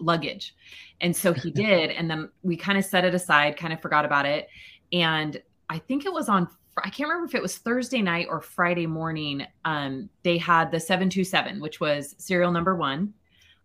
luggage. 0.00 0.54
And 1.00 1.14
so 1.14 1.32
he 1.32 1.50
did. 1.64 1.90
And 1.90 2.10
then 2.10 2.30
we 2.42 2.56
kind 2.56 2.78
of 2.78 2.84
set 2.84 3.04
it 3.04 3.14
aside, 3.14 3.56
kind 3.56 3.72
of 3.72 3.82
forgot 3.82 4.04
about 4.04 4.26
it. 4.26 4.48
And 4.92 5.40
I 5.68 5.78
think 5.78 6.06
it 6.06 6.12
was 6.12 6.28
on 6.28 6.48
I 6.84 6.90
can't 6.90 7.08
remember 7.08 7.26
if 7.26 7.34
it 7.34 7.42
was 7.42 7.58
Thursday 7.58 8.02
night 8.02 8.26
or 8.28 8.40
Friday 8.40 8.86
morning. 8.86 9.46
Um, 9.64 10.08
they 10.22 10.38
had 10.38 10.70
the 10.70 10.80
727, 10.80 11.60
which 11.60 11.80
was 11.80 12.14
serial 12.18 12.52
number 12.52 12.74
one. 12.74 13.14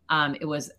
Um, 0.10 0.36
it 0.40 0.46
was 0.46 0.72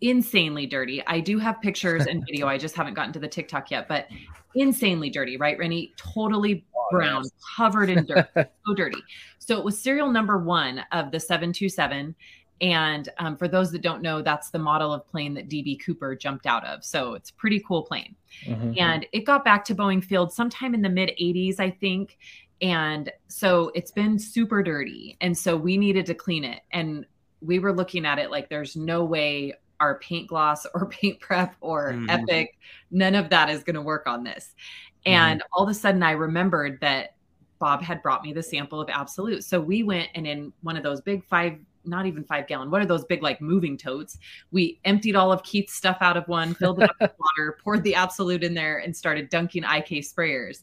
insanely 0.00 0.66
dirty. 0.66 1.02
I 1.06 1.20
do 1.20 1.38
have 1.38 1.60
pictures 1.60 2.06
and 2.06 2.24
video. 2.30 2.46
I 2.48 2.58
just 2.58 2.74
haven't 2.74 2.94
gotten 2.94 3.12
to 3.12 3.18
the 3.18 3.28
TikTok 3.28 3.70
yet, 3.70 3.88
but 3.88 4.08
insanely 4.54 5.10
dirty, 5.10 5.36
right, 5.36 5.58
Renny? 5.58 5.92
Totally 5.96 6.64
brown, 6.90 7.24
covered 7.56 7.90
in 7.90 8.04
dirt, 8.06 8.28
so 8.34 8.74
dirty. 8.74 8.98
So 9.38 9.58
it 9.58 9.64
was 9.64 9.80
serial 9.80 10.10
number 10.10 10.38
one 10.38 10.82
of 10.92 11.10
the 11.10 11.20
727. 11.20 12.14
And 12.60 13.08
um, 13.18 13.36
for 13.36 13.48
those 13.48 13.72
that 13.72 13.80
don't 13.82 14.02
know, 14.02 14.20
that's 14.22 14.50
the 14.50 14.58
model 14.58 14.92
of 14.92 15.06
plane 15.08 15.34
that 15.34 15.48
DB 15.48 15.82
Cooper 15.84 16.14
jumped 16.14 16.46
out 16.46 16.64
of. 16.66 16.84
So 16.84 17.14
it's 17.14 17.30
a 17.30 17.34
pretty 17.34 17.60
cool 17.60 17.82
plane 17.82 18.14
Mhm. 18.46 18.78
and 18.78 19.06
it 19.12 19.20
got 19.24 19.44
back 19.44 19.64
to 19.66 19.74
Boeing 19.74 20.04
Field 20.04 20.32
sometime 20.32 20.74
in 20.74 20.82
the 20.82 20.88
mid 20.88 21.10
80s, 21.18 21.58
I 21.58 21.70
think. 21.70 22.18
And 22.62 23.10
so 23.28 23.70
it's 23.74 23.90
been 23.90 24.18
super 24.18 24.62
dirty. 24.62 25.16
And 25.22 25.36
so 25.36 25.56
we 25.56 25.78
needed 25.78 26.04
to 26.06 26.14
clean 26.14 26.44
it. 26.44 26.60
And 26.72 27.06
we 27.40 27.58
were 27.58 27.72
looking 27.72 28.04
at 28.04 28.18
it 28.18 28.30
like 28.30 28.50
there's 28.50 28.76
no 28.76 29.04
way 29.04 29.54
our 29.80 29.98
paint 30.00 30.28
gloss 30.28 30.66
or 30.74 30.86
paint 30.90 31.18
prep 31.20 31.56
or 31.62 31.92
Mhm. 31.92 32.10
epic, 32.10 32.58
none 32.90 33.14
of 33.14 33.30
that 33.30 33.48
is 33.48 33.62
going 33.64 33.76
to 33.76 33.80
work 33.82 34.06
on 34.06 34.22
this. 34.24 34.54
And 35.06 35.42
all 35.54 35.62
of 35.62 35.70
a 35.70 35.74
sudden, 35.74 36.02
I 36.02 36.10
remembered 36.10 36.78
that 36.82 37.14
Bob 37.58 37.80
had 37.82 38.02
brought 38.02 38.22
me 38.22 38.34
the 38.34 38.42
sample 38.42 38.78
of 38.80 38.90
Absolute. 38.90 39.42
So 39.44 39.58
we 39.58 39.82
went 39.82 40.10
and 40.14 40.26
in 40.26 40.52
one 40.60 40.76
of 40.76 40.82
those 40.82 41.00
big 41.00 41.24
five, 41.24 41.58
not 41.84 42.06
even 42.06 42.24
five 42.24 42.46
gallon, 42.46 42.70
what 42.70 42.82
are 42.82 42.86
those 42.86 43.04
big 43.04 43.22
like 43.22 43.40
moving 43.40 43.76
totes? 43.76 44.18
We 44.50 44.80
emptied 44.84 45.16
all 45.16 45.32
of 45.32 45.42
Keith's 45.42 45.74
stuff 45.74 45.98
out 46.00 46.16
of 46.16 46.26
one, 46.28 46.54
filled 46.54 46.82
it 46.82 46.90
up 46.90 46.96
with 47.00 47.12
water, 47.38 47.58
poured 47.62 47.82
the 47.82 47.94
Absolute 47.94 48.42
in 48.42 48.54
there, 48.54 48.78
and 48.78 48.96
started 48.96 49.30
dunking 49.30 49.64
IK 49.64 50.04
sprayers. 50.04 50.62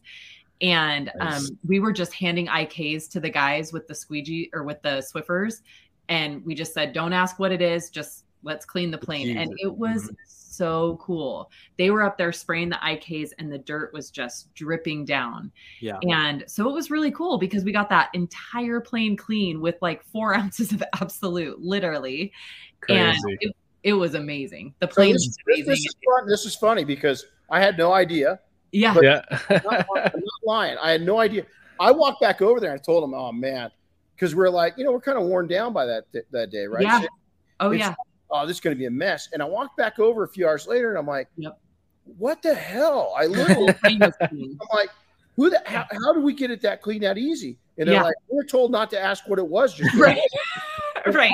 And 0.62 1.12
Nice. 1.17 1.49
um, 1.49 1.60
we 1.67 1.80
were 1.80 1.91
just 1.91 2.13
handing 2.13 2.47
IKs 2.47 3.10
to 3.12 3.19
the 3.19 3.30
guys 3.30 3.71
with 3.71 3.88
the 3.88 3.95
squeegee 3.95 4.49
or 4.53 4.63
with 4.63 4.82
the 4.82 5.06
Swiffers. 5.13 5.62
And 6.10 6.43
we 6.45 6.56
just 6.56 6.73
said, 6.73 6.93
don't 6.93 7.13
ask 7.13 7.38
what 7.38 7.51
it 7.51 7.62
is, 7.62 7.89
just 7.89 8.25
let's 8.43 8.65
clean 8.65 8.91
the 8.91 8.97
plane. 8.97 9.38
And 9.38 9.53
it 9.58 9.73
was 9.73 10.10
so 10.58 10.98
cool. 11.02 11.50
They 11.78 11.91
were 11.91 12.04
up 12.04 12.17
there 12.17 12.32
spraying 12.32 12.70
the 12.70 12.78
IKs 12.78 13.32
and 13.39 13.52
the 13.52 13.58
dirt 13.60 13.93
was 13.93 14.10
just 14.12 14.54
dripping 14.56 15.06
down. 15.06 15.52
Yeah. 15.80 16.00
And 16.10 16.43
so 16.48 16.67
it 16.70 16.74
was 16.74 16.89
really 16.91 17.12
cool 17.12 17.38
because 17.38 17.63
we 17.63 17.72
got 17.72 17.89
that 17.89 18.10
entire 18.13 18.80
plane 18.82 19.15
clean 19.15 19.62
with 19.62 19.76
like 19.82 20.04
four 20.04 20.34
ounces 20.38 20.72
of 20.72 20.84
absolute, 21.00 21.62
literally. 21.62 22.32
And 22.89 23.17
Crazy. 23.22 23.38
it, 23.41 23.56
it 23.84 23.93
was 23.93 24.15
amazing. 24.15 24.74
The 24.80 24.88
So 24.88 24.93
plane 24.96 25.13
this, 25.13 25.26
was 25.28 25.38
amazing. 25.48 25.70
this 25.70 25.80
is 25.80 25.96
fun. 26.06 26.28
This 26.28 26.46
is 26.46 26.56
funny 26.56 26.84
because 26.84 27.26
I 27.50 27.60
had 27.62 27.78
no 27.78 27.93
idea. 27.93 28.39
yeah. 28.72 28.96
yeah. 29.02 29.22
I'm 29.50 29.62
not, 29.63 29.86
I'm 29.96 30.20
not 30.20 30.41
lying. 30.46 30.78
I 30.82 30.91
had 30.91 31.02
no 31.02 31.20
idea. 31.20 31.46
I 31.80 31.91
walked 31.91 32.22
back 32.22 32.41
over 32.41 32.60
there 32.60 32.72
and 32.72 32.80
I 32.80 32.84
told 32.84 33.04
him, 33.04 33.13
"Oh 33.13 33.32
man," 33.32 33.72
because 34.15 34.36
we're 34.36 34.50
like, 34.50 34.74
you 34.78 34.84
know, 34.84 34.91
we're 34.91 35.00
kind 35.00 35.17
of 35.17 35.26
worn 35.26 35.48
down 35.48 35.74
by 35.74 35.86
that 35.86 36.06
that 36.32 36.50
day, 36.50 36.65
right? 36.65 36.82
Yeah. 36.84 37.02
So, 37.02 37.08
oh, 37.60 37.72
yeah. 37.72 37.93
Oh, 38.29 38.45
this 38.45 38.57
is 38.57 38.61
going 38.61 38.75
to 38.75 38.79
be 38.79 38.85
a 38.85 38.91
mess. 38.91 39.29
And 39.33 39.41
I 39.41 39.45
walked 39.45 39.77
back 39.77 39.99
over 39.99 40.23
a 40.23 40.27
few 40.29 40.47
hours 40.47 40.67
later, 40.67 40.89
and 40.89 40.97
I'm 40.97 41.07
like, 41.07 41.27
Yep. 41.37 41.57
what 42.03 42.41
the 42.41 42.53
hell? 42.53 43.13
I 43.17 43.25
literally, 43.27 43.67
The 43.67 43.73
plane 43.73 43.99
was 43.99 44.13
clean. 44.29 44.57
I'm 44.61 44.67
like, 44.77 44.89
who 45.35 45.49
the 45.49 45.61
how, 45.65 45.85
how 45.91 46.13
do 46.13 46.21
we 46.21 46.33
get 46.33 46.49
it 46.51 46.61
that 46.63 46.81
clean 46.81 47.01
that 47.01 47.17
easy? 47.17 47.57
And 47.77 47.87
they're 47.87 47.95
Yeah. 47.95 48.03
like, 48.03 48.15
we're 48.29 48.43
told 48.43 48.71
not 48.71 48.89
to 48.91 48.99
ask 48.99 49.27
what 49.27 49.39
it 49.39 49.47
was. 49.47 49.73
Just 49.73 49.95
right. 49.99 50.19
Right. 51.15 51.32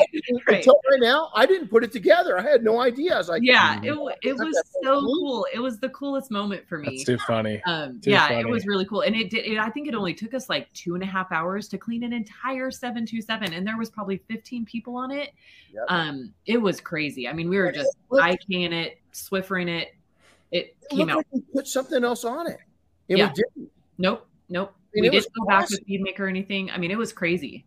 right. 0.47 0.57
Until 0.57 0.79
right 0.91 0.99
now, 1.01 1.29
I 1.35 1.45
didn't 1.45 1.67
put 1.69 1.83
it 1.83 1.91
together. 1.91 2.37
I 2.37 2.41
had 2.41 2.63
no 2.63 2.79
idea. 2.81 3.15
I 3.15 3.17
was 3.17 3.29
like, 3.29 3.41
Yeah. 3.43 3.77
Mhm. 3.77 3.85
It, 3.85 3.97
wa- 3.99 4.07
it 4.09 4.17
Isn't 4.23 4.37
that 4.37 4.45
was 4.45 4.63
so 4.71 4.79
so 4.83 4.99
cool? 5.01 5.15
cool. 5.19 5.47
It 5.53 5.59
was 5.59 5.79
the 5.79 5.89
coolest 5.89 6.31
moment 6.31 6.67
for 6.67 6.77
me. 6.77 6.85
That's 6.89 7.03
too 7.05 7.17
funny. 7.19 7.61
Um, 7.65 7.99
Too 8.01 8.11
yeah, 8.11 8.27
funny. 8.27 8.41
it 8.41 8.47
was 8.49 8.65
really 8.65 8.85
cool, 8.85 9.01
and 9.01 9.15
it 9.15 9.29
did. 9.29 9.45
It, 9.45 9.57
I 9.57 9.69
think 9.69 9.87
it 9.87 9.95
only 9.95 10.13
took 10.13 10.33
us 10.33 10.49
like 10.49 10.71
two 10.73 10.93
and 10.95 11.03
a 11.03 11.07
half 11.07 11.31
hours 11.31 11.67
to 11.69 11.77
clean 11.77 12.03
an 12.03 12.13
entire 12.13 12.71
seven 12.71 13.05
two 13.05 13.21
seven, 13.21 13.53
and 13.53 13.65
there 13.65 13.77
was 13.77 13.89
probably 13.89 14.17
fifteen 14.27 14.65
people 14.65 14.95
on 14.95 15.11
it. 15.11 15.29
Yep. 15.73 15.85
Um, 15.89 16.33
it 16.45 16.57
was 16.61 16.79
crazy. 16.81 17.27
I 17.27 17.33
mean, 17.33 17.49
we 17.49 17.57
were 17.57 17.67
And 17.67 17.75
just 17.75 17.95
looked- 18.09 18.23
IKing 18.49 18.71
it, 18.73 18.99
Swiffering 19.13 19.69
it. 19.69 19.95
It 20.51 20.75
it 20.81 20.89
came 20.89 20.99
looked 20.99 21.11
out. 21.11 21.17
like 21.17 21.27
we 21.31 21.41
put 21.53 21.67
something 21.67 22.03
else 22.03 22.23
on 22.25 22.47
it. 22.47 22.59
And 23.09 23.17
Yeah. 23.17 23.27
we 23.29 23.33
didn't. 23.33 23.71
Nope, 23.97 24.27
nope. 24.49 24.73
I 24.95 25.01
mean, 25.01 25.09
we 25.11 25.17
didn't 25.19 25.33
go 25.33 25.45
back 25.45 25.63
awesome. 25.63 25.77
with 25.79 25.87
bead 25.87 26.01
maker 26.01 26.25
or 26.25 26.27
anything. 26.27 26.69
I 26.69 26.77
mean, 26.77 26.91
it 26.91 26.97
was 26.97 27.11
crazy. 27.11 27.65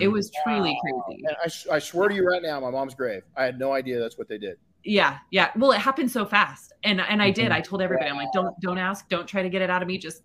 It 0.00 0.08
was 0.08 0.30
truly 0.42 0.78
crazy. 0.80 1.22
And 1.26 1.36
I, 1.42 1.44
s- 1.46 1.66
I 1.70 1.78
swear 1.78 2.08
to 2.08 2.14
you 2.14 2.26
right 2.26 2.42
now, 2.42 2.58
my 2.60 2.70
mom's 2.70 2.94
grave. 2.94 3.22
I 3.36 3.44
had 3.44 3.58
no 3.58 3.72
idea 3.72 3.98
that's 4.00 4.16
what 4.16 4.28
they 4.28 4.38
did. 4.38 4.56
Yeah, 4.82 5.18
yeah. 5.30 5.50
Well, 5.56 5.72
it 5.72 5.78
happened 5.78 6.10
so 6.10 6.24
fast, 6.26 6.72
and 6.84 7.00
and 7.00 7.22
I 7.22 7.30
did. 7.30 7.50
Mhm. 7.50 7.54
I 7.54 7.60
told 7.60 7.80
everybody, 7.82 8.08
I'm 8.10 8.16
like, 8.16 8.32
don't 8.32 8.58
don't 8.60 8.78
ask, 8.78 9.08
don't 9.08 9.26
try 9.26 9.42
to 9.42 9.48
get 9.48 9.62
it 9.62 9.70
out 9.70 9.82
of 9.82 9.88
me. 9.88 9.96
Just 9.98 10.22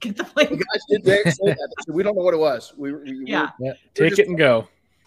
get 0.00 0.16
the 0.16 0.22
The 0.24 0.28
plane. 0.30 0.48
guys 0.56 0.82
did 0.88 1.04
say 1.04 1.22
that. 1.44 1.74
They 1.86 1.92
we 1.92 2.02
don't 2.02 2.16
know 2.16 2.22
what 2.22 2.34
it 2.34 2.38
was. 2.40 2.72
We, 2.76 2.92
we, 2.92 3.18
we 3.18 3.24
Yeah, 3.26 3.50
Yeah. 3.60 3.72
Take 3.94 4.18
it 4.18 4.28
and 4.28 4.36
go. 4.38 4.66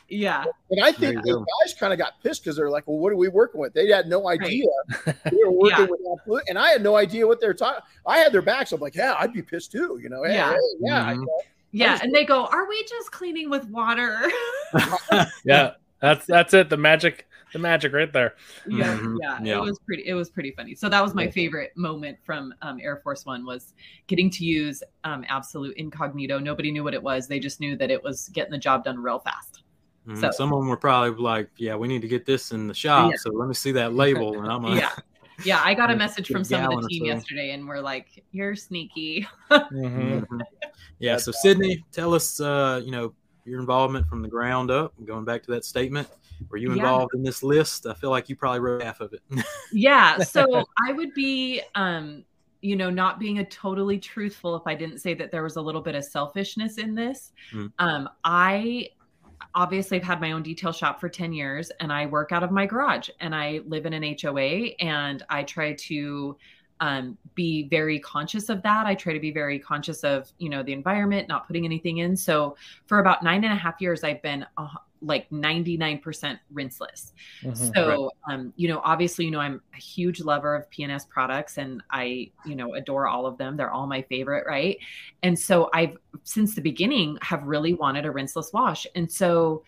yeah, 0.10 0.44
And 0.70 0.84
I 0.84 0.92
think 0.92 1.22
the 1.24 1.34
guys 1.64 1.74
kind 1.74 1.92
of 1.94 1.98
got 2.00 2.22
pissed 2.22 2.44
because 2.44 2.56
they're 2.58 2.70
like, 2.70 2.88
"Well, 2.88 2.98
what 3.00 3.12
are 3.12 3.16
we 3.18 3.30
working 3.30 3.60
with?" 3.60 3.74
They 3.74 3.88
had 3.88 4.08
no 4.08 4.28
idea 4.30 4.66
we 5.32 5.44
were 5.44 5.52
working 5.52 5.80
Yeah. 5.80 5.86
with 5.90 6.02
absolute, 6.20 6.44
and 6.50 6.58
I 6.60 6.70
had 6.70 6.84
no 6.84 6.96
idea 6.96 7.26
what 7.26 7.40
they're 7.42 7.54
talking. 7.54 7.82
I 8.06 8.18
had 8.20 8.32
their 8.32 8.42
backs. 8.42 8.72
I'm 8.74 8.80
like, 8.82 8.96
"Yeah, 8.96 9.16
I'd 9.18 9.34
be 9.34 9.42
pissed 9.42 9.72
too." 9.72 10.00
You 10.04 10.10
know? 10.10 10.24
Hey, 10.24 10.34
Yeah. 10.36 10.52
hey, 10.52 10.60
yeah. 10.82 11.08
I 11.08 11.14
Mhm. 11.14 11.22
know. 11.26 11.42
Yeah. 11.74 12.00
And 12.02 12.14
they 12.14 12.24
go, 12.24 12.46
"Are 12.46 12.68
we 12.70 12.84
just 12.86 13.12
cleaning 13.12 13.50
with 13.50 13.66
water?" 13.70 14.32
Yeah. 15.46 15.72
That's 16.00 16.26
that's 16.26 16.54
it. 16.54 16.70
The 16.70 16.78
magic. 16.78 17.28
The 17.54 17.60
magic 17.60 17.94
right 17.94 18.12
there. 18.12 18.34
yeah, 18.68 18.98
Mhm. 18.98 19.18
yeah, 19.22 19.40
Yeah. 19.44 19.58
It 19.58 19.62
was 19.62 19.78
pretty. 19.86 20.04
It 20.08 20.16
was 20.16 20.30
pretty 20.32 20.52
funny. 20.58 20.74
So 20.74 20.90
that 20.90 21.04
was 21.04 21.14
my 21.14 21.30
favorite 21.30 21.72
moment 21.78 22.18
from 22.26 22.52
um, 22.64 22.80
Air 22.82 22.98
Force 23.04 23.28
One 23.28 23.46
was 23.46 23.74
getting 24.08 24.32
to 24.32 24.44
use 24.44 24.82
um, 25.04 25.24
absolute 25.30 25.78
incognito. 25.78 26.40
Nobody 26.40 26.72
knew 26.72 26.84
what 26.84 26.96
it 26.96 27.04
was. 27.04 27.28
They 27.28 27.40
just 27.40 27.60
knew 27.60 27.76
that 27.78 27.92
it 27.92 28.04
was 28.04 28.30
getting 28.30 28.52
the 28.52 28.58
job 28.58 28.84
done 28.86 28.98
real 29.00 29.20
fast. 29.20 29.62
Mhm. 30.08 30.20
So- 30.20 30.32
Some 30.32 30.52
of 30.52 30.60
them 30.60 30.68
were 30.68 30.78
probably 30.78 31.12
like, 31.24 31.52
"Yeah, 31.58 31.76
we 31.76 31.88
need 31.88 32.02
to 32.02 32.08
get 32.08 32.26
this 32.26 32.52
in 32.52 32.66
the 32.68 32.74
shop, 32.74 33.12
Yeah. 33.12 33.18
so 33.18 33.30
let 33.30 33.48
me 33.48 33.54
see 33.54 33.72
that 33.74 33.94
label." 33.94 34.42
And 34.42 34.52
I'm 34.52 34.64
like, 34.64 34.80
Yeah. 34.82 34.90
Yeah, 35.44 35.62
I 35.64 35.74
got 35.74 35.92
a 35.92 35.96
message 35.96 36.28
from 36.28 36.44
some 36.44 36.64
of 36.72 36.82
the 36.82 36.88
team 36.88 37.06
yesterday, 37.06 37.52
and 37.52 37.68
we're 37.68 37.80
like, 37.82 38.24
"You're 38.32 38.56
sneaky." 38.56 39.28
Mhm. 39.52 40.26
Mhm. 40.26 40.42
Yeah. 41.00 41.18
So 41.18 41.32
Sydney, 41.32 41.84
tell 41.92 42.14
us, 42.14 42.40
uh, 42.40 42.82
you 42.84 42.92
know, 42.92 43.14
your 43.46 43.60
involvement 43.60 44.08
from 44.08 44.22
the 44.22 44.28
ground 44.30 44.72
up. 44.72 44.94
Going 45.06 45.26
back 45.26 45.44
to 45.44 45.52
that 45.52 45.66
statement, 45.66 46.08
were 46.50 46.58
you 46.58 46.70
Yeah. 46.70 46.76
involved 46.76 47.14
in 47.16 47.24
this 47.24 47.44
list? 47.44 47.86
I 47.86 47.94
feel 47.94 48.10
like 48.10 48.30
you 48.30 48.36
probably 48.36 48.60
wrote 48.60 48.84
half 48.84 49.02
of 49.02 49.14
it. 49.14 49.22
yeah 49.72 50.18
so 50.24 50.64
i 50.88 50.92
would 50.94 51.14
be 51.14 51.62
um 51.76 52.24
you 52.62 52.76
know 52.76 52.90
not 52.90 53.20
being 53.20 53.40
a 53.40 53.46
totally 53.46 53.98
truthful 54.00 54.56
if 54.56 54.62
i 54.66 54.74
didn't 54.76 55.00
say 55.00 55.14
that 55.14 55.32
there 55.32 55.44
was 55.44 55.56
a 55.58 55.62
little 55.62 55.82
bit 55.82 55.96
of 55.96 56.04
selfishness 56.06 56.78
in 56.78 56.94
this 56.96 57.32
Mm. 57.52 57.72
um 57.80 58.08
i 58.24 58.88
obviously 59.56 59.98
i've 59.98 60.04
had 60.04 60.20
my 60.22 60.32
own 60.32 60.44
detail 60.44 60.72
shop 60.72 61.00
for 61.00 61.10
10 61.10 61.34
years 61.34 61.72
and 61.80 61.92
i 61.92 62.06
work 62.06 62.32
out 62.32 62.44
of 62.44 62.52
my 62.52 62.66
garage 62.66 63.10
and 63.20 63.36
i 63.36 63.62
live 63.66 63.86
in 63.86 63.94
an 63.94 64.04
hoa 64.04 64.70
and 64.80 65.24
i 65.30 65.44
try 65.44 65.74
to 65.74 66.38
um, 66.80 67.18
be 67.34 67.70
very 67.70 67.98
conscious 67.98 68.50
of 68.50 68.62
that. 68.64 68.86
I 68.86 68.94
try 68.94 69.14
to 69.14 69.20
be 69.20 69.32
very 69.32 69.58
conscious 69.58 70.04
of, 70.04 70.30
you 70.38 70.50
know, 70.50 70.64
the 70.64 70.74
environment, 70.74 71.30
not 71.30 71.48
putting 71.48 71.64
anything 71.64 72.00
in. 72.00 72.18
So 72.18 72.58
for 72.88 73.00
about 73.00 73.24
nine 73.24 73.46
and 73.46 73.54
a 73.54 73.56
half 73.56 73.80
years, 73.80 74.04
I've 74.04 74.22
been 74.22 74.46
like 75.04 75.30
99% 75.30 76.40
rinseless. 76.54 77.14
Mhm. 77.44 77.76
So, 77.76 78.12
um, 78.30 78.54
you 78.56 78.68
know, 78.68 78.82
obviously, 78.84 79.26
you 79.26 79.32
know, 79.32 79.40
I'm 79.40 79.62
a 79.74 79.78
huge 79.78 80.22
lover 80.22 80.56
of 80.56 80.70
P&S 80.70 81.06
products 81.06 81.58
and 81.58 81.84
I, 81.92 82.32
you 82.46 82.56
know, 82.56 82.74
adore 82.76 83.08
all 83.08 83.26
of 83.26 83.38
them. 83.38 83.58
They're 83.58 83.72
all 83.72 83.88
my 83.88 84.02
favorite, 84.04 84.46
right? 84.48 84.78
And 85.22 85.38
so 85.38 85.70
I've, 85.74 85.98
since 86.24 86.56
the 86.56 86.62
beginning, 86.62 87.18
have 87.22 87.44
really 87.44 87.74
wanted 87.74 88.06
a 88.06 88.12
rinseless 88.12 88.54
wash. 88.54 88.88
And 88.96 89.12
so, 89.12 89.64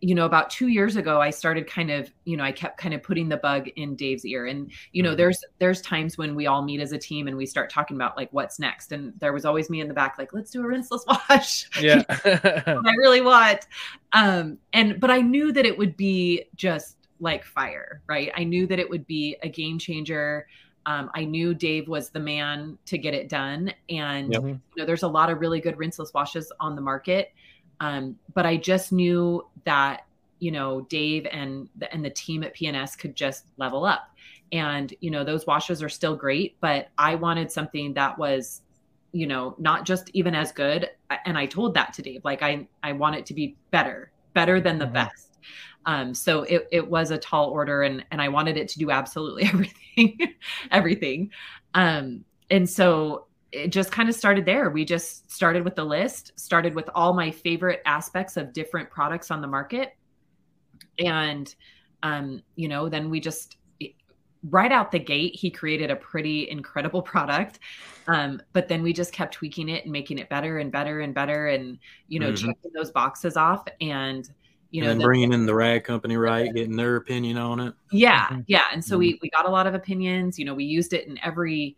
you 0.00 0.14
know, 0.14 0.26
about 0.26 0.50
two 0.50 0.68
years 0.68 0.96
ago, 0.96 1.20
I 1.20 1.30
started 1.30 1.66
kind 1.66 1.90
of, 1.90 2.12
you 2.24 2.36
know, 2.36 2.44
I 2.44 2.52
kept 2.52 2.78
kind 2.78 2.94
of 2.94 3.02
putting 3.02 3.28
the 3.28 3.38
bug 3.38 3.68
in 3.76 3.96
Dave's 3.96 4.26
ear. 4.26 4.46
And, 4.46 4.70
you 4.92 5.02
know, 5.02 5.14
there's 5.14 5.42
there's 5.58 5.80
times 5.80 6.18
when 6.18 6.34
we 6.34 6.46
all 6.46 6.62
meet 6.62 6.80
as 6.80 6.92
a 6.92 6.98
team 6.98 7.28
and 7.28 7.36
we 7.36 7.46
start 7.46 7.70
talking 7.70 7.96
about 7.96 8.16
like 8.16 8.28
what's 8.32 8.58
next. 8.58 8.92
And 8.92 9.14
there 9.20 9.32
was 9.32 9.44
always 9.44 9.70
me 9.70 9.80
in 9.80 9.88
the 9.88 9.94
back, 9.94 10.16
like, 10.18 10.32
let's 10.32 10.50
do 10.50 10.62
a 10.62 10.64
rinseless 10.64 11.06
wash. 11.30 11.70
Yeah. 11.80 12.02
I 12.08 12.94
really 12.98 13.22
want. 13.22 13.66
Um, 14.12 14.58
and 14.72 15.00
but 15.00 15.10
I 15.10 15.20
knew 15.20 15.50
that 15.52 15.64
it 15.64 15.76
would 15.78 15.96
be 15.96 16.44
just 16.54 16.96
like 17.18 17.44
fire, 17.44 18.02
right? 18.06 18.30
I 18.36 18.44
knew 18.44 18.66
that 18.66 18.78
it 18.78 18.88
would 18.90 19.06
be 19.06 19.36
a 19.42 19.48
game 19.48 19.78
changer. 19.78 20.46
Um, 20.84 21.10
I 21.14 21.24
knew 21.24 21.54
Dave 21.54 21.88
was 21.88 22.10
the 22.10 22.20
man 22.20 22.78
to 22.86 22.98
get 22.98 23.12
it 23.12 23.28
done, 23.28 23.72
and 23.88 24.32
Yep. 24.32 24.42
you 24.42 24.60
know, 24.76 24.84
there's 24.84 25.02
a 25.02 25.08
lot 25.08 25.30
of 25.30 25.40
really 25.40 25.60
good 25.60 25.76
rinseless 25.76 26.14
washes 26.14 26.52
on 26.60 26.76
the 26.76 26.82
market. 26.82 27.32
Um, 27.80 28.16
but 28.34 28.46
I 28.46 28.56
just 28.56 28.92
knew 28.92 29.46
that 29.64 30.02
you 30.38 30.50
know 30.50 30.82
Dave 30.82 31.26
and 31.30 31.68
the, 31.76 31.92
and 31.92 32.04
the 32.04 32.10
team 32.10 32.42
at 32.42 32.54
P&S 32.54 32.96
could 32.96 33.14
just 33.16 33.46
level 33.56 33.84
up. 33.84 34.08
And 34.52 34.92
you 35.00 35.10
know 35.10 35.24
those 35.24 35.46
washes 35.46 35.82
are 35.82 35.88
still 35.88 36.16
great, 36.16 36.56
but 36.60 36.88
I 36.98 37.14
wanted 37.16 37.50
something 37.50 37.94
that 37.94 38.18
was 38.18 38.62
you 39.12 39.26
know 39.26 39.54
not 39.58 39.86
just 39.86 40.10
even 40.14 40.34
as 40.34 40.52
good 40.52 40.90
and 41.24 41.38
i 41.38 41.46
told 41.46 41.74
that 41.74 41.92
to 41.92 42.02
dave 42.02 42.20
like 42.24 42.42
i 42.42 42.66
i 42.82 42.92
want 42.92 43.14
it 43.16 43.24
to 43.26 43.34
be 43.34 43.56
better 43.70 44.12
better 44.34 44.60
than 44.60 44.78
the 44.78 44.86
Mhm. 44.86 44.92
best 44.92 45.38
um 45.86 46.12
so 46.14 46.42
it, 46.42 46.66
it 46.72 46.86
was 46.86 47.10
a 47.10 47.18
tall 47.18 47.48
order 47.50 47.82
and 47.82 48.04
and 48.10 48.20
i 48.20 48.28
wanted 48.28 48.56
it 48.56 48.68
to 48.68 48.78
do 48.78 48.90
absolutely 48.90 49.44
everything 49.96 50.34
everything 50.70 51.30
um 51.74 52.24
and 52.50 52.68
so 52.68 53.25
it 53.52 53.68
just 53.68 53.92
kind 53.92 54.08
of 54.08 54.14
started 54.14 54.44
there 54.44 54.70
we 54.70 54.84
just 54.84 55.30
started 55.30 55.64
with 55.64 55.74
the 55.76 55.84
list 55.84 56.32
started 56.38 56.74
with 56.74 56.88
all 56.94 57.12
my 57.14 57.30
favorite 57.30 57.80
aspects 57.86 58.36
of 58.36 58.52
different 58.52 58.90
products 58.90 59.30
on 59.30 59.40
the 59.40 59.46
market 59.46 59.96
and 60.98 61.54
um 62.02 62.42
you 62.56 62.68
know 62.68 62.88
then 62.88 63.10
we 63.10 63.20
just 63.20 63.56
right 64.50 64.70
out 64.72 64.92
the 64.92 64.98
gate 64.98 65.34
he 65.34 65.50
created 65.50 65.90
a 65.90 65.96
pretty 65.96 66.48
incredible 66.50 67.02
product 67.14 67.58
um, 68.08 68.40
but 68.52 68.68
then 68.68 68.84
we 68.84 68.92
just 68.92 69.12
kept 69.12 69.34
tweaking 69.34 69.68
it 69.68 69.82
and 69.82 69.90
making 69.92 70.18
it 70.18 70.28
better 70.28 70.58
and 70.58 70.70
better 70.70 71.00
and 71.00 71.12
better 71.12 71.48
and 71.48 71.76
you 72.08 72.20
know 72.20 72.30
Mhm. 72.30 72.36
checking 72.36 72.70
those 72.72 72.92
boxes 72.92 73.36
off 73.36 73.64
and 73.80 74.30
you 74.70 74.80
know 74.82 74.90
and 74.90 75.00
then 75.00 75.04
bringing 75.04 75.32
in 75.32 75.44
the 75.46 75.54
rag 75.54 75.82
company, 75.84 76.16
right? 76.16 76.52
Getting 76.54 76.76
their 76.76 76.96
opinion 76.96 77.36
on 77.36 77.58
it. 77.60 77.74
yeah 77.90 78.28
Mhm. 78.30 78.44
yeah 78.46 78.64
and 78.72 78.84
so 78.84 78.96
we 78.96 79.18
we 79.22 79.30
got 79.30 79.46
a 79.46 79.50
lot 79.50 79.66
of 79.66 79.74
opinions 79.74 80.38
you 80.38 80.44
know 80.44 80.54
we 80.54 80.64
used 80.64 80.92
it 80.92 81.08
in 81.08 81.18
every 81.24 81.76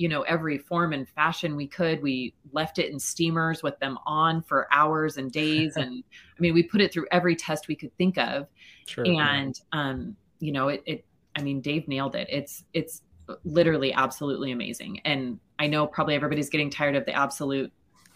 you 0.00 0.08
know 0.08 0.22
every 0.22 0.56
form 0.56 0.94
and 0.94 1.06
fashion 1.10 1.54
we 1.56 1.66
could 1.66 2.00
we 2.02 2.32
left 2.52 2.78
it 2.78 2.90
in 2.90 2.98
steamers 2.98 3.62
with 3.62 3.78
them 3.80 3.98
on 4.06 4.40
for 4.40 4.66
hours 4.72 5.18
and 5.18 5.30
days 5.30 5.76
and 5.76 6.02
i 6.38 6.40
mean 6.40 6.54
we 6.54 6.62
put 6.62 6.80
it 6.80 6.90
through 6.90 7.06
every 7.12 7.36
test 7.36 7.68
we 7.68 7.76
could 7.76 7.94
think 7.98 8.16
of 8.16 8.46
Sure. 8.86 9.04
and 9.06 9.60
um 9.72 10.16
you 10.38 10.52
know 10.52 10.68
it, 10.68 10.82
it 10.86 11.04
i 11.36 11.42
mean 11.42 11.60
dave 11.60 11.86
nailed 11.86 12.14
it 12.14 12.26
it's 12.30 12.64
it's 12.72 13.02
literally 13.44 13.92
absolutely 13.92 14.52
amazing 14.52 15.00
and 15.04 15.38
i 15.58 15.66
know 15.66 15.86
probably 15.86 16.14
everybody's 16.14 16.48
getting 16.48 16.70
tired 16.70 16.96
of 16.96 17.04
the 17.04 17.12
absolute 17.12 17.70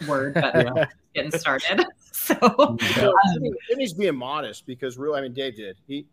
word 0.08 0.32
but 0.32 0.54
Yeah. 0.64 0.86
getting 1.14 1.32
started 1.38 1.84
so 2.12 2.34
So, 2.94 3.14
Sydney- 3.34 3.52
Sydney's 3.68 3.92
being 3.92 4.16
modest 4.16 4.64
because 4.66 4.96
really, 4.96 5.18
I 5.18 5.22
mean, 5.22 5.34
Dave 5.34 5.56
did. 5.56 5.76
He, 5.86 6.06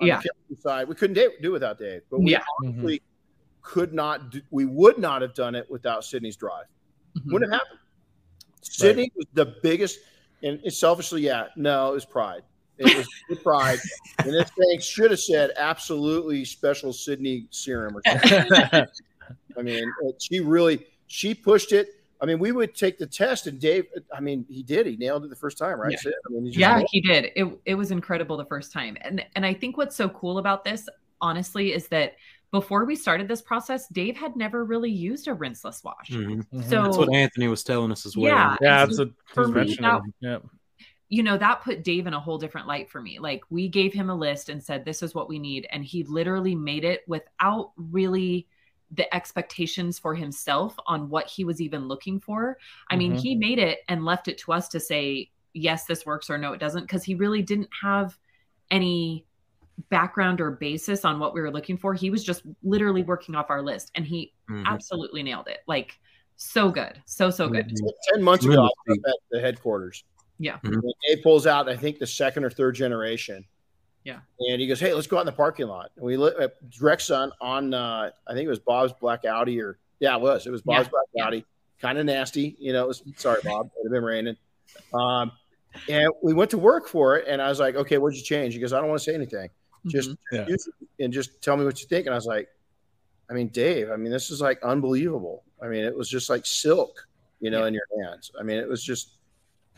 on 0.00 0.06
Yeah. 0.06 0.20
the 0.48 0.56
side, 0.56 0.86
we 0.88 0.94
couldn't 0.94 1.14
do, 1.14 1.32
do 1.42 1.50
without 1.52 1.78
Dave, 1.78 2.02
but 2.10 2.20
we 2.20 2.30
Yeah. 2.32 2.42
Honestly 2.64 3.02
could 3.62 3.92
not, 3.94 4.30
do, 4.30 4.40
we 4.50 4.64
would 4.64 4.98
not 4.98 5.22
have 5.22 5.34
done 5.34 5.54
it 5.54 5.70
without 5.70 6.04
Sydney's 6.04 6.36
drive. 6.36 6.66
Mhm. 7.16 7.32
Wouldn't 7.32 7.52
have 7.52 7.60
happened. 7.60 7.78
Sydney 8.60 9.10
was 9.16 9.26
the 9.34 9.56
biggest, 9.62 9.98
and 10.42 10.60
selfishly, 10.72 11.22
yeah, 11.22 11.46
no, 11.56 11.90
it 11.90 11.94
was 11.94 12.04
pride. 12.04 12.42
It 12.78 12.96
was 12.96 13.38
pride. 13.42 13.78
and 14.18 14.32
this 14.32 14.50
thing 14.50 14.80
should 14.80 15.10
have 15.10 15.20
said 15.20 15.50
absolutely 15.56 16.44
special 16.44 16.92
Sydney 16.92 17.46
serum 17.50 17.96
or 17.96 18.02
something. 18.06 18.86
I 19.56 19.62
mean, 19.62 19.84
she 20.20 20.40
really 20.40 20.86
she 21.06 21.34
pushed 21.34 21.72
it. 21.72 21.88
I 22.20 22.24
mean, 22.24 22.38
we 22.38 22.52
would 22.52 22.74
take 22.76 22.98
the 22.98 23.06
test, 23.06 23.48
and 23.48 23.60
Dave. 23.60 23.86
I 24.16 24.20
mean, 24.20 24.46
he 24.48 24.62
did. 24.62 24.86
He 24.86 24.96
nailed 24.96 25.24
it 25.24 25.28
the 25.30 25.36
first 25.36 25.58
time, 25.58 25.80
right? 25.80 25.92
Yeah. 26.04 26.12
I 26.26 26.32
mean, 26.32 26.46
he 26.46 26.60
yeah 26.60 26.82
he 26.90 27.00
did 27.00 27.32
it 27.34 27.60
it 27.66 27.74
was 27.74 27.90
incredible 27.90 28.36
the 28.36 28.44
first 28.46 28.72
time 28.72 28.96
and 29.02 29.24
and 29.34 29.44
i 29.44 29.52
think 29.52 29.76
what's 29.76 29.96
so 29.96 30.08
cool 30.08 30.38
about 30.38 30.64
this 30.64 30.88
honestly 31.20 31.72
is 31.72 31.88
that 31.88 32.14
before 32.52 32.84
we 32.84 32.94
started 32.94 33.26
this 33.26 33.42
process 33.42 33.88
dave 33.88 34.16
had 34.16 34.36
never 34.36 34.64
really 34.64 34.90
used 34.90 35.26
a 35.26 35.34
rinseless 35.34 35.82
wash 35.82 36.10
Mhm. 36.10 36.46
Mhm. 36.52 36.64
so 36.64 36.82
That's 36.84 36.96
what 36.98 37.12
Anthony 37.12 37.48
was 37.48 37.64
telling 37.64 37.90
us 37.90 38.06
as 38.06 38.16
well. 38.16 38.26
Yeah. 38.26 38.56
yeah, 38.60 38.86
that's 38.86 38.96
so 38.98 39.06
what 39.06 39.14
for 39.26 39.48
me, 39.48 39.74
that- 39.80 40.02
Yeah. 40.20 40.38
you 41.08 41.22
know 41.22 41.36
that 41.36 41.62
put 41.62 41.82
dave 41.82 42.06
in 42.06 42.14
a 42.14 42.20
whole 42.20 42.38
different 42.38 42.66
light 42.68 42.88
for 42.88 43.02
me 43.02 43.18
like 43.18 43.42
we 43.50 43.68
gave 43.68 43.92
him 43.92 44.08
a 44.08 44.14
list 44.14 44.48
and 44.48 44.62
said 44.62 44.84
this 44.84 45.02
is 45.02 45.14
what 45.14 45.28
we 45.28 45.38
need 45.38 45.66
and 45.70 45.84
he 45.84 46.04
literally 46.04 46.54
made 46.54 46.84
it 46.84 47.02
without 47.08 47.72
really 47.76 48.46
the 48.94 49.12
expectations 49.14 49.98
for 49.98 50.14
himself 50.14 50.76
on 50.86 51.08
what 51.08 51.26
he 51.28 51.44
was 51.44 51.60
even 51.60 51.88
looking 51.88 52.20
for 52.20 52.58
i 52.90 52.96
mean 52.96 53.14
Mhm. 53.14 53.20
he 53.20 53.34
made 53.34 53.58
it 53.58 53.80
and 53.88 54.04
left 54.04 54.28
it 54.28 54.36
to 54.38 54.52
us 54.52 54.68
to 54.68 54.78
say 54.78 55.30
yes 55.54 55.84
this 55.86 56.04
works 56.06 56.28
or 56.30 56.36
no 56.38 56.52
it 56.52 56.60
doesn't 56.60 56.82
because 56.82 57.02
he 57.04 57.14
really 57.14 57.40
didn't 57.42 57.70
have 57.82 58.18
any 58.70 59.24
background 59.88 60.40
or 60.40 60.50
basis 60.52 61.04
on 61.04 61.18
what 61.18 61.32
we 61.34 61.40
were 61.40 61.50
looking 61.50 61.76
for 61.78 61.94
he 61.94 62.10
was 62.10 62.22
just 62.22 62.42
literally 62.62 63.02
working 63.02 63.34
off 63.34 63.48
our 63.50 63.62
list 63.62 63.90
and 63.94 64.06
he 64.06 64.32
Mhm. 64.50 64.66
absolutely 64.66 65.22
nailed 65.22 65.48
it 65.48 65.60
like 65.66 65.98
so 66.36 66.70
good 66.70 67.00
so 67.06 67.30
so 67.30 67.48
good 67.48 67.68
Mhm. 67.68 67.90
Ten 68.12 68.22
months 68.22 68.44
ago, 68.44 68.54
I 68.60 68.64
was 68.64 68.72
Really? 68.86 69.00
at 69.06 69.14
the 69.30 69.40
headquarters. 69.40 70.04
Yeah. 70.38 70.58
Mhm. 70.64 70.80
Dave 71.06 71.22
pulls 71.22 71.46
out, 71.46 71.68
I 71.68 71.76
think, 71.76 71.98
the 71.98 72.06
second 72.06 72.44
or 72.44 72.50
third 72.50 72.74
generation. 72.74 73.44
Yeah. 74.04 74.20
And 74.40 74.60
he 74.60 74.66
goes, 74.66 74.80
"Hey, 74.80 74.92
let's 74.92 75.06
go 75.06 75.18
out 75.18 75.20
in 75.20 75.26
the 75.26 75.32
parking 75.32 75.68
lot." 75.68 75.92
And 75.96 76.04
we 76.04 76.16
lit 76.16 76.36
at 76.36 76.68
direct 76.70 77.02
sun 77.02 77.30
on. 77.40 77.72
Uh, 77.72 78.10
I 78.26 78.32
think 78.34 78.46
it 78.46 78.48
was 78.50 78.58
Bob's 78.58 78.92
Black 78.94 79.24
Audi, 79.24 79.60
or 79.60 79.78
yeah, 80.00 80.16
it 80.16 80.20
was. 80.20 80.46
It 80.46 80.50
was 80.50 80.62
Bob's 80.62 80.86
Yeah, 80.86 80.90
Black 80.90 81.06
yeah. 81.14 81.24
Audi. 81.26 81.44
Kind 81.80 81.98
of 81.98 82.06
nasty, 82.06 82.56
you 82.58 82.72
know. 82.72 82.84
It 82.84 82.88
was 82.88 83.02
sorry, 83.16 83.40
Bob. 83.44 83.70
It 83.78 83.84
had 83.84 83.92
been 83.92 84.02
raining. 84.04 84.36
Um, 84.92 85.30
and 85.88 86.10
we 86.22 86.34
went 86.34 86.50
to 86.50 86.58
work 86.58 86.88
for 86.88 87.16
it, 87.16 87.28
and 87.28 87.40
I 87.40 87.48
was 87.48 87.60
like, 87.60 87.76
"Okay, 87.76 87.98
what'd 87.98 88.18
you 88.18 88.24
change?" 88.24 88.54
He 88.54 88.60
goes, 88.60 88.72
"I 88.72 88.80
don't 88.80 88.88
want 88.88 89.00
to 89.00 89.04
say 89.04 89.14
anything. 89.14 89.48
Just 89.86 90.10
Mhm. 90.10 90.16
Yeah. 90.32 91.04
and 91.04 91.12
just 91.12 91.42
tell 91.42 91.56
me 91.56 91.64
what 91.64 91.80
you 91.80 91.88
think." 91.88 92.06
And 92.06 92.14
I 92.14 92.16
was 92.16 92.26
like, 92.26 92.48
"I 93.30 93.34
mean, 93.34 93.48
Dave, 93.48 93.90
I 93.90 93.96
mean, 93.96 94.12
this 94.12 94.30
is 94.30 94.40
like 94.40 94.62
unbelievable. 94.62 95.44
I 95.60 95.68
mean, 95.68 95.84
it 95.84 95.96
was 95.96 96.08
just 96.08 96.30
like 96.30 96.46
silk, 96.46 97.06
you 97.40 97.50
know, 97.50 97.60
Yeah. 97.62 97.66
in 97.68 97.74
your 97.74 97.86
hands. 98.04 98.30
I 98.38 98.42
mean, 98.42 98.58
it 98.58 98.68
was 98.68 98.82
just." 98.82 99.18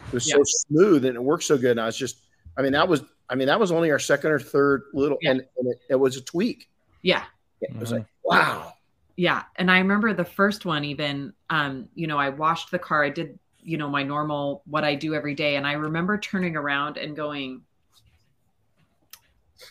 It 0.08 0.12
was 0.12 0.28
Yeah. 0.28 0.34
so 0.36 0.42
smooth 0.44 1.04
and 1.04 1.14
it 1.16 1.22
worked 1.22 1.44
so 1.44 1.56
good. 1.56 1.70
And 1.70 1.80
I 1.80 1.86
was 1.86 1.96
just, 1.96 2.18
I 2.56 2.62
mean, 2.62 2.72
that 2.72 2.88
was, 2.88 3.02
I 3.30 3.36
mean, 3.36 3.46
that 3.46 3.60
was 3.60 3.70
only 3.70 3.92
our 3.92 3.98
second 4.00 4.32
or 4.32 4.40
third 4.40 4.82
little, 4.92 5.16
Yeah. 5.22 5.30
and, 5.30 5.40
and 5.56 5.68
it, 5.72 5.80
it 5.90 5.94
was 5.94 6.16
a 6.16 6.20
tweak. 6.20 6.68
yeah 7.02 7.24
It 7.60 7.74
was 7.76 7.90
Mhm. 7.90 7.98
like, 7.98 8.06
wow. 8.24 8.72
yeah 9.16 9.44
and 9.56 9.70
i 9.70 9.78
remember 9.78 10.12
the 10.12 10.24
first 10.24 10.64
one 10.66 10.84
even 10.84 11.32
um 11.50 11.88
you 11.94 12.06
know 12.08 12.18
i 12.18 12.28
washed 12.30 12.70
the 12.72 12.78
car 12.78 13.04
i 13.04 13.08
did 13.10 13.38
you 13.62 13.76
know 13.78 13.88
my 13.88 14.02
normal 14.02 14.62
what 14.66 14.82
i 14.84 14.94
do 14.96 15.14
every 15.14 15.34
day 15.34 15.54
and 15.56 15.66
i 15.66 15.72
remember 15.74 16.18
turning 16.18 16.56
around 16.56 16.96
and 16.96 17.14
going 17.14 17.62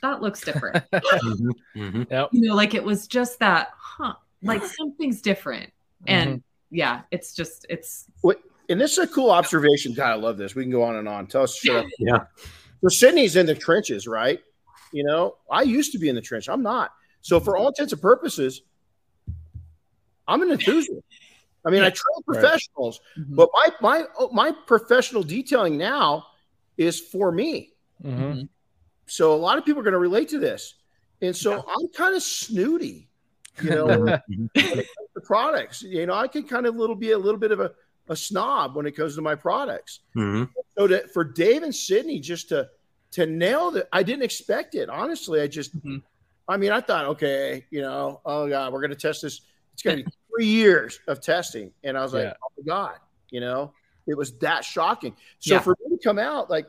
that 0.02 0.22
looks 0.22 0.42
different 0.42 0.84
Mhm. 0.94 1.50
Mhm. 1.76 2.12
Yep. 2.12 2.30
you 2.32 2.42
know 2.42 2.56
like 2.56 2.74
it 2.74 2.84
was 2.84 3.08
just 3.08 3.40
that 3.40 3.70
huh 3.78 4.14
like 4.42 4.64
something's 4.64 5.22
different 5.22 5.72
and 6.08 6.44
yeah 6.70 7.02
it's 7.12 7.34
just 7.34 7.66
it's 7.70 8.08
And 8.70 8.80
this 8.82 8.94
is 8.94 8.98
a 9.00 9.08
cool 9.08 9.30
observation. 9.30 9.94
God, 9.94 10.10
I 10.12 10.16
love 10.16 10.38
this. 10.38 10.56
We 10.56 10.64
can 10.64 10.72
go 10.72 10.84
on 10.84 10.96
and 10.96 11.08
on. 11.08 11.28
Tell 11.28 11.44
us, 11.44 11.60
to 11.60 11.68
shut 11.68 11.76
up. 11.86 11.92
Yeah. 12.00 12.20
So 12.82 12.88
Sydney's 12.90 13.36
in 13.36 13.46
the 13.46 13.54
trenches, 13.56 14.08
right? 14.08 14.40
You 14.94 15.04
know, 15.04 15.36
I 15.52 15.64
used 15.64 15.92
to 15.92 16.00
be 16.00 16.08
in 16.10 16.16
the 16.16 16.22
trench. 16.22 16.48
I'm 16.50 16.64
not. 16.64 16.92
So 17.22 17.40
for 17.42 17.58
all 17.58 17.68
intents 17.68 17.92
and 17.94 18.02
purposes, 18.02 18.62
I'm 20.28 20.42
an 20.42 20.52
enthusiast. 20.52 21.02
I 21.66 21.70
mean, 21.70 21.82
I 21.84 21.90
train 21.90 22.24
Right. 22.26 22.40
professionals, 22.42 23.00
Mhm. 23.18 23.36
but 23.36 23.50
my 23.54 23.68
my 23.82 24.06
oh, 24.18 24.30
my 24.32 24.52
professional 24.66 25.24
detailing 25.24 25.78
now 25.78 26.26
is 26.78 27.00
for 27.00 27.32
me. 27.32 27.74
Mhm. 28.04 28.48
So 29.06 29.34
a 29.34 29.36
lot 29.38 29.58
of 29.58 29.66
people 29.66 29.80
are 29.82 29.84
going 29.84 29.94
to 29.94 30.00
relate 30.00 30.30
to 30.30 30.40
this. 30.40 30.76
And 31.22 31.36
so 31.36 31.64
I'm 31.68 31.88
kind 31.96 32.16
of 32.16 32.24
snooty, 32.24 33.08
you 33.62 33.70
know, 33.70 33.88
when 33.98 34.20
it 34.54 34.54
comes 34.54 35.10
to 35.14 35.22
products. 35.24 35.82
You 35.82 36.06
know, 36.06 36.14
I 36.14 36.28
can 36.28 36.44
kind 36.44 36.66
of 36.66 36.76
little 36.76 36.96
be 36.96 37.12
a 37.12 37.18
little 37.18 37.40
bit 37.40 37.52
of 37.52 37.60
a, 37.60 37.72
a 38.10 38.16
snob 38.16 38.76
when 38.76 38.86
it 38.86 38.92
comes 38.92 39.16
to 39.16 39.22
my 39.22 39.36
products. 39.36 40.00
Mhm. 40.16 40.50
So 40.78 40.88
to, 40.88 41.08
for 41.08 41.24
Dave 41.24 41.64
and 41.64 41.74
Sydney 41.74 42.20
just 42.20 42.50
to 42.50 42.70
to 43.12 43.26
nail 43.28 43.70
that, 43.72 43.88
I 43.94 44.02
didn't 44.04 44.24
expect 44.24 44.74
it. 44.76 44.90
Honestly, 44.90 45.40
I 45.40 45.48
just 45.48 45.78
Mhm. 45.82 46.02
I 46.48 46.58
mean, 46.58 46.72
I 46.72 46.82
thought, 46.82 47.06
okay, 47.06 47.66
you 47.70 47.82
know, 47.82 48.20
oh 48.26 48.50
god, 48.50 48.74
we're 48.74 48.82
gonna 48.82 48.96
test 48.96 49.22
this 49.22 49.42
it's 49.74 49.82
going 49.82 49.98
to 49.98 50.04
be 50.04 50.12
three 50.30 50.46
years 50.46 51.00
of 51.08 51.20
testing. 51.20 51.72
And 51.84 51.98
I 51.98 52.04
was 52.04 52.14
like, 52.14 52.26
Yeah. 52.26 52.34
oh 52.44 52.50
my 52.58 52.64
God, 52.66 52.96
you 53.32 53.40
know, 53.40 53.74
it 54.06 54.16
was 54.16 54.38
that 54.40 54.64
shocking. 54.64 55.16
So 55.40 55.56
Yeah. 55.56 55.62
for 55.62 55.76
me 55.84 55.98
to 55.98 56.04
come 56.04 56.20
out 56.20 56.50
like, 56.50 56.68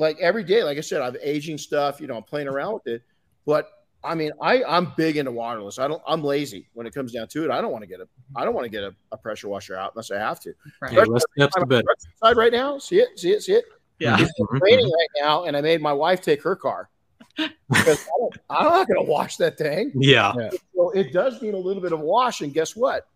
like 0.00 0.18
every 0.18 0.42
day, 0.42 0.64
like 0.64 0.78
I 0.78 0.80
said, 0.80 1.02
I'm 1.02 1.14
aging 1.22 1.58
stuff, 1.58 2.00
you 2.00 2.06
know, 2.06 2.16
I'm 2.16 2.22
playing 2.22 2.48
around 2.48 2.72
with 2.72 2.86
it. 2.86 3.02
But 3.44 3.68
I 4.02 4.14
mean, 4.14 4.32
I, 4.40 4.64
I'm 4.64 4.92
big 4.96 5.18
into 5.18 5.30
waterless. 5.30 5.78
I 5.78 5.86
don't, 5.86 6.02
I'm 6.06 6.24
lazy 6.24 6.68
when 6.72 6.86
it 6.86 6.94
comes 6.94 7.12
down 7.12 7.28
to 7.28 7.44
it. 7.44 7.50
I 7.50 7.60
don't 7.60 7.70
want 7.70 7.82
to 7.82 7.86
get 7.86 8.00
a, 8.00 8.08
I 8.34 8.46
don't 8.46 8.54
want 8.54 8.64
to 8.64 8.70
get 8.70 8.82
a, 8.82 8.94
a 9.12 9.18
pressure 9.18 9.48
washer 9.48 9.76
out 9.76 9.92
unless 9.94 10.10
I 10.10 10.18
have 10.18 10.40
to. 10.40 10.54
Right. 10.80 10.92
Hey, 10.92 11.04
less 11.04 11.22
steps 11.36 11.54
I'm 11.58 11.68
the. 11.68 11.84
Side 12.24 12.36
right 12.38 12.50
now. 12.50 12.78
See 12.78 12.96
it, 12.96 13.18
see 13.18 13.32
it, 13.32 13.42
see 13.42 13.52
it. 13.52 13.64
Yeah. 13.98 14.16
Mhm, 14.16 14.22
It's 14.22 14.62
raining 14.62 14.86
right 14.86 15.22
now, 15.22 15.44
and 15.44 15.54
I 15.54 15.60
made 15.60 15.82
my 15.82 15.92
wife 15.92 16.22
take 16.22 16.42
her 16.42 16.56
car 16.56 16.88
because 17.36 17.52
I 18.00 18.18
don't, 18.18 18.36
I'm 18.48 18.64
not 18.64 18.88
going 18.88 19.04
to 19.04 19.10
wash 19.10 19.36
that 19.36 19.58
thing. 19.58 19.92
Yeah, 19.94 20.50
So 20.74 20.90
it 20.92 21.12
does 21.12 21.42
need 21.42 21.52
a 21.52 21.58
little 21.58 21.82
bit 21.82 21.92
of 21.92 22.00
wash, 22.00 22.40
and 22.40 22.54
guess 22.54 22.74
what? 22.74 23.06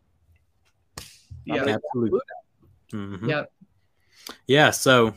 Yeah. 1.46 1.54
I'm 1.54 1.60
gonna 1.60 1.72
absolutely. 1.94 2.20
Mhm. 2.92 3.28
Yep. 3.28 3.52
Yeah, 4.46 4.70
so 4.70 5.14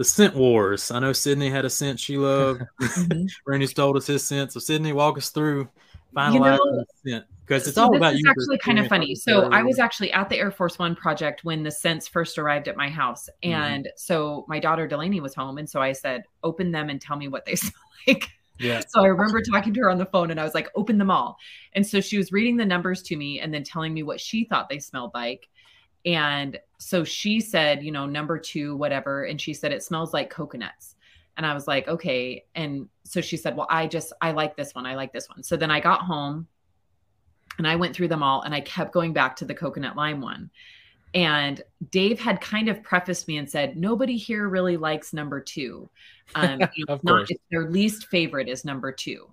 the 0.00 0.04
scent 0.06 0.34
wars. 0.34 0.90
I 0.90 0.98
know 0.98 1.12
Sydney 1.12 1.50
had 1.50 1.66
a 1.66 1.70
scent 1.70 2.00
she 2.00 2.16
loved. 2.16 2.62
Mhm. 2.80 3.28
Randy's 3.46 3.74
told 3.74 3.98
us 3.98 4.06
his 4.06 4.26
scent. 4.26 4.50
So 4.50 4.58
Sydney, 4.58 4.94
walk 4.94 5.18
us 5.18 5.28
through 5.28 5.58
You 5.60 5.68
finalizing 6.16 6.40
know, 6.40 6.84
the 7.04 7.10
scent 7.10 7.24
because 7.44 7.66
it's 7.66 7.74
so 7.74 7.82
all 7.82 7.90
this 7.90 7.98
about 7.98 8.14
is 8.14 8.20
you. 8.20 8.30
actually 8.30 8.58
kind 8.58 8.78
of 8.78 8.86
funny. 8.86 9.14
So 9.14 9.50
I 9.50 9.62
was 9.62 9.78
actually 9.78 10.10
at 10.12 10.30
the 10.30 10.38
Air 10.38 10.50
Force 10.50 10.78
One 10.78 10.96
project 10.96 11.44
when 11.44 11.62
the 11.64 11.70
scents 11.70 12.08
first 12.08 12.38
arrived 12.38 12.66
at 12.66 12.78
my 12.78 12.88
house, 12.88 13.28
Mhm. 13.44 13.52
and 13.52 13.88
so 13.96 14.46
my 14.48 14.58
daughter 14.58 14.86
Delaney 14.88 15.20
was 15.20 15.34
home, 15.34 15.58
and 15.58 15.68
so 15.68 15.82
I 15.82 15.92
said, 15.92 16.22
"Open 16.42 16.70
them 16.72 16.88
and 16.88 16.98
tell 16.98 17.18
me 17.18 17.28
what 17.28 17.44
they 17.44 17.54
smell 17.56 17.82
like." 18.08 18.26
Yeah. 18.58 18.80
So 18.88 19.02
I 19.02 19.06
remember 19.08 19.42
talking 19.42 19.74
to 19.74 19.80
her 19.80 19.90
on 19.90 19.98
the 19.98 20.06
phone, 20.06 20.30
and 20.30 20.40
I 20.40 20.44
was 20.44 20.54
like, 20.54 20.68
"Open 20.74 20.96
them 20.96 21.10
all." 21.10 21.36
And 21.74 21.86
so 21.86 22.00
she 22.00 22.16
was 22.16 22.32
reading 22.32 22.56
the 22.56 22.64
numbers 22.64 23.02
to 23.02 23.16
me, 23.16 23.38
and 23.40 23.52
then 23.52 23.64
telling 23.64 23.92
me 23.92 24.02
what 24.02 24.18
she 24.18 24.44
thought 24.44 24.70
they 24.70 24.78
smelled 24.78 25.10
like. 25.12 25.46
And 26.04 26.58
so 26.78 27.04
she 27.04 27.40
said, 27.40 27.82
you 27.82 27.92
know, 27.92 28.06
number 28.06 28.38
two, 28.38 28.76
whatever, 28.76 29.24
and 29.24 29.40
she 29.40 29.52
said 29.52 29.72
it 29.72 29.82
smells 29.82 30.14
like 30.14 30.30
coconuts. 30.30 30.96
And 31.36 31.46
I 31.46 31.54
was 31.54 31.68
like, 31.68 31.88
okay. 31.88 32.44
And 32.54 32.88
so 33.04 33.20
she 33.20 33.36
said, 33.36 33.56
well, 33.56 33.66
I 33.70 33.86
just 33.86 34.12
I 34.20 34.32
like 34.32 34.56
this 34.56 34.74
one. 34.74 34.86
I 34.86 34.94
like 34.94 35.12
this 35.12 35.28
one. 35.28 35.42
So 35.42 35.56
then 35.56 35.70
I 35.70 35.80
got 35.80 36.00
home 36.02 36.46
and 37.58 37.66
I 37.66 37.76
went 37.76 37.94
through 37.94 38.08
them 38.08 38.22
all 38.22 38.42
and 38.42 38.54
I 38.54 38.60
kept 38.60 38.92
going 38.92 39.12
back 39.12 39.36
to 39.36 39.44
the 39.44 39.54
coconut 39.54 39.96
lime 39.96 40.20
one. 40.20 40.50
And 41.12 41.60
Dave 41.90 42.20
had 42.20 42.40
kind 42.40 42.68
of 42.68 42.82
prefaced 42.82 43.26
me 43.26 43.38
and 43.38 43.50
said, 43.50 43.76
nobody 43.76 44.16
here 44.16 44.48
really 44.48 44.76
likes 44.76 45.12
number 45.12 45.40
two. 45.40 45.90
Um, 46.34 46.60
Of 46.88 47.02
not, 47.02 47.12
course. 47.12 47.30
it's 47.30 47.42
their 47.50 47.68
least 47.68 48.06
favorite 48.08 48.48
is 48.48 48.64
number 48.64 48.92
two. 48.92 49.28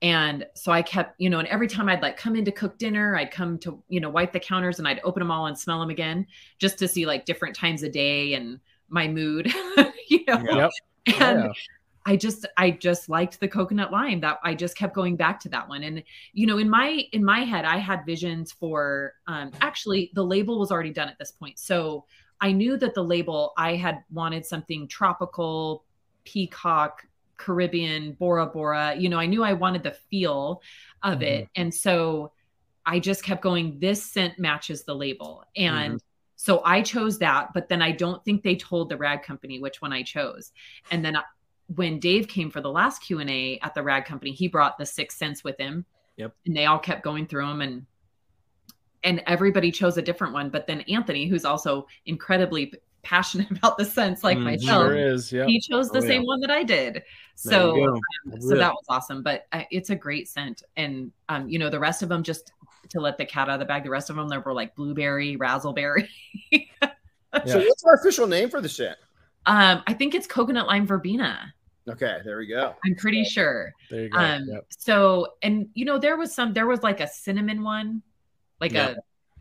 And 0.00 0.46
so 0.54 0.70
I 0.70 0.82
kept, 0.82 1.20
you 1.20 1.28
know, 1.28 1.40
and 1.40 1.48
every 1.48 1.66
time 1.66 1.88
I'd 1.88 2.02
like 2.02 2.16
come 2.16 2.36
in 2.36 2.44
to 2.44 2.52
cook 2.52 2.78
dinner, 2.78 3.16
I'd 3.16 3.30
come 3.30 3.58
to, 3.60 3.82
you 3.88 4.00
know, 4.00 4.10
wipe 4.10 4.32
the 4.32 4.40
counters 4.40 4.78
and 4.78 4.86
I'd 4.86 5.00
open 5.02 5.20
them 5.20 5.30
all 5.30 5.46
and 5.46 5.58
smell 5.58 5.80
them 5.80 5.90
again 5.90 6.26
just 6.58 6.78
to 6.78 6.88
see 6.88 7.04
like 7.04 7.24
different 7.24 7.56
times 7.56 7.82
of 7.82 7.92
day 7.92 8.34
and 8.34 8.60
my 8.88 9.08
mood, 9.08 9.52
you 10.08 10.24
know. 10.26 10.42
Yep. 10.42 10.70
And 11.20 11.44
Yeah. 11.44 11.52
I 12.06 12.16
just 12.16 12.46
I 12.56 12.70
just 12.70 13.10
liked 13.10 13.38
the 13.38 13.48
coconut 13.48 13.92
lime 13.92 14.20
that 14.20 14.38
I 14.42 14.54
just 14.54 14.78
kept 14.78 14.94
going 14.94 15.16
back 15.16 15.38
to 15.40 15.50
that 15.50 15.68
one 15.68 15.82
and 15.82 16.02
you 16.32 16.46
know 16.46 16.56
in 16.56 16.70
my 16.70 17.04
in 17.12 17.22
my 17.22 17.40
head 17.40 17.66
I 17.66 17.76
had 17.76 18.06
visions 18.06 18.50
for 18.50 19.12
um 19.26 19.50
actually 19.60 20.10
the 20.14 20.24
label 20.24 20.58
was 20.58 20.70
already 20.70 20.90
done 20.90 21.10
at 21.10 21.18
this 21.18 21.32
point 21.32 21.58
so 21.58 22.06
I 22.40 22.52
knew 22.52 22.78
that 22.78 22.94
the 22.94 23.04
label 23.04 23.52
I 23.58 23.76
had 23.76 24.04
wanted 24.10 24.46
something 24.46 24.88
tropical 24.88 25.84
peacock 26.24 27.06
Caribbean 27.38 28.12
Bora 28.12 28.46
Bora 28.46 28.94
you 28.96 29.08
know 29.08 29.18
I 29.18 29.26
knew 29.26 29.42
I 29.42 29.54
wanted 29.54 29.82
the 29.82 29.92
feel 30.10 30.62
of 31.02 31.22
it 31.22 31.44
mm-hmm. 31.44 31.62
and 31.62 31.74
so 31.74 32.32
I 32.84 32.98
just 32.98 33.22
kept 33.22 33.42
going 33.42 33.78
this 33.78 34.04
scent 34.04 34.38
matches 34.38 34.84
the 34.84 34.94
label 34.94 35.44
and 35.56 35.94
mm-hmm. 35.94 35.96
so 36.36 36.62
I 36.64 36.82
chose 36.82 37.18
that 37.18 37.54
but 37.54 37.68
then 37.68 37.80
I 37.80 37.92
don't 37.92 38.24
think 38.24 38.42
they 38.42 38.56
told 38.56 38.88
the 38.88 38.96
rag 38.96 39.22
company 39.22 39.60
which 39.60 39.80
one 39.80 39.92
I 39.92 40.02
chose 40.02 40.52
and 40.90 41.04
then 41.04 41.16
uh, 41.16 41.22
when 41.74 42.00
Dave 42.00 42.28
came 42.28 42.50
for 42.50 42.60
the 42.60 42.70
last 42.70 43.02
Q 43.02 43.20
and 43.20 43.30
A 43.30 43.58
at 43.62 43.74
the 43.74 43.82
Rag 43.82 44.04
Company, 44.04 44.32
he 44.32 44.48
brought 44.48 44.78
the 44.78 44.86
six 44.86 45.16
scents 45.16 45.44
with 45.44 45.58
him. 45.58 45.84
Yep. 46.16 46.34
And 46.46 46.56
they 46.56 46.66
all 46.66 46.78
kept 46.78 47.04
going 47.04 47.26
through 47.26 47.46
them, 47.46 47.60
and 47.60 47.86
and 49.04 49.22
everybody 49.26 49.70
chose 49.70 49.96
a 49.96 50.02
different 50.02 50.32
one. 50.32 50.50
But 50.50 50.66
then 50.66 50.80
Anthony, 50.82 51.26
who's 51.26 51.44
also 51.44 51.86
incredibly 52.06 52.72
passionate 53.02 53.50
about 53.58 53.78
the 53.78 53.84
scents 53.84 54.24
like 54.24 54.38
Mhm. 54.38 54.44
myself, 54.44 54.88
Sure 54.88 54.96
is. 54.96 55.32
Yeah. 55.32 55.46
he 55.46 55.60
chose 55.60 55.90
the 55.90 55.98
Oh, 55.98 56.02
yeah. 56.02 56.08
same 56.08 56.24
one 56.26 56.40
that 56.40 56.50
I 56.50 56.62
did. 56.62 57.02
So 57.34 57.84
um, 57.86 58.00
so 58.40 58.56
that 58.56 58.72
was 58.72 58.84
awesome. 58.88 59.22
But 59.22 59.46
uh, 59.52 59.62
it's 59.70 59.90
a 59.90 59.96
great 59.96 60.28
scent, 60.28 60.62
and 60.76 61.12
um, 61.28 61.48
you 61.48 61.58
know 61.58 61.70
the 61.70 61.78
rest 61.80 62.02
of 62.02 62.08
them 62.08 62.22
just 62.22 62.52
to 62.90 63.00
let 63.00 63.18
the 63.18 63.24
cat 63.26 63.48
out 63.48 63.54
of 63.54 63.60
the 63.60 63.66
bag. 63.66 63.84
The 63.84 63.90
rest 63.90 64.10
of 64.10 64.16
them 64.16 64.28
there 64.28 64.40
were 64.40 64.54
like 64.54 64.74
blueberry, 64.74 65.36
razzleberry. 65.40 66.08
So 67.46 67.58
what's 67.58 67.84
our 67.84 67.94
official 67.94 68.26
name 68.26 68.50
for 68.50 68.60
the 68.60 68.68
scent? 68.68 68.98
um, 69.46 69.82
I 69.86 69.94
think 69.94 70.14
it's 70.14 70.26
coconut 70.26 70.66
lime 70.66 70.86
verbena. 70.86 71.54
Okay, 71.88 72.18
there 72.24 72.36
we 72.38 72.46
go. 72.46 72.74
I'm 72.84 72.94
pretty 72.96 73.24
sure. 73.24 73.72
There 73.90 74.02
you 74.02 74.10
go. 74.10 74.18
Um, 74.18 74.44
Yep. 74.46 74.66
so 74.70 75.34
and 75.42 75.68
you 75.74 75.84
know, 75.84 75.98
there 75.98 76.16
was 76.16 76.34
some 76.34 76.52
there 76.52 76.66
was 76.66 76.82
like 76.82 77.00
a 77.00 77.06
cinnamon 77.08 77.62
one, 77.62 78.02
like 78.60 78.72
Yeah. 78.72 78.90
a 78.90 78.96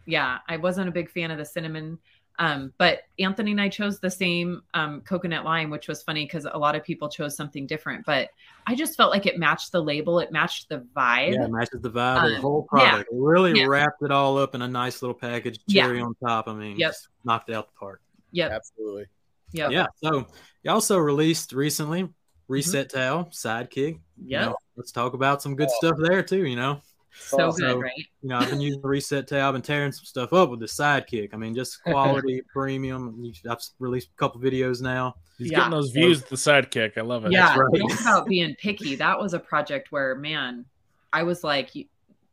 yeah, 0.05 0.37
I 0.47 0.55
wasn't 0.57 0.87
a 0.87 0.91
big 0.91 1.09
fan 1.09 1.31
of 1.31 1.37
the 1.37 1.43
cinnamon. 1.45 1.99
Um, 2.39 2.71
but 2.77 2.99
Anthony 3.17 3.51
and 3.51 3.59
I 3.61 3.67
chose 3.69 3.99
the 3.99 4.11
same 4.11 4.61
um 4.73 5.01
coconut 5.01 5.43
lime, 5.43 5.69
which 5.69 5.87
was 5.87 6.03
funny 6.03 6.25
because 6.25 6.45
a 6.45 6.57
lot 6.57 6.75
of 6.75 6.83
people 6.83 7.09
chose 7.09 7.35
something 7.35 7.65
different, 7.65 8.05
but 8.05 8.29
I 8.67 8.75
just 8.75 8.95
felt 8.95 9.11
like 9.11 9.25
it 9.25 9.39
matched 9.39 9.71
the 9.71 9.81
label, 9.81 10.19
it 10.19 10.31
matched 10.31 10.69
the 10.69 10.85
vibe. 10.95 11.33
Yeah, 11.33 11.45
it 11.45 11.51
matches 11.51 11.81
the 11.81 11.89
vibe 11.89 12.23
of 12.23 12.29
the 12.29 12.35
Um, 12.35 12.41
whole 12.41 12.63
product. 12.63 13.09
It 13.11 13.15
really 13.17 13.59
Yeah. 13.59 13.65
wrapped 13.65 14.03
it 14.03 14.11
all 14.11 14.37
up 14.37 14.53
in 14.53 14.61
a 14.61 14.67
nice 14.67 15.01
little 15.01 15.15
package, 15.15 15.59
Yeah. 15.65 15.83
cherry 15.85 15.99
on 15.99 16.13
top. 16.23 16.47
I 16.47 16.53
mean, 16.53 16.77
Yep. 16.77 16.91
just 16.91 17.07
knocked 17.23 17.49
it 17.49 17.53
out 17.53 17.67
the 17.67 17.79
park. 17.79 18.01
Yep. 18.31 18.51
Absolutely. 18.51 19.05
Yep. 19.53 19.71
Yeah. 19.71 19.87
So 20.03 20.27
you 20.63 20.71
also 20.71 20.97
released 20.99 21.53
recently 21.53 22.09
Reset 22.47 22.89
Towel, 22.89 23.25
Sidekick. 23.25 23.99
You 24.23 24.37
know, 24.39 24.55
let's 24.75 24.91
talk 24.91 25.13
about 25.13 25.41
some 25.41 25.55
good 25.55 25.69
stuff 25.71 25.95
there 25.99 26.21
too. 26.21 26.45
You 26.45 26.55
know, 26.55 26.81
So 27.13 27.51
good, 27.51 27.59
so- 27.59 27.79
right? 27.79 27.91
you 28.21 28.29
know, 28.29 28.37
I've 28.37 28.49
been 28.49 28.61
using 28.61 28.81
the 28.81 28.87
Reset 28.87 29.27
tab 29.27 29.47
I've 29.47 29.53
been 29.53 29.61
tearing 29.61 29.91
some 29.91 30.05
stuff 30.05 30.33
up 30.33 30.49
with 30.49 30.59
the 30.59 30.65
Sidekick. 30.67 31.33
I 31.33 31.37
mean, 31.37 31.55
just 31.55 31.81
quality, 31.83 32.41
premium. 32.53 33.23
I've 33.49 33.57
released 33.79 34.09
a 34.15 34.17
couple 34.17 34.39
videos 34.41 34.81
now. 34.81 35.15
He's 35.37 35.51
Yeah. 35.51 35.59
getting 35.59 35.71
those 35.71 35.91
views 35.91 36.19
with 36.21 36.29
the 36.29 36.35
sidekick. 36.35 36.97
I 36.97 37.01
love 37.01 37.25
it. 37.25 37.31
Yeah. 37.31 37.55
right. 37.57 37.81
Talk 37.89 38.01
about 38.01 38.25
being 38.27 38.55
picky. 38.55 38.95
That 38.95 39.19
was 39.19 39.33
a 39.33 39.39
project 39.39 39.91
where, 39.91 40.15
man, 40.15 40.65
I 41.13 41.23
was 41.23 41.43
like, 41.43 41.71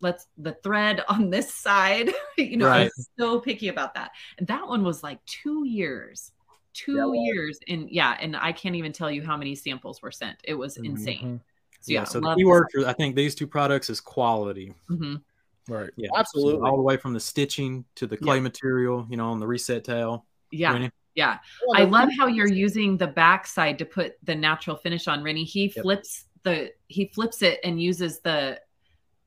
let's 0.00 0.26
the 0.38 0.52
thread 0.62 1.02
on 1.08 1.30
this 1.30 1.52
side. 1.54 2.10
you 2.38 2.56
know, 2.56 2.66
I 2.66 2.70
Right. 2.70 2.90
was 2.96 3.08
so 3.18 3.40
picky 3.40 3.68
about 3.68 3.94
that. 3.94 4.10
And 4.38 4.46
that 4.48 4.66
one 4.66 4.82
was 4.84 5.02
like 5.02 5.24
two 5.26 5.64
years. 5.66 6.32
Two 6.72 6.96
Yeah, 6.96 7.04
well- 7.04 7.14
years. 7.14 7.58
And 7.68 7.88
yeah, 7.90 8.16
and 8.20 8.36
I 8.36 8.52
can't 8.52 8.74
even 8.74 8.92
tell 8.92 9.10
you 9.10 9.22
how 9.22 9.36
many 9.36 9.54
samples 9.54 10.02
were 10.02 10.10
sent. 10.10 10.38
It 10.44 10.54
was 10.54 10.76
Mhm. 10.78 10.84
insane. 10.86 11.40
So 11.84 11.92
Yeah. 11.92 12.00
yeah, 12.00 12.04
so 12.04 12.20
the 12.20 12.26
love 12.28 12.38
key 12.38 12.44
word 12.46 12.66
for 12.72 12.86
I 12.86 12.94
think 12.94 13.14
these 13.14 13.34
two 13.34 13.46
products 13.46 13.90
is 13.90 14.00
quality. 14.00 14.72
Mhm. 14.90 15.22
Right. 15.68 15.90
Yeah, 15.96 16.08
Absolutely. 16.16 16.60
So 16.60 16.66
all 16.66 16.76
the 16.76 16.82
way 16.82 16.96
from 16.96 17.12
the 17.12 17.20
stitching 17.20 17.84
to 17.96 18.06
the 18.06 18.16
clay 18.16 18.40
material. 18.40 19.06
You 19.10 19.18
know, 19.18 19.28
on 19.30 19.38
the 19.38 19.46
Reset 19.46 19.84
Towel. 19.84 20.26
Yeah. 20.50 20.72
Renny? 20.72 20.90
Yeah. 21.14 21.38
Well, 21.66 21.80
I 21.80 21.84
love 21.84 22.08
how 22.18 22.26
you're 22.26 22.48
using 22.50 22.96
the 22.96 23.06
backside 23.06 23.78
to 23.80 23.84
put 23.84 24.14
the 24.22 24.34
natural 24.34 24.76
finish 24.76 25.06
on. 25.08 25.22
Renny, 25.22 25.44
he 25.44 25.64
Yep. 25.76 25.82
flips 25.82 26.24
the 26.42 26.72
he 26.88 27.06
flips 27.08 27.42
it 27.42 27.60
and 27.64 27.80
uses 27.80 28.20
the 28.20 28.58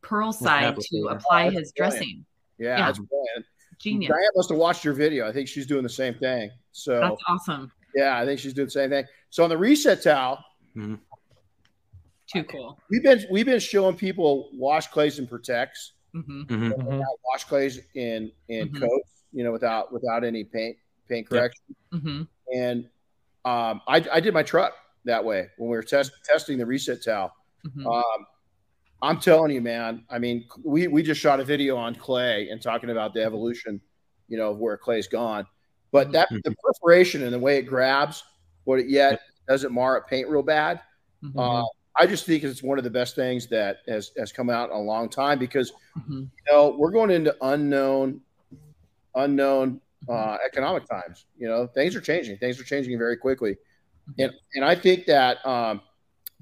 pearl 0.02 0.32
side 0.32 0.76
to 0.76 0.82
applicator. 0.82 1.12
apply 1.12 1.48
Oh, 1.48 1.52
his 1.52 1.72
brilliant. 1.74 1.76
dressing. 1.76 2.26
Yeah, 2.58 2.78
Yeah. 2.78 2.86
that's 2.88 3.00
brilliant. 3.00 3.46
Genius. 3.80 4.10
Diane 4.10 4.30
must 4.36 4.50
have 4.50 4.58
watched 4.58 4.84
your 4.84 4.96
video. 4.96 5.28
I 5.28 5.32
think 5.32 5.48
she's 5.48 5.68
doing 5.68 5.84
the 5.84 5.90
same 5.90 6.16
thing. 6.16 6.50
So 6.72 7.00
That's 7.00 7.22
awesome. 7.28 7.72
yeah, 7.96 8.18
I 8.20 8.26
think 8.26 8.40
she's 8.40 8.54
doing 8.54 8.66
the 8.68 8.72
same 8.72 8.90
thing. 8.90 9.06
So 9.30 9.44
on 9.44 9.50
the 9.50 9.58
reset 9.58 10.02
towel, 10.02 10.44
Too 12.32 12.44
cool. 12.44 12.78
we've 12.90 13.04
been 13.04 13.24
we've 13.32 13.46
been 13.46 13.60
showing 13.60 13.96
people 13.96 14.50
wash 14.54 14.88
clays 14.88 15.18
and 15.20 15.30
protects, 15.30 15.94
hmm 16.14 16.20
Mhm. 16.44 16.48
Mhm. 16.74 16.86
without 16.86 17.20
wash 17.26 17.44
clays 17.46 17.80
in 17.96 18.32
in 18.50 18.70
Mhm. 18.70 18.80
coats, 18.82 19.24
you 19.32 19.44
know, 19.44 19.52
without 19.52 19.92
without 19.94 20.24
any 20.24 20.44
paint 20.44 20.78
paint 21.08 21.30
correction. 21.30 21.64
hmm 21.92 22.24
And 22.54 22.90
um, 23.46 23.82
I, 23.88 24.06
I 24.12 24.20
did 24.20 24.34
my 24.34 24.44
truck 24.44 24.74
that 25.06 25.24
way 25.24 25.48
when 25.58 25.70
we 25.70 25.78
were 25.78 25.84
test, 25.84 26.12
testing 26.26 26.58
the 26.58 26.66
reset 26.66 27.02
towel. 27.04 27.34
hmm 27.64 27.88
Um, 27.88 28.04
I'm 29.02 29.20
telling 29.20 29.52
you, 29.52 29.62
man. 29.62 30.04
I 30.10 30.18
mean, 30.20 30.48
we 30.64 30.88
we 30.88 31.04
just 31.04 31.22
shot 31.22 31.40
a 31.40 31.44
video 31.46 31.78
on 31.78 31.96
clay 31.96 32.50
and 32.50 32.62
talking 32.62 32.90
about 32.90 33.14
the 33.14 33.24
evolution, 33.24 33.80
you 34.28 34.38
know, 34.38 34.52
of 34.52 34.58
where 34.58 34.76
clay's 34.76 35.08
gone. 35.08 35.46
But 35.92 36.12
that 36.12 36.28
the 36.44 36.54
perforation 36.64 37.24
and 37.24 37.32
the 37.32 37.40
way 37.40 37.58
it 37.58 37.64
grabs, 37.64 38.24
but 38.66 38.80
it 38.80 38.90
yet 38.90 39.22
doesn't 39.48 39.72
mar 39.72 39.96
it 39.98 40.08
paint 40.08 40.28
real 40.28 40.44
bad. 40.44 40.82
Uh, 41.38 41.64
I 42.00 42.06
just 42.08 42.26
think 42.26 42.44
it's 42.44 42.64
one 42.64 42.78
of 42.78 42.84
the 42.84 42.90
best 42.90 43.16
things 43.16 43.48
that 43.48 43.80
has 43.88 44.12
has 44.18 44.32
come 44.32 44.50
out 44.50 44.70
in 44.70 44.76
a 44.76 44.80
long 44.82 45.10
time 45.10 45.40
because 45.40 45.74
hmm 46.08 46.24
you 46.24 46.54
know 46.54 46.76
we're 46.78 46.92
going 46.92 47.12
into 47.12 47.36
unknown, 47.42 48.22
unknown 49.16 49.82
uh, 50.10 50.38
economic 50.46 50.86
times. 50.88 51.26
You 51.38 51.48
know, 51.48 51.68
things 51.68 51.96
are 51.96 52.02
changing. 52.02 52.38
Things 52.38 52.60
are 52.60 52.64
changing 52.64 52.98
very 52.98 53.18
quickly, 53.18 53.58
and 54.20 54.32
and 54.56 54.64
I 54.66 54.76
think 54.76 55.06
that 55.08 55.46
um, 55.46 55.82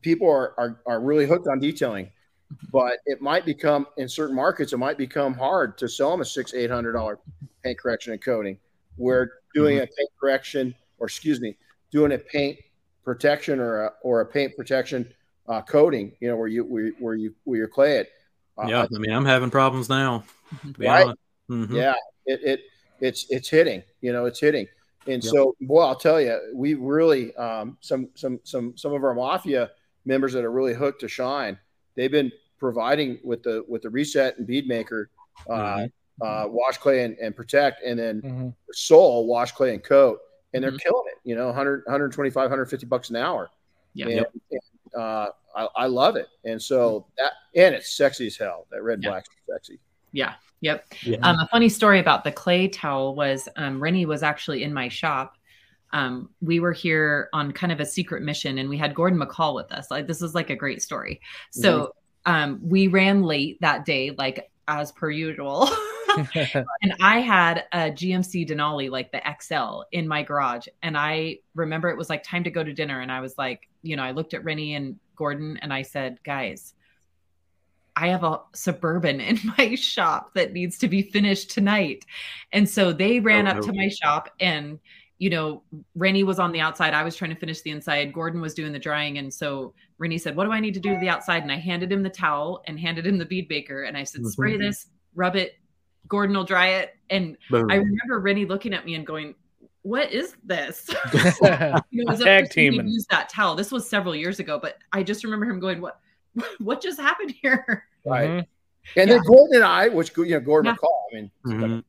people 0.01 0.29
are, 0.29 0.53
are 0.59 0.81
are 0.85 0.99
really 1.01 1.25
hooked 1.27 1.47
on 1.47 1.59
detailing. 1.59 2.11
but 2.71 2.99
it 3.05 3.21
might 3.21 3.45
become 3.45 3.87
in 3.97 4.07
certain 4.09 4.35
markets 4.35 4.73
it 4.73 4.77
might 4.77 4.97
become 4.97 5.33
hard 5.33 5.77
to 5.79 5.89
sell 5.89 6.11
them 6.11 6.21
a 6.21 6.25
six 6.25 6.53
eight 6.53 6.69
hundred 6.71 6.93
dollar 6.93 7.19
paint 7.63 7.77
correction 7.79 8.13
and 8.13 8.23
coating 8.23 8.57
where 8.97 9.31
doing 9.53 9.77
a 9.79 9.81
paint 9.81 10.09
correction 10.19 10.75
or 10.99 11.07
excuse 11.07 11.41
me 11.41 11.57
doing 11.91 12.13
a 12.13 12.17
paint 12.17 12.57
protection 13.03 13.59
or 13.59 13.85
a, 13.85 13.93
or 14.03 14.21
a 14.21 14.25
paint 14.25 14.55
protection 14.57 15.11
uh, 15.47 15.61
coating 15.61 16.11
you 16.19 16.27
know 16.27 16.35
where 16.35 16.47
you 16.47 16.63
where, 16.63 16.91
where 16.99 17.15
you 17.15 17.33
where 17.43 17.59
you 17.59 17.67
clay 17.67 17.97
it 17.97 18.09
uh, 18.57 18.67
yeah, 18.67 18.83
I 18.83 18.97
mean, 18.99 19.11
I'm 19.11 19.25
having 19.25 19.51
problems 19.51 19.89
now. 19.89 20.23
Right? 20.77 21.03
honest. 21.03 21.19
Mhm. 21.49 21.75
yeah 21.75 21.93
it, 22.25 22.39
it 22.43 22.61
it's 23.01 23.25
it's 23.29 23.49
hitting 23.49 23.83
you 24.01 24.11
know 24.13 24.25
it's 24.25 24.39
hitting 24.39 24.67
and 25.07 25.23
Yep. 25.23 25.31
so 25.31 25.55
boy 25.61 25.81
i'll 25.81 25.95
tell 25.95 26.19
you 26.19 26.39
we 26.55 26.73
really 26.73 27.35
um 27.35 27.77
some 27.81 28.09
some 28.15 28.39
some 28.43 28.75
some 28.77 28.93
of 28.93 29.03
our 29.03 29.13
mafia 29.13 29.71
members 30.05 30.33
that 30.33 30.43
are 30.43 30.51
really 30.51 30.73
hooked 30.73 31.01
to 31.01 31.07
shine 31.07 31.57
they've 31.95 32.11
been 32.11 32.31
providing 32.57 33.19
with 33.23 33.43
the 33.43 33.63
with 33.67 33.81
the 33.83 33.89
reset 33.89 34.37
and 34.37 34.47
bead 34.47 34.67
maker 34.67 35.09
uh 35.49 35.77
Mhm. 35.77 35.91
uh 36.21 36.47
wash 36.47 36.77
clay 36.77 37.03
and, 37.03 37.17
and 37.19 37.35
protect 37.35 37.83
and 37.83 37.99
then 37.99 38.21
Mhm. 38.21 38.55
soul 38.71 39.27
wash 39.27 39.51
clay 39.51 39.73
and 39.73 39.83
coat 39.83 40.19
and 40.53 40.63
they're 40.63 40.71
Mhm. 40.71 40.79
killing 40.79 41.03
it 41.07 41.19
you 41.23 41.35
know 41.35 41.47
100 41.47 41.83
125 41.85 42.35
150 42.43 42.85
bucks 42.87 43.09
an 43.09 43.17
hour 43.17 43.49
Yeah. 43.93 44.07
and, 44.07 44.25
and, 44.51 44.61
uh 44.95 45.27
I, 45.55 45.67
I 45.75 45.85
love 45.87 46.15
it 46.15 46.27
and 46.43 46.61
so 46.61 47.05
that 47.17 47.33
and 47.55 47.73
it's 47.75 47.95
sexy 47.95 48.27
as 48.27 48.37
hell 48.37 48.67
that 48.71 48.83
red 48.83 48.99
Yeah. 49.01 49.09
black 49.09 49.25
is 49.25 49.53
sexy 49.53 49.79
Yeah. 50.11 50.33
Yep. 50.61 50.93
Yeah. 51.03 51.17
Um, 51.21 51.37
a 51.39 51.47
funny 51.47 51.69
story 51.69 51.99
about 51.99 52.23
the 52.23 52.31
clay 52.31 52.67
towel 52.67 53.13
was 53.13 53.47
um, 53.57 53.79
Renny 53.79 54.05
was 54.05 54.23
actually 54.23 54.63
in 54.63 54.73
my 54.73 54.87
shop. 54.87 55.37
Um, 55.91 56.29
we 56.41 56.59
were 56.59 56.71
here 56.71 57.29
on 57.33 57.51
kind 57.51 57.71
of 57.71 57.79
a 57.79 57.85
secret 57.85 58.23
mission, 58.23 58.57
and 58.57 58.67
we 58.69 58.77
had 58.77 58.95
Gordon 58.95 59.19
McCall 59.19 59.53
with 59.53 59.71
us. 59.71 59.91
Like 59.91 60.07
this 60.07 60.21
is 60.21 60.33
like 60.33 60.49
a 60.49 60.55
great 60.55 60.81
story. 60.81 61.21
So 61.51 61.93
um, 62.25 62.59
we 62.63 62.87
ran 62.87 63.21
late 63.21 63.59
that 63.61 63.85
day, 63.85 64.11
like 64.17 64.49
as 64.67 64.91
per 64.93 65.11
usual. 65.11 65.69
and 66.35 66.93
I 67.01 67.19
had 67.19 67.65
a 67.73 67.91
GMC 67.91 68.47
Denali, 68.47 68.89
like 68.89 69.11
the 69.11 69.21
XL, 69.41 69.81
in 69.91 70.07
my 70.07 70.23
garage. 70.23 70.65
And 70.81 70.97
I 70.97 71.39
remember 71.53 71.89
it 71.89 71.97
was 71.97 72.09
like 72.09 72.23
time 72.23 72.43
to 72.45 72.49
go 72.49 72.63
to 72.63 72.73
dinner. 72.73 73.01
And 73.01 73.11
I 73.11 73.19
was 73.19 73.37
like, 73.37 73.67
you 73.85 73.95
know, 73.95 74.03
I 74.03 74.11
looked 74.11 74.33
at 74.33 74.43
Renny 74.43 74.75
and 74.75 74.97
Gordon 75.15 75.57
and 75.61 75.71
I 75.73 75.81
said, 75.83 76.19
guys, 76.23 76.73
I 77.95 78.07
have 78.09 78.23
a 78.23 78.41
suburban 78.53 79.21
in 79.21 79.39
my 79.57 79.75
shop 79.75 80.33
that 80.33 80.51
needs 80.53 80.77
to 80.79 80.87
be 80.87 81.01
finished 81.01 81.51
tonight. 81.51 82.05
And 82.51 82.67
so 82.69 82.91
they 82.91 83.19
ran 83.19 83.47
Oh, 83.47 83.51
up 83.51 83.55
no. 83.57 83.61
to 83.63 83.73
my 83.73 83.87
shop 83.89 84.29
and 84.39 84.79
you 85.17 85.29
know, 85.29 85.63
Renny 85.95 86.23
was 86.25 86.39
on 86.39 86.51
the 86.51 86.59
outside. 86.59 86.93
I 86.93 87.01
was 87.03 87.15
trying 87.15 87.33
to 87.33 87.39
finish 87.39 87.61
the 87.61 87.69
inside. 87.71 88.11
Gordon 88.11 88.41
was 88.41 88.53
doing 88.53 88.73
the 88.73 88.79
drying. 88.79 89.17
And 89.17 89.33
so 89.33 89.73
Renny 89.97 90.17
said, 90.17 90.35
What 90.35 90.43
do 90.43 90.51
I 90.51 90.59
need 90.59 90.73
to 90.73 90.79
do 90.81 90.93
to 90.93 90.99
the 90.99 91.07
outside? 91.07 91.41
And 91.41 91.49
I 91.53 91.55
handed 91.55 91.89
him 91.89 92.03
the 92.03 92.09
towel 92.09 92.61
and 92.67 92.77
handed 92.77 93.07
him 93.07 93.17
the 93.17 93.23
bead 93.25 93.47
maker. 93.49 93.83
And 93.83 93.95
I 93.95 94.03
said, 94.03 94.25
Spray 94.25 94.55
Mhm. 94.55 94.59
this, 94.59 94.87
rub 95.13 95.37
it. 95.37 95.53
Gordon 96.09 96.35
will 96.35 96.43
dry 96.43 96.67
it. 96.67 96.97
And 97.09 97.37
Boom. 97.49 97.71
I 97.71 97.75
remember 97.75 98.19
Renny 98.19 98.43
looking 98.45 98.73
at 98.73 98.85
me 98.85 98.95
and 98.95 99.07
going, 99.07 99.35
What 99.85 100.11
is 100.11 100.35
this? 100.43 100.89
you 101.13 102.03
know, 102.03 102.11
was 102.11 102.19
Tag 102.19 102.45
first 102.45 102.55
time 102.55 102.63
he 102.63 102.69
teaming. 102.71 102.87
used 102.87 103.07
that 103.11 103.29
towel. 103.29 103.53
This 103.55 103.71
was 103.71 103.87
several 103.87 104.15
years 104.15 104.39
ago, 104.39 104.57
but 104.59 104.79
I 104.91 105.03
just 105.03 105.23
remember 105.23 105.45
him 105.45 105.59
going, 105.59 105.79
What 105.79 105.99
what 106.59 106.81
just 106.81 106.99
happened 106.99 107.33
here? 107.39 107.85
right 108.03 108.29
Mhm. 108.29 108.45
and 108.97 109.09
then 109.09 109.19
gordon 109.25 109.55
and 109.55 109.63
i 109.63 109.87
which 109.87 110.15
you 110.15 110.25
know 110.27 110.39
gordon 110.39 110.69
Yeah. 110.71 110.75
mccall 110.75 111.01
i 111.11 111.15
mean 111.15 111.31
Mhm. 111.47 111.83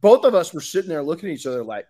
both 0.00 0.24
of 0.24 0.34
us 0.34 0.54
were 0.54 0.60
sitting 0.62 0.88
there 0.88 1.02
looking 1.02 1.28
at 1.30 1.34
each 1.34 1.46
other 1.46 1.62
like, 1.62 1.86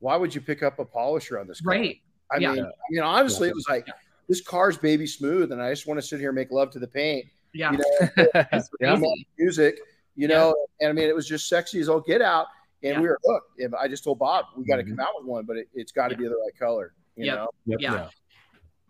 why 0.00 0.16
would 0.16 0.34
you 0.34 0.40
pick 0.40 0.62
up 0.64 0.78
a 0.80 0.84
polisher 0.84 1.38
on 1.38 1.46
this 1.46 1.60
car? 1.60 1.74
Right. 1.74 2.00
I 2.32 2.38
Yeah. 2.38 2.52
mean, 2.54 2.70
you 2.90 3.00
know, 3.00 3.06
honestly, 3.06 3.48
it 3.48 3.54
was 3.54 3.66
like 3.68 3.86
this 4.28 4.40
car's 4.40 4.78
baby 4.78 5.06
smooth, 5.06 5.52
and 5.52 5.60
I 5.62 5.70
just 5.70 5.86
want 5.86 6.00
to 6.00 6.06
sit 6.06 6.18
here 6.20 6.30
and 6.30 6.36
make 6.36 6.50
love 6.50 6.70
to 6.70 6.78
the 6.78 6.88
paint. 6.88 7.26
Yeah. 7.52 7.72
You 7.72 7.78
know, 7.78 8.68
Yeah. 8.80 8.98
music, 9.38 9.78
you 10.16 10.26
know, 10.28 10.54
and 10.80 10.88
I 10.88 10.92
mean, 10.92 11.08
it 11.08 11.14
was 11.14 11.26
just 11.28 11.48
sexy 11.48 11.78
as 11.80 11.88
all 11.88 12.00
get 12.00 12.22
out, 12.22 12.46
and 12.82 12.94
Yeah. 12.94 13.00
we 13.00 13.08
were 13.08 13.18
hooked. 13.24 13.60
And 13.60 13.74
I 13.74 13.88
just 13.88 14.04
told 14.04 14.18
Bob, 14.18 14.46
we 14.56 14.64
got 14.64 14.76
to 14.76 14.82
Mhm. 14.82 14.90
come 14.90 15.00
out 15.00 15.14
with 15.18 15.26
one, 15.26 15.44
but 15.44 15.56
it, 15.56 15.68
it's 15.74 15.92
got 15.92 16.08
to 16.08 16.14
Yeah. 16.14 16.18
be 16.18 16.24
the 16.24 16.36
right 16.36 16.58
color. 16.58 16.94
You 17.16 17.26
Yep. 17.26 17.36
know, 17.36 17.48
Yep. 17.66 17.80
Yeah. 17.80 17.94
Yeah. 17.94 18.08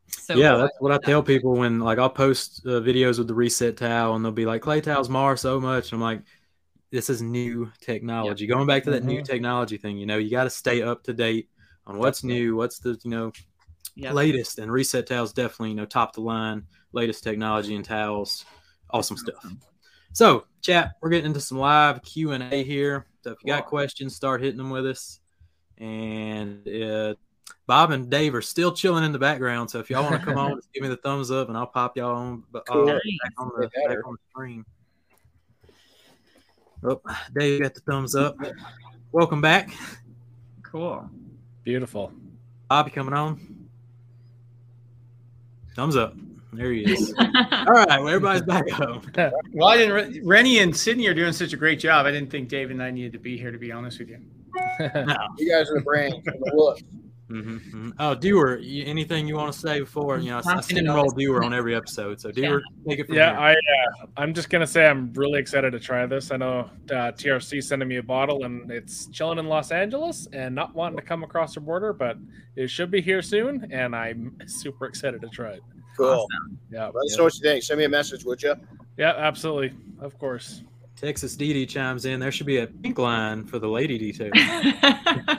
So 0.07 0.35
yeah, 0.37 0.57
that's 0.57 0.77
what 0.81 0.93
I 0.93 0.99
tell 0.99 1.23
people 1.23 1.57
when 1.57 1.81
like 1.81 1.99
I'll 1.99 2.11
post 2.11 2.63
uh, 2.67 2.81
videos 2.81 3.19
with 3.19 3.29
the 3.29 3.35
reset 3.35 3.77
towel 3.77 4.15
and 4.15 4.25
they'll 4.25 4.33
be 4.33 4.47
like 4.47 4.63
clay 4.63 4.81
towels 4.81 5.09
mar 5.09 5.37
so 5.37 5.61
much. 5.61 5.93
I'm 5.93 6.01
like, 6.01 6.23
this 6.91 7.11
is 7.11 7.23
new 7.23 7.71
technology. 7.81 8.47
Going 8.47 8.67
back 8.67 8.85
to 8.85 8.91
that 8.91 9.05
new 9.05 9.21
Mhm. 9.21 9.25
technology 9.25 9.77
thing, 9.77 9.97
you 9.99 10.07
know, 10.07 10.19
you 10.19 10.31
got 10.31 10.45
to 10.45 10.51
stay 10.51 10.83
up 10.83 11.03
to 11.05 11.13
date 11.13 11.49
on 11.87 11.99
what's 11.99 12.23
new, 12.25 12.57
what's 12.57 12.79
the 12.79 12.99
you 13.03 13.11
know 13.11 13.33
yeah. 13.95 14.13
latest. 14.13 14.59
And 14.59 14.71
reset 14.71 15.07
towels 15.07 15.33
definitely 15.33 15.71
you 15.71 15.77
know 15.77 15.87
top 15.87 16.15
the 16.15 16.21
line, 16.21 16.67
latest 16.93 17.25
technology 17.25 17.75
and 17.75 17.85
towels, 17.85 18.45
awesome 18.91 19.17
stuff. 19.17 19.45
So, 20.13 20.45
chat, 20.61 20.93
we're 21.01 21.11
getting 21.11 21.27
into 21.27 21.41
some 21.41 21.59
live 21.59 22.03
Q 22.03 22.33
and 22.33 22.43
A 22.53 22.63
here. 22.65 23.07
So 23.23 23.33
if 23.33 23.39
you 23.45 23.53
got 23.53 23.65
Cool. 23.65 23.69
questions, 23.71 24.15
start 24.17 24.41
hitting 24.43 24.57
them 24.59 24.71
with 24.71 24.87
us. 24.87 25.21
And 25.79 26.67
uh, 26.69 27.15
Bob 27.67 27.91
and 27.91 28.11
Dave 28.11 28.35
are 28.35 28.43
still 28.43 28.73
chilling 28.73 29.05
in 29.05 29.13
the 29.13 29.19
background. 29.19 29.71
So 29.71 29.79
if 29.79 29.91
y'all 29.91 30.03
want 30.03 30.21
to 30.21 30.27
come 30.27 30.39
on, 30.39 30.57
just 30.57 30.73
give 30.73 30.83
me 30.83 30.89
the 30.89 30.97
thumbs 30.97 31.31
up, 31.31 31.49
and 31.49 31.57
I'll 31.57 31.67
pop 31.67 31.97
y'all 31.97 32.17
on, 32.17 32.45
uh, 32.55 32.61
Cool. 32.69 32.87
back, 32.87 33.01
on 33.39 33.51
the, 33.57 33.71
Way 33.77 33.95
back 33.95 34.07
on 34.07 34.13
the 34.15 34.19
screen. 34.31 34.65
Oh, 36.83 37.01
Dave 37.35 37.61
got 37.61 37.75
the 37.75 37.81
thumbs 37.81 38.15
up. 38.15 38.37
Welcome 39.13 39.41
back, 39.41 39.71
Cool. 40.63 41.09
Beautiful. 41.63 42.13
Bobby. 42.69 42.91
Coming 42.91 43.13
on. 43.13 43.69
Thumbs 45.75 45.97
up. 45.97 46.15
There 46.53 46.73
he 46.73 46.83
is. 46.83 47.15
All 47.19 47.65
right, 47.67 47.89
well, 47.89 48.09
everybody's 48.09 48.43
back 48.43 48.69
home. 48.71 49.03
Well, 49.53 49.69
I 49.69 49.77
didn't. 49.77 49.95
Re- 49.95 50.21
Renny 50.25 50.59
and 50.61 50.77
Sydney 50.77 51.07
are 51.09 51.15
doing 51.15 51.33
such 51.33 51.53
a 51.53 51.57
great 51.57 51.79
job. 51.79 52.07
I 52.07 52.11
didn't 52.11 52.31
think 52.31 52.49
Dave 52.49 52.71
and 52.71 52.83
I 52.83 52.91
needed 52.91 53.13
to 53.13 53.19
be 53.19 53.37
here. 53.37 53.51
To 53.51 53.59
be 53.59 53.73
honest 53.73 53.99
with 53.99 54.09
you. 54.09 54.19
you 55.39 55.51
guys 55.51 55.71
are 55.71 55.75
the 55.75 55.83
brain, 55.85 56.13
and 56.27 56.41
the 56.41 56.53
look. 56.55 56.79
Mm-hmm. 57.31 57.91
Oh, 58.01 58.15
Dewar, 58.17 58.59
you, 58.59 58.85
anything 58.87 59.29
you 59.29 59.37
want 59.37 59.53
to 59.53 59.59
say 59.59 59.79
before? 59.81 60.19
You 60.19 60.31
know, 60.31 60.37
I, 60.37 60.39
I 60.39 60.43
Talking 60.55 60.79
steamroll 60.79 61.05
about- 61.05 61.17
Dewar 61.17 61.45
on 61.45 61.55
every 61.55 61.77
episode. 61.77 62.21
So, 62.21 62.33
Dewar, 62.33 62.61
take 62.89 62.99
it 62.99 63.07
from 63.07 63.15
yeah, 63.15 63.31
here. 63.31 63.41
I 63.41 63.53
uh, 63.53 64.07
I'm 64.17 64.35
just 64.35 64.51
gonna 64.51 64.67
say 64.67 64.87
I'm 64.87 65.13
really 65.13 65.39
excited 65.39 65.71
to 65.71 65.79
try 65.79 66.07
this. 66.07 66.33
I 66.33 66.37
know 66.39 66.71
uh, 66.91 67.13
TRC 67.13 67.63
sending 67.63 67.89
me 67.89 67.97
a 67.97 68.03
bottle 68.03 68.45
and 68.45 68.69
it's 68.71 69.07
chilling 69.09 69.39
in 69.39 69.47
Los 69.47 69.71
Angeles 69.71 70.27
and 70.33 70.55
not 70.55 70.75
wanting 70.75 70.97
to 70.97 71.05
come 71.05 71.23
across 71.23 71.55
the 71.55 71.61
border, 71.61 71.93
but 71.93 72.17
it 72.57 72.69
should 72.69 72.91
be 72.91 73.01
here 73.01 73.23
soon, 73.23 73.69
and 73.71 73.95
I'm 73.95 74.37
super 74.47 74.87
excited 74.87 75.21
to 75.21 75.29
try 75.29 75.53
it. 75.53 75.63
Cool. 75.97 76.07
Awesome. 76.09 76.59
Yeah, 76.71 76.87
Let 76.87 76.95
us 76.97 77.11
yeah, 77.11 77.17
know 77.19 77.25
what 77.25 77.35
you 77.35 77.41
think. 77.43 77.63
Send 77.63 77.79
me 77.79 77.85
a 77.85 77.89
message, 77.89 78.25
would 78.25 78.43
you? 78.43 78.55
yeah, 78.97 79.13
absolutely, 79.17 79.73
of 80.01 80.19
course. 80.19 80.63
Texas 80.97 81.35
DD 81.37 81.67
chimes 81.69 82.05
in. 82.05 82.21
There 82.21 82.31
should 82.33 82.47
be 82.47 82.59
a 82.59 82.67
pink 82.67 82.99
line 82.99 83.45
for 83.45 83.59
the 83.59 83.69
lady 83.69 83.97
detail. 83.99 84.31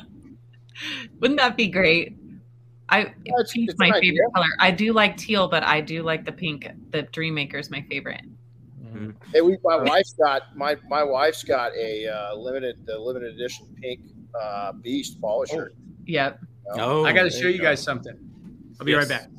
Wouldn't 1.19 1.39
that 1.39 1.55
be 1.55 1.67
great? 1.67 2.15
I 2.89 3.01
it's- 3.01 3.53
pink's 3.53 3.73
it's 3.73 3.79
my 3.79 3.87
favorite 3.91 3.99
idea. 4.09 4.21
color. 4.35 4.47
I 4.59 4.71
do 4.71 4.91
like 4.93 5.15
teal, 5.17 5.47
but 5.47 5.63
I 5.63 5.79
do 5.81 6.01
like 6.03 6.25
the 6.25 6.31
pink. 6.31 6.67
The 6.89 7.03
Dream 7.03 7.35
Maker 7.35 7.57
is 7.59 7.69
my 7.69 7.81
favorite. 7.83 8.21
Mhm. 8.83 9.13
Hey, 9.31 9.41
we, 9.41 9.57
my 9.63 9.77
wife's 9.77 10.13
got 10.13 10.55
my 10.57 10.75
my 10.89 11.03
wife's 11.03 11.43
got 11.43 11.71
a 11.77 12.07
uh, 12.07 12.35
limited 12.35 12.85
the 12.85 12.97
limited 12.99 13.33
edition 13.35 13.67
pink 13.81 14.01
uh, 14.39 14.73
beast 14.73 15.21
polisher. 15.21 15.73
Yep. 16.07 16.39
Oh, 16.73 17.05
I 17.05 17.13
got 17.13 17.23
to 17.23 17.29
show 17.29 17.47
you 17.47 17.59
go. 17.59 17.65
guys 17.65 17.81
something. 17.81 18.17
I'll 18.79 18.85
be 18.85 18.91
Yes. 18.93 19.09
right 19.09 19.19
back. 19.19 19.29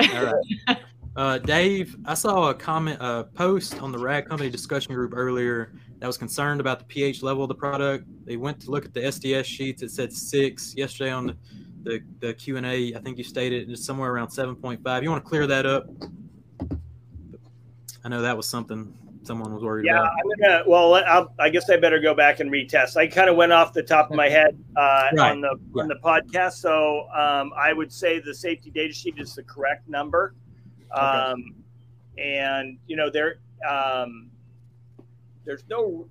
All 0.00 0.24
right. 0.24 0.78
Uh, 1.16 1.36
Dave, 1.36 1.96
I 2.04 2.14
saw 2.14 2.50
a 2.50 2.54
comment, 2.54 2.98
a 3.00 3.24
post 3.24 3.82
on 3.82 3.90
the 3.90 3.98
Rag 3.98 4.28
Company 4.28 4.50
discussion 4.50 4.94
group 4.94 5.12
earlier 5.16 5.72
that 5.98 6.06
was 6.06 6.16
concerned 6.16 6.60
about 6.60 6.78
the 6.78 6.84
pH 6.84 7.22
level 7.24 7.42
of 7.42 7.48
the 7.48 7.56
product. 7.56 8.04
They 8.24 8.36
went 8.36 8.60
to 8.60 8.70
look 8.70 8.84
at 8.84 8.94
the 8.94 9.00
SDS 9.00 9.44
sheets. 9.44 9.82
It 9.82 9.90
said 9.90 10.12
six. 10.12 10.74
Yesterday 10.76 11.10
on 11.10 11.26
the 11.26 11.36
the, 11.82 12.02
the 12.20 12.34
Q 12.34 12.56
and 12.56 12.66
A, 12.66 12.94
I 12.94 13.00
think 13.00 13.18
you 13.18 13.24
stated 13.24 13.70
it's 13.70 13.84
somewhere 13.84 14.12
around 14.12 14.30
seven 14.30 14.54
point 14.54 14.82
five. 14.82 15.02
You 15.02 15.10
want 15.10 15.24
to 15.24 15.28
clear 15.28 15.46
that 15.46 15.66
up? 15.66 15.88
I 18.04 18.08
know 18.08 18.22
that 18.22 18.36
was 18.36 18.46
something 18.46 18.94
someone 19.28 19.54
was 19.54 19.62
worried 19.62 19.84
Yeah, 19.86 20.00
about. 20.00 20.12
I'm 20.12 20.40
gonna. 20.40 20.62
Well, 20.66 20.94
I'll, 20.94 21.32
I 21.38 21.50
guess 21.50 21.68
I 21.70 21.76
better 21.76 22.00
go 22.00 22.14
back 22.14 22.40
and 22.40 22.50
retest. 22.50 22.96
I 22.96 23.06
kind 23.06 23.28
of 23.30 23.36
went 23.36 23.52
off 23.52 23.72
the 23.72 23.82
top 23.82 24.10
of 24.10 24.16
my 24.16 24.28
head 24.28 24.58
uh, 24.74 25.08
Right. 25.12 25.30
on 25.30 25.40
the 25.42 25.56
Yeah. 25.76 25.82
on 25.82 25.88
the 25.88 25.96
podcast, 26.02 26.54
so 26.54 27.06
um, 27.10 27.52
I 27.56 27.72
would 27.72 27.92
say 27.92 28.18
the 28.18 28.34
safety 28.34 28.70
data 28.70 28.92
sheet 28.92 29.14
is 29.18 29.34
the 29.36 29.44
correct 29.44 29.88
number. 29.88 30.34
Um, 30.92 31.54
and 32.16 32.78
you 32.88 32.96
know 32.96 33.10
there, 33.10 33.36
um, 33.68 34.30
there's 35.44 35.62
no. 35.70 36.08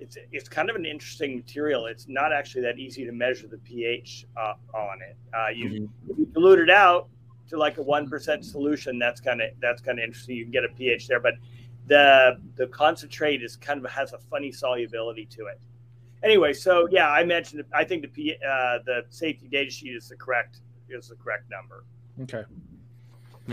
It's 0.00 0.16
it's 0.30 0.48
kind 0.48 0.70
of 0.70 0.76
an 0.76 0.86
interesting 0.86 1.34
material. 1.36 1.86
It's 1.86 2.06
not 2.06 2.32
actually 2.32 2.62
that 2.62 2.78
easy 2.78 3.04
to 3.04 3.10
measure 3.10 3.48
the 3.48 3.58
pH 3.58 4.26
uh, 4.36 4.52
on 4.72 4.98
it. 5.02 5.16
Uh, 5.34 5.48
you 5.48 5.68
Mhm. 5.70 5.88
you 6.18 6.26
dilute 6.26 6.60
it 6.60 6.70
out 6.70 7.08
to 7.48 7.56
like 7.56 7.78
a 7.78 7.82
one 7.82 8.08
percent 8.08 8.44
solution, 8.44 8.98
that's 8.98 9.20
kind 9.20 9.40
of 9.42 9.48
that's 9.60 9.80
kind 9.82 9.98
of 9.98 10.04
interesting. 10.04 10.36
You 10.36 10.44
can 10.44 10.52
get 10.52 10.64
a 10.64 10.68
pH 10.68 11.08
there, 11.08 11.18
but 11.18 11.34
the 11.88 12.40
the 12.56 12.66
concentrate 12.68 13.42
is 13.42 13.56
kind 13.56 13.84
of 13.84 13.90
has 13.90 14.12
a 14.12 14.18
funny 14.18 14.52
solubility 14.52 15.26
to 15.26 15.46
it. 15.46 15.60
Anyway, 16.22 16.52
so 16.52 16.88
yeah, 16.90 17.08
I 17.10 17.24
mentioned. 17.24 17.64
I 17.74 17.84
think 17.84 18.02
the 18.02 18.08
P, 18.08 18.34
uh, 18.46 18.78
the 18.84 19.02
safety 19.10 19.48
data 19.48 19.70
sheet 19.70 19.94
is 19.94 20.08
the 20.08 20.16
correct 20.16 20.58
is 20.88 21.08
the 21.08 21.16
correct 21.16 21.44
number. 21.50 21.84
Okay. 22.22 22.44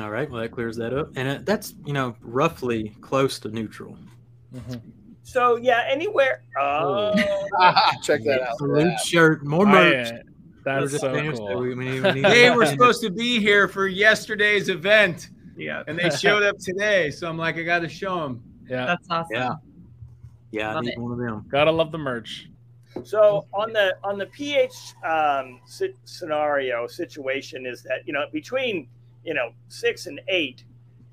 All 0.02 0.10
right. 0.10 0.30
Well, 0.30 0.42
that 0.42 0.52
clears 0.52 0.76
that 0.78 0.94
up, 0.94 1.10
and 1.16 1.28
it, 1.28 1.46
that's 1.46 1.76
you 1.86 1.94
know 1.94 2.16
roughly 2.22 2.90
close 3.02 3.40
to 3.40 3.50
neutral. 3.50 3.98
Mhm. 4.54 4.82
So 5.24 5.56
yeah, 5.58 5.86
anywhere. 5.90 6.42
Oh, 6.60 7.14
Check 8.04 8.24
that 8.24 8.42
out. 8.48 8.58
Salute 8.58 9.00
shirt, 9.00 9.44
more 9.46 9.66
merch. 9.66 10.08
uh, 10.12 10.18
that's 10.64 11.00
so 11.00 11.32
cool. 11.34 11.60
we- 11.60 11.76
we 11.76 11.76
need- 11.92 12.04
we 12.04 12.12
need- 12.14 12.26
They 12.26 12.50
were 12.52 12.66
supposed 12.66 13.02
to 13.04 13.10
be 13.12 13.40
here 13.40 13.68
for 13.68 13.88
yesterday's 13.88 14.70
event, 14.70 15.30
yeah. 15.56 15.84
and 15.88 15.98
they 15.98 16.10
showed 16.10 16.44
up 16.44 16.58
today. 16.60 17.12
So 17.12 17.30
I'm 17.30 17.38
like, 17.38 17.58
I 17.58 17.64
got 17.64 17.80
to 17.80 17.90
show 17.90 18.22
them. 18.22 18.44
Yeah, 18.70 18.86
That's 18.86 19.08
awesome. 19.10 19.36
Yeah. 19.36 19.54
Yeah, 20.56 20.76
I 20.76 20.80
need 20.80 20.94
it. 20.94 21.00
one 21.00 21.12
of 21.12 21.18
them. 21.18 21.46
gotta 21.50 21.72
love 21.72 21.92
the 21.92 21.98
merch. 21.98 22.50
So 23.04 23.46
on 23.54 23.74
the 23.74 23.98
on 24.06 24.18
the 24.18 24.28
pH 24.28 24.94
um, 25.04 25.60
si- 25.66 25.96
scenario 26.06 26.88
situation 26.88 27.66
is 27.66 27.84
that 27.84 28.04
you 28.06 28.14
know 28.14 28.26
between 28.32 28.88
you 29.26 29.34
know 29.34 29.52
six 29.68 30.06
and 30.06 30.22
eight, 30.30 30.64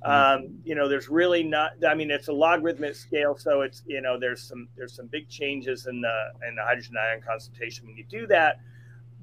um, 0.04 0.60
you 0.64 0.76
know 0.76 0.88
there's 0.88 1.08
really 1.08 1.42
not. 1.42 1.72
I 1.84 1.94
mean 1.94 2.10
it's 2.10 2.28
a 2.28 2.32
logarithmic 2.32 2.94
scale, 2.94 3.36
so 3.36 3.62
it's 3.62 3.82
you 3.84 4.00
know 4.00 4.16
there's 4.16 4.42
some 4.42 4.68
there's 4.76 4.94
some 4.94 5.08
big 5.08 5.28
changes 5.28 5.86
in 5.86 6.00
the 6.00 6.48
in 6.48 6.54
the 6.54 6.62
hydrogen 6.62 6.94
ion 6.96 7.20
concentration 7.20 7.88
when 7.88 7.96
you 7.96 8.04
do 8.04 8.28
that, 8.28 8.60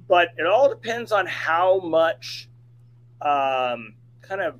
but 0.06 0.28
it 0.36 0.46
all 0.46 0.68
depends 0.68 1.12
on 1.12 1.26
how 1.26 1.80
much 1.80 2.50
um, 3.22 3.94
kind 4.20 4.42
of 4.42 4.56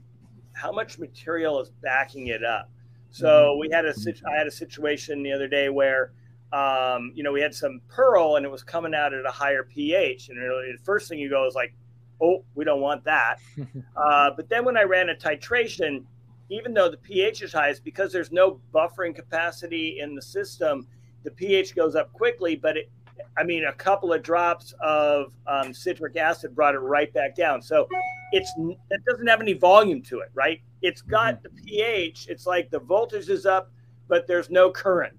how 0.60 0.72
much 0.72 0.98
material 0.98 1.60
is 1.60 1.70
backing 1.82 2.28
it 2.28 2.44
up. 2.44 2.70
So 3.12 3.56
we 3.56 3.68
had 3.72 3.86
a 3.86 3.94
I 4.28 4.36
had 4.36 4.46
a 4.46 4.50
situation 4.52 5.22
the 5.22 5.32
other 5.32 5.48
day 5.48 5.68
where 5.68 6.12
um, 6.52 7.12
you 7.14 7.22
know, 7.22 7.32
we 7.32 7.40
had 7.40 7.54
some 7.54 7.80
pearl 7.88 8.36
and 8.36 8.44
it 8.44 8.50
was 8.50 8.62
coming 8.62 8.94
out 8.94 9.14
at 9.14 9.24
a 9.24 9.30
higher 9.30 9.62
pH. 9.62 10.30
And 10.30 10.38
really, 10.38 10.72
the 10.72 10.82
first 10.82 11.08
thing 11.08 11.18
you 11.18 11.30
go 11.30 11.46
is 11.46 11.54
like, 11.54 11.74
oh, 12.20 12.44
we 12.54 12.64
don't 12.64 12.80
want 12.80 13.04
that. 13.04 13.38
uh, 13.96 14.30
but 14.36 14.48
then 14.48 14.64
when 14.64 14.76
I 14.76 14.82
ran 14.82 15.10
a 15.10 15.14
titration, 15.14 16.04
even 16.48 16.74
though 16.74 16.90
the 16.90 16.96
pH 16.96 17.42
is 17.42 17.52
high, 17.52 17.68
it's 17.68 17.78
because 17.78 18.12
there's 18.12 18.32
no 18.32 18.60
buffering 18.74 19.14
capacity 19.14 20.00
in 20.00 20.14
the 20.14 20.22
system. 20.22 20.86
The 21.22 21.30
pH 21.30 21.76
goes 21.76 21.94
up 21.94 22.12
quickly, 22.12 22.56
but 22.56 22.76
it, 22.76 22.90
I 23.36 23.44
mean, 23.44 23.64
a 23.66 23.72
couple 23.72 24.12
of 24.12 24.22
drops 24.22 24.74
of 24.80 25.32
um, 25.46 25.72
citric 25.72 26.16
acid 26.16 26.56
brought 26.56 26.74
it 26.74 26.78
right 26.78 27.12
back 27.12 27.36
down. 27.36 27.62
So 27.62 27.86
it's 28.32 28.52
it 28.90 29.04
doesn't 29.08 29.26
have 29.26 29.40
any 29.40 29.52
volume 29.54 30.02
to 30.02 30.20
it, 30.20 30.30
right? 30.34 30.60
It's 30.82 31.02
got 31.02 31.42
the 31.42 31.50
pH. 31.50 32.26
It's 32.28 32.46
like 32.46 32.70
the 32.70 32.78
voltage 32.80 33.28
is 33.28 33.46
up, 33.46 33.70
but 34.08 34.26
there's 34.26 34.50
no 34.50 34.70
current. 34.70 35.16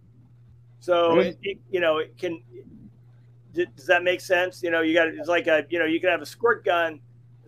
So 0.79 1.15
Really? 1.15 1.29
it, 1.29 1.37
it, 1.43 1.57
you 1.69 1.79
know 1.79 1.97
it 1.99 2.17
can. 2.17 2.41
Does 3.53 3.85
that 3.87 4.03
make 4.03 4.21
sense? 4.21 4.63
You 4.63 4.71
know, 4.71 4.81
you 4.81 4.93
got 4.93 5.09
it's 5.09 5.27
like 5.27 5.47
a 5.47 5.65
you 5.69 5.77
know 5.79 5.85
you 5.85 5.99
can 5.99 6.09
have 6.09 6.21
a 6.21 6.25
squirt 6.25 6.63
gun 6.63 6.99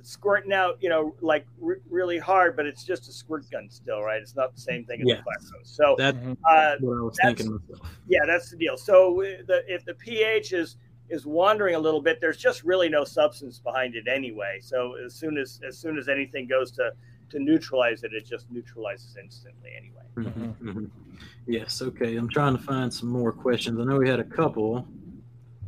squirting 0.06 0.52
out 0.52 0.76
you 0.82 0.90
know 0.90 1.16
like 1.22 1.46
re- 1.62 1.78
really 1.90 2.18
hard, 2.20 2.58
but 2.58 2.66
it's 2.66 2.84
just 2.84 3.08
a 3.08 3.12
squirt 3.14 3.50
gun 3.50 3.70
still, 3.70 4.02
right? 4.02 4.22
It's 4.22 4.36
not 4.36 4.54
the 4.54 4.60
same 4.60 4.84
thing 4.84 5.00
as 5.02 5.08
Yeah. 5.08 5.16
the 5.18 5.24
plasma. 5.24 5.58
So 5.64 5.96
That- 5.98 6.16
uh, 6.16 6.76
What 6.82 6.98
I 6.98 7.02
was 7.02 7.18
That's- 7.24 7.38
thinking 7.38 7.60
yeah, 8.10 8.20
that's 8.28 8.50
the 8.52 8.58
deal. 8.58 8.76
So 8.76 9.22
uh, 9.22 9.44
the, 9.48 9.64
if 9.74 9.86
the 9.86 9.94
pH 9.94 10.52
is 10.52 10.76
is 11.10 11.26
wandering 11.26 11.76
a 11.76 11.80
little 11.80 12.02
bit, 12.02 12.20
there's 12.22 12.38
just 12.38 12.64
really 12.64 12.90
no 12.90 13.04
substance 13.04 13.60
behind 13.60 13.96
it 13.96 14.08
anyway. 14.08 14.60
So 14.62 14.96
as 15.06 15.14
soon 15.14 15.38
as 15.38 15.60
as 15.68 15.78
soon 15.78 15.98
as 15.98 16.10
anything 16.10 16.48
goes 16.48 16.72
to 16.72 16.92
to 17.30 17.40
neutralize 17.40 18.04
it, 18.04 18.14
it 18.14 18.26
just 18.26 18.50
neutralizes 18.52 19.16
instantly 19.22 19.72
anyway. 19.78 20.04
Mhm, 20.16 20.56
mhm. 20.62 20.90
Yes. 21.48 21.82
Okay. 21.82 22.16
I'm 22.16 22.30
trying 22.30 22.56
to 22.56 22.62
find 22.64 22.94
some 22.94 23.10
more 23.10 23.32
questions. 23.32 23.80
I 23.80 23.84
know 23.84 23.98
we 23.98 24.08
had 24.10 24.20
a 24.20 24.24
couple, 24.24 24.88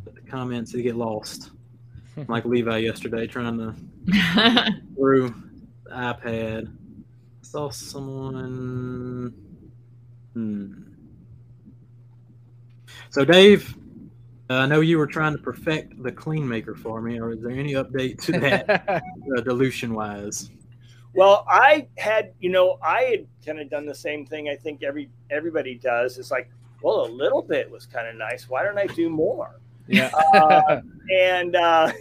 but 0.04 0.16
the 0.16 0.22
comments 0.22 0.72
they 0.72 0.82
get 0.82 0.96
lost. 0.96 1.52
Like 2.30 2.46
Levi 2.46 2.78
yesterday, 2.78 3.28
trying 3.28 3.58
to 3.58 3.74
through 4.96 5.36
the 5.84 5.90
iPad. 5.92 6.68
I 6.68 6.72
saw 7.42 7.70
someone. 7.70 9.34
Hmm. 10.34 10.74
So, 13.10 13.26
Dave, 13.26 13.76
I 14.50 14.66
know 14.68 14.82
you 14.82 14.98
were 14.98 15.08
trying 15.08 15.32
to 15.36 15.42
perfect 15.42 16.02
the 16.04 16.12
clean 16.12 16.48
maker 16.48 16.76
for 16.76 17.02
me. 17.02 17.20
Or 17.20 17.32
is 17.32 17.42
there 17.42 17.52
any 17.52 17.74
update 17.74 18.22
to 18.24 18.32
that, 18.34 19.04
uh, 19.38 19.42
dilution 19.42 19.94
wise? 19.94 20.52
Well, 21.14 21.46
I 21.50 21.88
had, 21.98 22.34
you 22.40 22.50
know, 22.50 22.78
I 22.84 23.02
had 23.04 23.28
kind 23.46 23.60
of 23.60 23.70
done 23.70 23.86
the 23.86 23.96
same 23.96 24.26
thing. 24.26 24.50
I 24.50 24.56
think 24.56 24.84
every 24.84 25.10
everybody 25.32 25.76
does. 25.76 26.18
It's 26.18 26.30
like, 26.30 26.50
well, 26.84 27.06
a 27.06 27.10
little 27.10 27.42
bit 27.42 27.72
was 27.72 27.86
kind 27.86 28.08
of 28.08 28.16
nice. 28.16 28.50
Why 28.50 28.64
don't 28.64 28.78
I 28.78 28.86
do 28.88 29.10
more? 29.10 29.60
yeah. 29.88 30.10
Uh, 30.34 30.82
and 31.12 31.56
uh, 31.56 31.92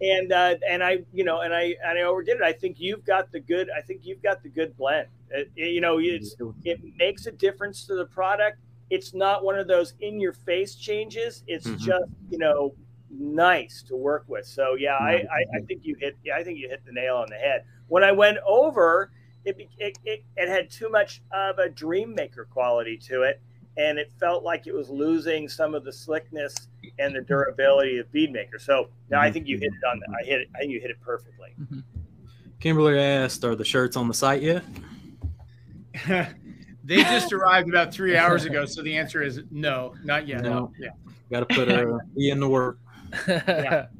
and 0.00 0.32
uh, 0.32 0.54
and 0.68 0.82
I, 0.84 0.98
you 1.12 1.24
know, 1.24 1.40
and 1.40 1.52
I 1.52 1.74
and 1.84 1.98
I 1.98 2.02
overdid 2.02 2.36
it. 2.36 2.42
I 2.42 2.52
think 2.52 2.76
you've 2.78 3.04
got 3.04 3.32
the 3.32 3.40
good. 3.40 3.68
I 3.76 3.80
think 3.80 4.02
you've 4.04 4.22
got 4.22 4.42
the 4.42 4.48
good 4.48 4.76
blend. 4.76 5.08
It- 5.30 5.50
you 5.56 5.80
know, 5.80 5.98
it's 5.98 6.36
it 6.64 6.80
makes 6.96 7.26
a 7.26 7.32
difference 7.32 7.84
to 7.86 7.94
the 7.96 8.06
product. 8.06 8.58
It's 8.90 9.14
not 9.14 9.44
one 9.44 9.58
of 9.58 9.66
those 9.66 9.94
in 10.00 10.20
your 10.20 10.32
face 10.32 10.74
changes. 10.74 11.42
It's 11.46 11.66
Mhm. 11.66 11.78
just 11.78 12.04
you 12.30 12.38
know 12.38 12.74
nice 13.10 13.82
to 13.84 13.96
work 13.96 14.24
with. 14.28 14.46
So 14.46 14.74
yeah, 14.74 14.96
I, 15.00 15.12
Mhm. 15.14 15.28
I, 15.30 15.58
I 15.58 15.60
think 15.62 15.84
you 15.84 15.96
hit 15.98 16.16
yeah, 16.24 16.36
I 16.36 16.44
think 16.44 16.58
you 16.58 16.68
hit 16.68 16.84
the 16.84 16.92
nail 16.92 17.16
on 17.16 17.28
the 17.28 17.36
head. 17.36 17.64
When 17.88 18.02
I 18.04 18.12
went 18.12 18.38
over, 18.46 19.10
it 19.44 19.56
be- 19.56 19.68
it, 19.78 19.96
it, 20.04 20.24
it 20.36 20.48
had 20.48 20.70
too 20.70 20.88
much 20.88 21.22
of 21.32 21.58
a 21.58 21.68
dream 21.68 22.14
maker 22.14 22.44
quality 22.50 22.96
to 22.98 23.22
it, 23.22 23.40
and 23.76 23.96
it 23.98 24.10
felt 24.18 24.42
like 24.44 24.66
it 24.66 24.74
was 24.74 24.88
losing 24.90 25.48
some 25.48 25.74
of 25.74 25.84
the 25.84 25.92
slickness 25.92 26.54
and 26.98 27.14
the 27.14 27.20
durability 27.20 27.98
of 27.98 28.10
bead 28.12 28.32
maker. 28.32 28.58
So 28.58 28.88
no, 29.10 29.18
I 29.18 29.30
think 29.30 29.46
you 29.46 29.56
hit 29.58 29.72
it 29.72 29.84
on. 29.88 30.00
The, 30.00 30.16
I 30.20 30.24
hit 30.24 30.40
it. 30.42 30.48
I 30.54 30.58
think 30.60 30.72
you 30.72 30.80
hit 30.80 30.90
it 30.90 31.00
perfectly. 31.00 31.54
Kimberly 32.60 32.98
asked, 32.98 33.44
"Are 33.44 33.54
the 33.54 33.64
shirts 33.64 33.96
on 33.96 34.08
the 34.08 34.14
site 34.14 34.42
yet?" 34.42 34.64
they 36.86 37.02
just 37.02 37.32
arrived 37.32 37.68
about 37.68 37.92
three 37.92 38.16
hours 38.16 38.44
ago, 38.44 38.64
so 38.64 38.82
the 38.82 38.96
answer 38.96 39.22
is 39.22 39.42
no, 39.50 39.94
not 40.04 40.26
yet. 40.26 40.42
No. 40.42 40.72
Yeah. 40.78 40.90
Got 41.30 41.48
to 41.48 41.54
put 41.54 41.68
a 41.68 41.98
E 42.18 42.30
in 42.30 42.40
the 42.40 42.48
work. 42.48 42.78
yeah. 43.28 43.86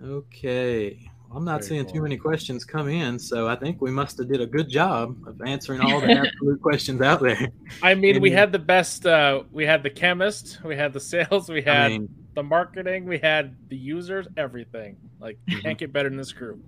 Okay. 0.00 1.10
I'm 1.34 1.44
not 1.44 1.60
Very 1.60 1.68
seeing 1.68 1.84
cool. 1.84 1.94
too 1.94 2.02
many 2.02 2.16
questions 2.16 2.64
come 2.64 2.88
in, 2.88 3.18
so 3.18 3.48
I 3.48 3.56
think 3.56 3.82
we 3.82 3.90
must 3.90 4.16
have 4.18 4.28
did 4.28 4.40
a 4.40 4.46
good 4.46 4.68
job 4.70 5.16
of 5.26 5.42
answering 5.42 5.80
all 5.80 6.00
the 6.00 6.12
absolute 6.12 6.62
questions 6.62 7.02
out 7.02 7.20
there. 7.20 7.48
I 7.82 7.94
mean, 7.94 8.20
we 8.20 8.30
had 8.30 8.50
the 8.52 8.58
best. 8.58 9.04
Uh, 9.04 9.42
we 9.52 9.66
had 9.66 9.82
the 9.82 9.90
chemist, 9.90 10.58
we 10.64 10.74
had 10.76 10.92
the 10.92 11.00
sales, 11.12 11.48
we 11.50 11.60
had 11.62 11.76
I 11.80 11.88
mean, 11.88 12.08
the 12.34 12.42
marketing, 12.42 13.04
we 13.06 13.18
had 13.18 13.56
the 13.68 13.76
users, 13.76 14.26
everything. 14.36 14.96
Like, 15.20 15.36
can't 15.62 15.76
get 15.76 15.92
better 15.92 16.08
than 16.08 16.16
this 16.16 16.32
group. 16.32 16.60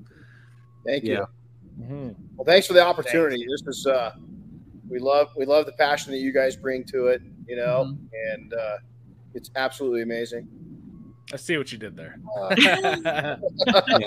Thank 0.85 1.05
you. 1.05 1.13
Yeah. 1.15 1.25
Mhm. 1.81 2.15
Well, 2.37 2.45
thanks 2.45 2.67
for 2.67 2.75
the 2.75 2.85
opportunity. 2.85 3.47
This 3.49 3.63
is 3.67 3.87
uh, 3.87 4.13
we 4.91 4.99
love 4.99 5.29
we 5.37 5.45
love 5.47 5.67
the 5.67 5.73
passion 5.73 6.13
that 6.13 6.19
you 6.19 6.33
guys 6.33 6.57
bring 6.57 6.85
to 6.85 7.07
it. 7.07 7.23
You 7.47 7.57
know, 7.57 7.87
Mhm. 7.95 7.99
and 8.35 8.55
uh, 8.55 8.77
it's 9.35 9.51
absolutely 9.57 10.03
amazing. 10.03 10.49
I 11.33 11.37
see 11.37 11.57
what 11.57 11.71
you 11.71 11.79
did 11.79 11.97
there. 11.97 12.19
Uh, 12.37 12.55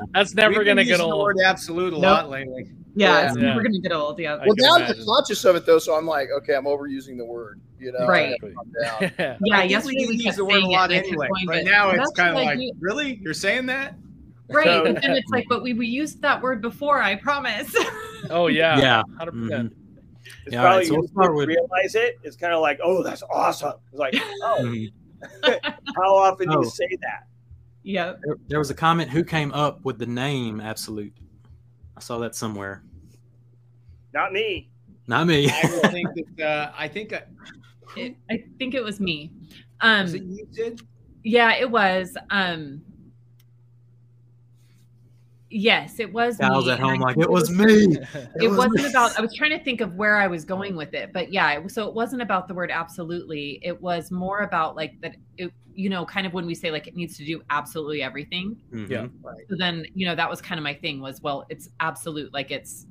That's 0.13 0.33
never 0.35 0.59
We've 0.59 0.65
gonna 0.65 0.83
get 0.83 0.91
using 0.91 1.07
the 1.07 1.13
old. 1.13 1.23
word 1.23 1.37
absolute 1.43 1.89
a 1.93 1.97
Nope. 1.97 2.01
lot 2.03 2.29
lately. 2.29 2.69
Yeah, 2.95 3.27
it's 3.27 3.37
Yeah. 3.37 3.43
never 3.43 3.63
gonna 3.63 3.79
get 3.79 3.91
old. 3.91 4.19
Yeah. 4.19 4.35
I 4.35 4.45
well, 4.45 4.55
can 4.55 4.65
now 4.65 4.75
I'm 4.75 5.05
conscious 5.05 5.43
of 5.45 5.55
it 5.55 5.65
though, 5.65 5.79
so 5.79 5.95
I'm 5.95 6.05
like, 6.05 6.29
okay, 6.37 6.53
I'm 6.53 6.65
overusing 6.65 7.17
the 7.17 7.25
word. 7.25 7.59
You 7.79 7.91
know, 7.93 8.05
Right. 8.07 8.33
I 8.33 8.37
gotta 8.37 8.53
calm 8.53 8.71
down. 8.81 9.11
yeah. 9.19 9.37
Yeah, 9.43 9.55
I 9.55 9.59
think 9.61 9.71
yesterday 9.71 9.95
we 10.01 10.07
we 10.07 10.15
use 10.23 10.35
the 10.35 10.45
word 10.45 10.63
a 10.63 10.67
lot 10.67 10.91
and 10.91 10.99
I 10.99 11.01
kept 11.01 11.07
anyway. 11.07 11.27
Right 11.47 11.65
but 11.65 11.71
now, 11.71 11.89
it's 11.91 12.11
kind 12.11 12.29
of 12.29 12.35
like 12.35 12.45
like, 12.47 12.59
you- 12.59 12.73
really, 12.79 13.19
you're 13.21 13.33
saying 13.33 13.65
that? 13.67 13.95
Right. 14.49 14.65
So- 14.65 14.85
and 14.85 15.17
it's 15.17 15.29
like, 15.31 15.45
but 15.49 15.63
we, 15.63 15.73
we 15.73 15.87
used 15.87 16.21
that 16.21 16.41
word 16.41 16.61
before, 16.61 17.01
I 17.01 17.15
promise. 17.15 17.73
Oh 18.29 18.47
yeah. 18.47 18.77
Yeah. 18.79 19.03
Hundred 19.17 19.31
percent. 19.33 19.73
It's 20.45 20.53
Yeah, 20.53 20.59
all 20.59 20.65
right, 20.65 20.71
probably 20.71 20.85
so 20.87 20.93
you 20.93 20.99
we'll 20.99 21.07
start 21.09 21.25
didn't 21.25 21.35
with- 21.37 21.47
realize 21.49 21.95
it. 21.95 22.19
It's 22.23 22.35
kind 22.35 22.53
of 22.53 22.61
like, 22.61 22.79
oh, 22.83 23.03
that's 23.03 23.23
awesome. 23.23 23.73
It's 23.91 23.99
like, 23.99 24.13
oh, 24.41 24.57
mhm. 24.61 24.91
how 25.95 26.15
often 26.15 26.49
do 26.49 26.55
Oh. 26.57 26.63
you 26.63 26.69
say 26.69 26.87
that? 27.01 27.27
Yeah. 27.83 28.13
there, 28.23 28.35
there 28.47 28.59
was 28.59 28.69
a 28.69 28.73
comment. 28.75 29.09
Who 29.09 29.23
came 29.23 29.51
up 29.53 29.83
with 29.83 29.97
the 29.99 30.05
name 30.05 30.59
Absolute? 30.61 31.13
I 31.95 31.99
saw 32.01 32.17
that 32.19 32.35
somewhere. 32.35 32.83
Not 34.13 34.31
me. 34.33 34.69
Not 35.07 35.27
me. 35.27 35.49
I 35.49 35.67
think 35.91 36.09
that. 36.37 36.45
Uh, 36.69 36.71
I 36.77 36.87
think. 36.87 37.13
Uh, 37.13 37.21
It, 37.95 38.15
I 38.29 38.43
think 38.57 38.73
it 38.73 38.83
was 38.83 38.99
me. 38.99 39.31
Um, 39.81 40.03
was 40.03 40.13
it 40.15 40.23
you, 40.23 40.47
Sid? 40.51 40.81
yeah, 41.23 41.53
it 41.55 41.69
was. 41.69 42.17
Um, 42.29 42.81
yes, 45.53 45.99
it 45.99 46.11
was. 46.11 46.39
I 46.39 46.49
was 46.51 46.65
me, 46.65 46.71
at 46.71 46.79
home 46.79 47.01
I 47.01 47.05
like 47.07 47.15
think 47.15 47.25
it 47.25 47.31
was 47.31 47.49
me. 47.51 47.97
it 48.41 48.47
was 48.49 48.57
wasn't 48.57 48.75
me. 48.83 48.89
about 48.89 49.17
i 49.17 49.21
was 49.21 49.33
trying 49.33 49.51
to 49.57 49.63
think 49.63 49.81
of 49.81 49.95
where 49.95 50.17
i 50.17 50.27
was 50.27 50.43
going 50.45 50.75
with 50.75 50.93
it 50.93 51.13
but 51.13 51.31
yeah 51.31 51.51
it, 51.51 51.71
so 51.71 51.87
it 51.87 51.93
wasn't 51.93 52.21
about 52.21 52.47
the 52.47 52.53
word 52.53 52.71
absolutely 52.71 53.59
it 53.61 53.79
was 53.81 54.11
more 54.11 54.39
about 54.39 54.75
like 54.75 54.99
that 55.01 55.15
it, 55.37 55.51
you 55.75 55.89
know 55.89 56.05
kind 56.05 56.25
of 56.27 56.33
when 56.33 56.45
we 56.45 56.55
say 56.55 56.71
like 56.71 56.87
it 56.87 56.95
needs 56.95 57.17
to 57.17 57.25
do 57.25 57.41
absolutely 57.49 58.01
everything 58.01 58.55
Mhm. 58.73 58.89
Yeah. 58.89 59.07
so 59.49 59.55
then 59.57 59.85
you 59.95 60.05
know 60.05 60.15
that 60.15 60.29
was 60.29 60.41
kind 60.41 60.57
of 60.59 60.63
my 60.63 60.73
thing 60.73 61.01
was 61.01 61.21
well 61.21 61.45
it's 61.49 61.69
absolute 61.79 62.33
like 62.33 62.51
it's 62.51 62.85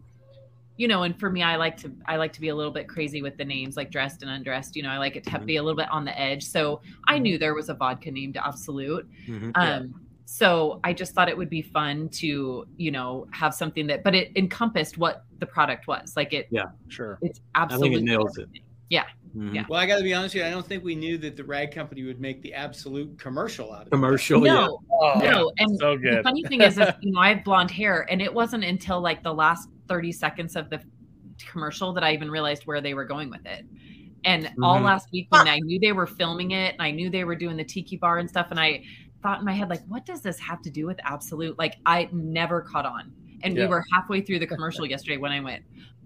you 0.79 0.89
know 0.89 1.03
and 1.03 1.19
for 1.19 1.31
me 1.31 1.43
i 1.43 1.57
like 1.57 1.77
to 1.77 1.93
i 2.07 2.17
like 2.17 2.33
to 2.33 2.41
be 2.41 2.49
a 2.49 2.55
little 2.55 2.73
bit 2.73 2.89
crazy 2.89 3.21
with 3.23 3.37
the 3.37 3.45
names 3.45 3.77
like 3.77 3.91
dressed 3.91 4.23
and 4.23 4.31
undressed 4.31 4.75
you 4.75 4.83
know 4.83 4.89
i 4.91 4.99
like 4.99 5.17
it 5.17 5.25
to 5.25 5.31
have, 5.31 5.43
Mhm. 5.43 5.47
be 5.47 5.57
a 5.57 5.63
little 5.63 5.77
bit 5.77 5.91
on 5.91 6.05
the 6.05 6.19
edge 6.19 6.43
so 6.45 6.81
i 7.09 7.19
knew 7.19 7.39
there 7.39 7.55
was 7.55 7.69
a 7.69 7.75
vodka 7.75 8.11
named 8.11 8.37
absolute 8.37 9.07
Mhm. 9.29 9.53
um 9.55 9.95
so 10.25 10.81
I 10.85 10.93
just 10.93 11.15
thought 11.15 11.29
it 11.29 11.37
would 11.37 11.51
be 11.51 11.63
fun 11.63 12.09
to, 12.11 12.67
you 12.77 12.91
know, 12.91 13.27
have 13.33 13.55
something 13.55 13.87
that, 13.89 14.03
but 14.05 14.15
it 14.15 14.33
encompassed 14.37 14.99
what 14.99 15.25
the 15.39 15.47
product 15.47 15.87
was. 15.87 16.15
Like 16.17 16.33
it, 16.33 16.49
yeah, 16.51 16.67
Sure. 16.89 17.19
it's 17.23 17.41
I 17.55 17.63
absolutely. 17.63 17.97
think 17.97 18.03
it 18.03 18.05
nails 18.13 18.39
it. 18.39 18.49
Yeah. 18.89 19.05
Mhm. 19.37 19.55
Yeah. 19.55 19.65
Well, 19.69 19.81
I 19.81 19.87
got 19.87 19.97
to 19.97 20.03
be 20.03 20.13
honest 20.13 20.35
with 20.35 20.43
you. 20.43 20.49
I 20.49 20.51
don't 20.51 20.67
think 20.67 20.85
we 20.85 20.95
knew 20.95 21.17
that 21.19 21.37
the 21.37 21.45
rag 21.45 21.73
company 21.73 22.03
would 22.05 22.21
make 22.21 22.43
the 22.43 22.53
absolute 22.53 23.19
commercial 23.19 23.73
out 23.73 23.83
of 23.83 23.87
it. 23.89 23.91
Commercial, 23.91 24.45
yeah. 24.45 24.53
No, 24.55 24.79
no. 25.21 25.53
And 25.59 25.79
So 25.79 25.97
the 25.97 26.21
funny 26.23 26.43
thing 26.45 26.61
is, 26.61 26.77
is, 26.79 26.89
you 27.01 27.13
know, 27.13 27.21
I 27.21 27.35
have 27.35 27.43
blonde 27.45 27.71
hair, 27.71 28.07
and 28.11 28.21
it 28.21 28.33
wasn't 28.33 28.65
until 28.65 29.01
like 29.01 29.23
the 29.23 29.33
last 29.33 29.69
30 29.89 30.13
seconds 30.13 30.57
of 30.57 30.69
the 30.69 30.83
commercial 31.39 31.93
that 31.95 32.05
I 32.05 32.13
even 32.13 32.31
realized 32.31 32.65
where 32.67 32.81
they 32.83 32.93
were 32.95 33.07
going 33.07 33.31
with 33.31 33.45
it. 33.47 33.65
And 34.25 34.51
all 34.63 34.79
Mhm. 34.79 34.85
last 34.85 35.09
week 35.13 35.27
when 35.31 35.49
I 35.49 35.59
knew 35.59 35.81
they 35.81 35.93
were 35.93 36.07
filming 36.07 36.51
it, 36.53 36.75
and 36.75 36.83
I 36.83 36.91
knew 36.91 37.09
they 37.11 37.25
were 37.25 37.35
doing 37.35 37.57
the 37.57 37.65
tiki 37.65 37.97
bar 37.97 38.19
and 38.19 38.29
stuff, 38.29 38.49
and 38.51 38.61
I 38.61 38.85
thought 39.23 39.39
in 39.41 39.45
my 39.45 39.53
head, 39.53 39.69
like, 39.71 39.85
what 39.87 40.05
does 40.05 40.23
this 40.23 40.39
have 40.39 40.63
to 40.63 40.71
do 40.71 40.87
with 40.87 40.99
absolute? 41.05 41.59
Like, 41.59 41.77
I 41.87 42.09
never 42.13 42.61
caught 42.61 42.87
on. 42.87 43.13
And 43.43 43.57
Yeah. 43.57 43.65
we 43.65 43.69
were 43.69 43.85
halfway 43.93 44.21
through 44.21 44.39
the 44.41 44.47
commercial 44.47 44.87
yesterday 44.87 45.17
when 45.17 45.33
I 45.33 45.41
went, 45.41 45.65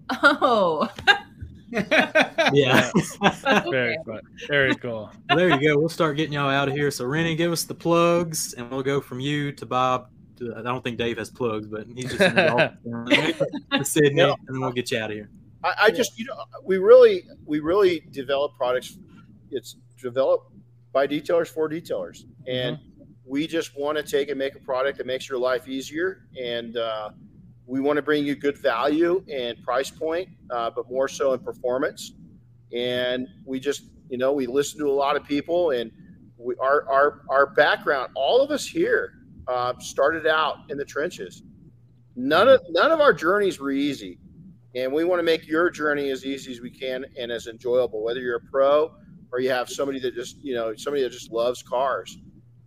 oh, 0.09 0.89
Yeah. 1.71 2.91
Very 3.69 3.97
fun. 4.05 4.21
Very 4.47 4.75
cool. 4.75 5.11
Well, 5.29 5.37
there 5.37 5.49
you 5.49 5.67
go. 5.67 5.77
We'll 5.77 5.89
start 5.89 6.17
getting 6.17 6.33
y'all 6.33 6.49
out 6.49 6.67
of 6.67 6.73
here. 6.73 6.91
So, 6.91 7.05
Renny, 7.05 7.35
give 7.35 7.51
us 7.51 7.63
the 7.63 7.75
plugs, 7.75 8.53
and 8.53 8.69
we'll 8.71 8.83
go 8.83 9.01
from 9.01 9.19
you 9.19 9.51
to 9.53 9.65
Bob. 9.65 10.09
To, 10.37 10.53
I 10.55 10.61
don't 10.61 10.83
think 10.83 10.97
Dave 10.97 11.17
has 11.17 11.29
plugs, 11.29 11.67
but 11.67 11.87
he's 11.87 12.15
just 12.15 12.21
involved. 12.21 12.75
to 13.73 13.83
Sydney, 13.83 14.13
No. 14.13 14.33
and 14.47 14.55
then 14.55 14.61
we'll 14.61 14.71
get 14.71 14.91
you 14.91 14.99
out 14.99 15.09
of 15.09 15.15
here. 15.15 15.29
I, 15.63 15.73
I 15.83 15.91
just 15.91 16.17
you 16.19 16.25
know 16.25 16.35
we 16.63 16.77
really 16.77 17.23
we 17.45 17.59
really 17.59 18.01
develop 18.11 18.55
products. 18.55 18.97
It's 19.49 19.75
developed 20.01 20.51
by 20.93 21.07
detailers 21.07 21.47
for 21.47 21.67
detailers, 21.67 22.23
and 22.47 22.77
mm-hmm. 22.77 22.96
We 23.27 23.45
just 23.45 23.77
want 23.77 23.97
to 23.97 24.03
take 24.03 24.29
and 24.29 24.39
make 24.39 24.55
a 24.55 24.59
product 24.59 24.97
that 24.97 25.07
makes 25.07 25.27
your 25.27 25.37
life 25.37 25.67
easier. 25.67 26.27
And 26.41 26.77
uh, 26.77 27.09
we 27.65 27.81
want 27.81 27.97
to 27.97 28.01
bring 28.01 28.25
you 28.25 28.35
good 28.35 28.57
value 28.57 29.23
and 29.31 29.61
price 29.63 29.89
point, 29.89 30.29
uh, 30.49 30.69
but 30.69 30.89
more 30.89 31.07
so 31.07 31.33
in 31.33 31.39
performance. 31.39 32.13
And 32.73 33.27
we 33.45 33.59
just 33.59 33.83
you 34.09 34.17
know 34.17 34.31
we 34.31 34.47
listen 34.47 34.79
to 34.79 34.87
a 34.87 34.91
lot 34.91 35.15
of 35.15 35.23
people, 35.25 35.71
and 35.71 35.91
we 36.37 36.55
our 36.61 36.89
our 36.89 37.21
our 37.29 37.47
background. 37.47 38.11
All 38.15 38.41
of 38.41 38.51
us 38.51 38.65
here 38.65 39.13
uh, 39.47 39.73
started 39.79 40.25
out 40.25 40.59
in 40.69 40.77
the 40.77 40.85
trenches. 40.85 41.43
None 42.15 42.47
of 42.47 42.61
none 42.69 42.91
of 42.91 42.99
our 42.99 43.13
journeys 43.13 43.59
were 43.59 43.71
easy 43.71 44.19
and 44.75 44.93
we 44.93 45.03
want 45.03 45.19
to 45.19 45.23
make 45.23 45.47
your 45.47 45.69
journey 45.69 46.09
as 46.09 46.25
easy 46.25 46.51
as 46.51 46.61
we 46.61 46.69
can 46.69 47.05
and 47.17 47.31
as 47.31 47.47
enjoyable 47.47 48.03
whether 48.03 48.19
you're 48.19 48.37
a 48.37 48.51
pro 48.51 48.93
or 49.31 49.39
you 49.39 49.49
have 49.49 49.69
somebody 49.69 49.99
that 49.99 50.13
just 50.13 50.37
you 50.43 50.53
know 50.53 50.75
somebody 50.75 51.01
that 51.03 51.11
just 51.11 51.31
loves 51.31 51.63
cars 51.63 52.17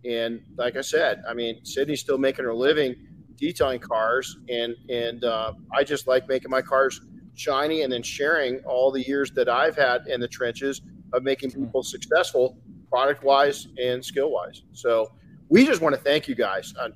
and 0.05 0.41
like 0.57 0.75
i 0.75 0.81
said 0.81 1.21
i 1.29 1.33
mean 1.33 1.63
sydney's 1.63 1.99
still 1.99 2.17
making 2.17 2.45
her 2.45 2.53
living 2.53 2.95
detailing 3.37 3.79
cars 3.79 4.37
and 4.49 4.75
and 4.89 5.23
uh, 5.23 5.53
i 5.73 5.83
just 5.83 6.07
like 6.07 6.27
making 6.27 6.49
my 6.49 6.61
cars 6.61 7.01
shiny 7.35 7.81
and 7.81 7.91
then 7.91 8.03
sharing 8.03 8.59
all 8.65 8.91
the 8.91 9.05
years 9.07 9.31
that 9.31 9.47
i've 9.47 9.75
had 9.75 10.05
in 10.07 10.19
the 10.19 10.27
trenches 10.27 10.81
of 11.13 11.23
making 11.23 11.51
people 11.51 11.83
successful 11.83 12.57
product 12.89 13.23
wise 13.23 13.67
and 13.81 14.03
skill 14.03 14.31
wise 14.31 14.63
so 14.73 15.11
we 15.49 15.65
just 15.65 15.81
want 15.81 15.93
to 15.93 16.01
thank 16.01 16.27
you 16.27 16.35
guys 16.35 16.73
uh, 16.79 16.89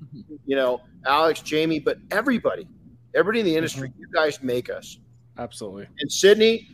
you 0.46 0.56
know 0.56 0.80
alex 1.06 1.40
jamie 1.40 1.78
but 1.78 1.98
everybody 2.10 2.66
everybody 3.14 3.40
in 3.40 3.46
the 3.46 3.56
industry 3.56 3.92
you 3.98 4.06
guys 4.12 4.42
make 4.42 4.68
us 4.68 4.98
Absolutely. 5.38 5.86
and 6.00 6.10
Sydney, 6.10 6.68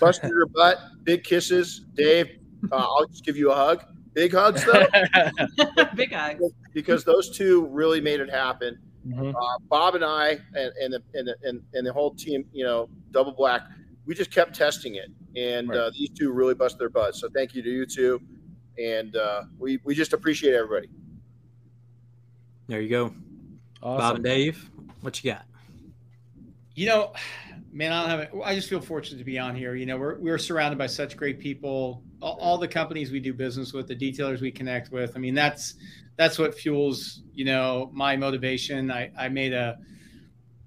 busted 0.00 0.30
your 0.30 0.46
butt. 0.46 0.78
Big 1.04 1.24
kisses, 1.24 1.82
Dave. 1.94 2.38
Uh, 2.70 2.76
I'll 2.76 3.06
just 3.06 3.24
give 3.24 3.36
you 3.36 3.50
a 3.50 3.54
hug. 3.54 3.84
Big 4.14 4.32
hugs 4.34 4.64
though, 4.64 4.84
big 5.94 6.12
hugs. 6.12 6.42
because 6.74 7.02
those 7.04 7.36
two 7.36 7.66
really 7.68 8.00
made 8.00 8.20
it 8.20 8.28
happen. 8.30 8.78
Mhm. 9.06 9.34
Uh, 9.34 9.58
Bob 9.68 9.94
and 9.94 10.04
I 10.04 10.38
and, 10.54 10.72
and 10.80 10.92
the 10.94 11.02
and 11.14 11.26
the 11.28 11.36
and, 11.42 11.62
and 11.74 11.86
the 11.86 11.92
whole 11.92 12.14
team, 12.14 12.44
you 12.52 12.64
know, 12.64 12.88
Double 13.10 13.32
Black, 13.32 13.62
we 14.06 14.14
just 14.14 14.30
kept 14.30 14.54
testing 14.54 14.96
it, 14.96 15.08
and 15.34 15.68
Right. 15.70 15.78
uh, 15.78 15.90
these 15.90 16.10
two 16.10 16.30
really 16.30 16.54
busted 16.54 16.78
their 16.80 16.88
butts. 16.90 17.20
So 17.20 17.28
thank 17.34 17.54
you 17.54 17.62
to 17.62 17.70
you 17.70 17.86
two, 17.86 18.20
and 18.78 19.16
uh, 19.16 19.44
we 19.58 19.80
we 19.84 19.94
just 19.94 20.12
appreciate 20.12 20.54
everybody. 20.54 20.88
There 22.68 22.80
you 22.80 22.88
go. 22.90 23.14
Bob 23.80 24.16
and 24.16 24.24
Dave, 24.24 24.70
what 25.00 25.22
you 25.24 25.32
got? 25.32 25.44
You 26.74 26.86
know, 26.86 27.12
man, 27.72 27.92
I 27.92 28.00
don't 28.02 28.10
have 28.10 28.20
it. 28.20 28.30
I 28.44 28.54
just 28.54 28.68
feel 28.68 28.80
fortunate 28.80 29.18
to 29.18 29.24
be 29.24 29.38
on 29.38 29.56
here. 29.56 29.74
You 29.74 29.86
know, 29.86 29.96
we're 29.96 30.18
we're 30.18 30.38
surrounded 30.38 30.78
by 30.78 30.86
such 30.86 31.16
great 31.16 31.40
people. 31.40 32.04
All, 32.22 32.38
all 32.40 32.58
the 32.58 32.68
companies 32.68 33.10
we 33.10 33.20
do 33.20 33.34
business 33.34 33.72
with, 33.72 33.88
the 33.88 33.96
detailers 33.96 34.40
we 34.40 34.50
connect 34.52 34.92
with. 34.92 35.12
I 35.16 35.18
mean, 35.18 35.34
that's 35.34 35.74
that's 36.16 36.38
what 36.38 36.54
fuels 36.54 37.22
you 37.34 37.44
know 37.44 37.90
my 37.92 38.16
motivation. 38.16 38.90
I 38.90 39.10
I 39.18 39.28
made 39.28 39.52
a 39.52 39.78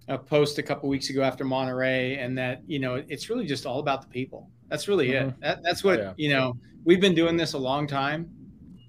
a 0.08 0.18
post 0.18 0.60
a 0.60 0.64
couple 0.64 0.88
weeks 0.90 1.10
ago 1.10 1.24
after 1.24 1.44
Monterey, 1.44 2.18
and 2.18 2.38
that 2.38 2.62
you 2.68 2.80
know 2.80 3.04
it's 3.08 3.30
really 3.30 3.46
just 3.46 3.66
all 3.66 3.80
about 3.80 4.02
the 4.02 4.08
people. 4.08 4.50
That's 4.70 4.88
really 4.88 5.12
it. 5.12 5.28
Mm-hmm. 5.28 5.42
That, 5.42 5.64
that's 5.64 5.84
what 5.84 6.00
Yeah. 6.00 6.14
you 6.18 6.30
know. 6.30 6.58
We've 6.84 7.02
been 7.02 7.16
doing 7.16 7.36
this 7.36 7.54
a 7.54 7.58
long 7.58 7.88
time, 7.88 8.30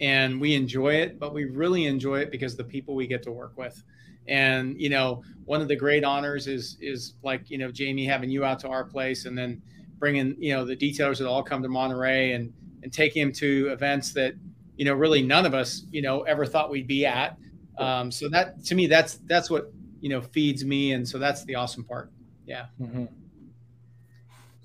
and 0.03 0.39
we 0.39 0.55
enjoy 0.55 0.95
it, 0.97 1.19
but 1.19 1.33
we 1.33 1.45
really 1.45 1.87
enjoy 1.87 2.19
it 2.21 2.31
because 2.31 2.53
of 2.53 2.59
the 2.59 2.65
people 2.65 2.95
we 2.95 3.07
get 3.07 3.23
to 3.23 3.33
work 3.33 3.57
with. 3.57 3.83
And 4.29 4.79
you 4.79 4.91
know, 4.91 5.23
one 5.47 5.63
of 5.63 5.69
the 5.69 5.77
great 5.77 6.05
honors 6.05 6.47
is 6.47 6.77
is 6.81 7.15
like 7.23 7.49
you 7.49 7.57
know 7.59 7.71
Jamie 7.71 8.05
having 8.05 8.29
you 8.29 8.45
out 8.45 8.59
to 8.61 8.69
our 8.69 8.85
place, 8.85 9.25
and 9.25 9.37
then 9.39 9.63
bringing 9.99 10.37
you 10.39 10.55
know 10.55 10.65
the 10.65 10.77
detailers 10.77 11.19
that 11.19 11.29
all 11.29 11.43
come 11.43 11.63
to 11.63 11.69
Monterey 11.69 12.33
and 12.33 12.53
and 12.83 12.93
taking 12.93 13.23
them 13.23 13.33
to 13.33 13.69
events 13.69 14.13
that 14.13 14.35
you 14.77 14.85
know 14.85 14.95
really 14.95 15.23
none 15.23 15.47
of 15.47 15.55
us 15.55 15.83
you 15.91 16.03
know 16.03 16.23
ever 16.23 16.47
thought 16.47 16.71
we'd 16.71 16.87
be 16.87 17.07
at. 17.07 17.37
Um, 17.79 18.11
so 18.11 18.29
that 18.31 18.65
to 18.67 18.75
me, 18.75 18.87
that's 18.87 19.15
that's 19.27 19.51
what 19.51 19.73
you 20.01 20.09
know 20.09 20.21
feeds 20.21 20.65
me, 20.65 20.93
and 20.93 21.07
so 21.07 21.19
that's 21.19 21.45
the 21.45 21.55
awesome 21.55 21.85
part. 21.85 22.11
Yeah. 22.47 22.67
Mhm. 22.81 23.09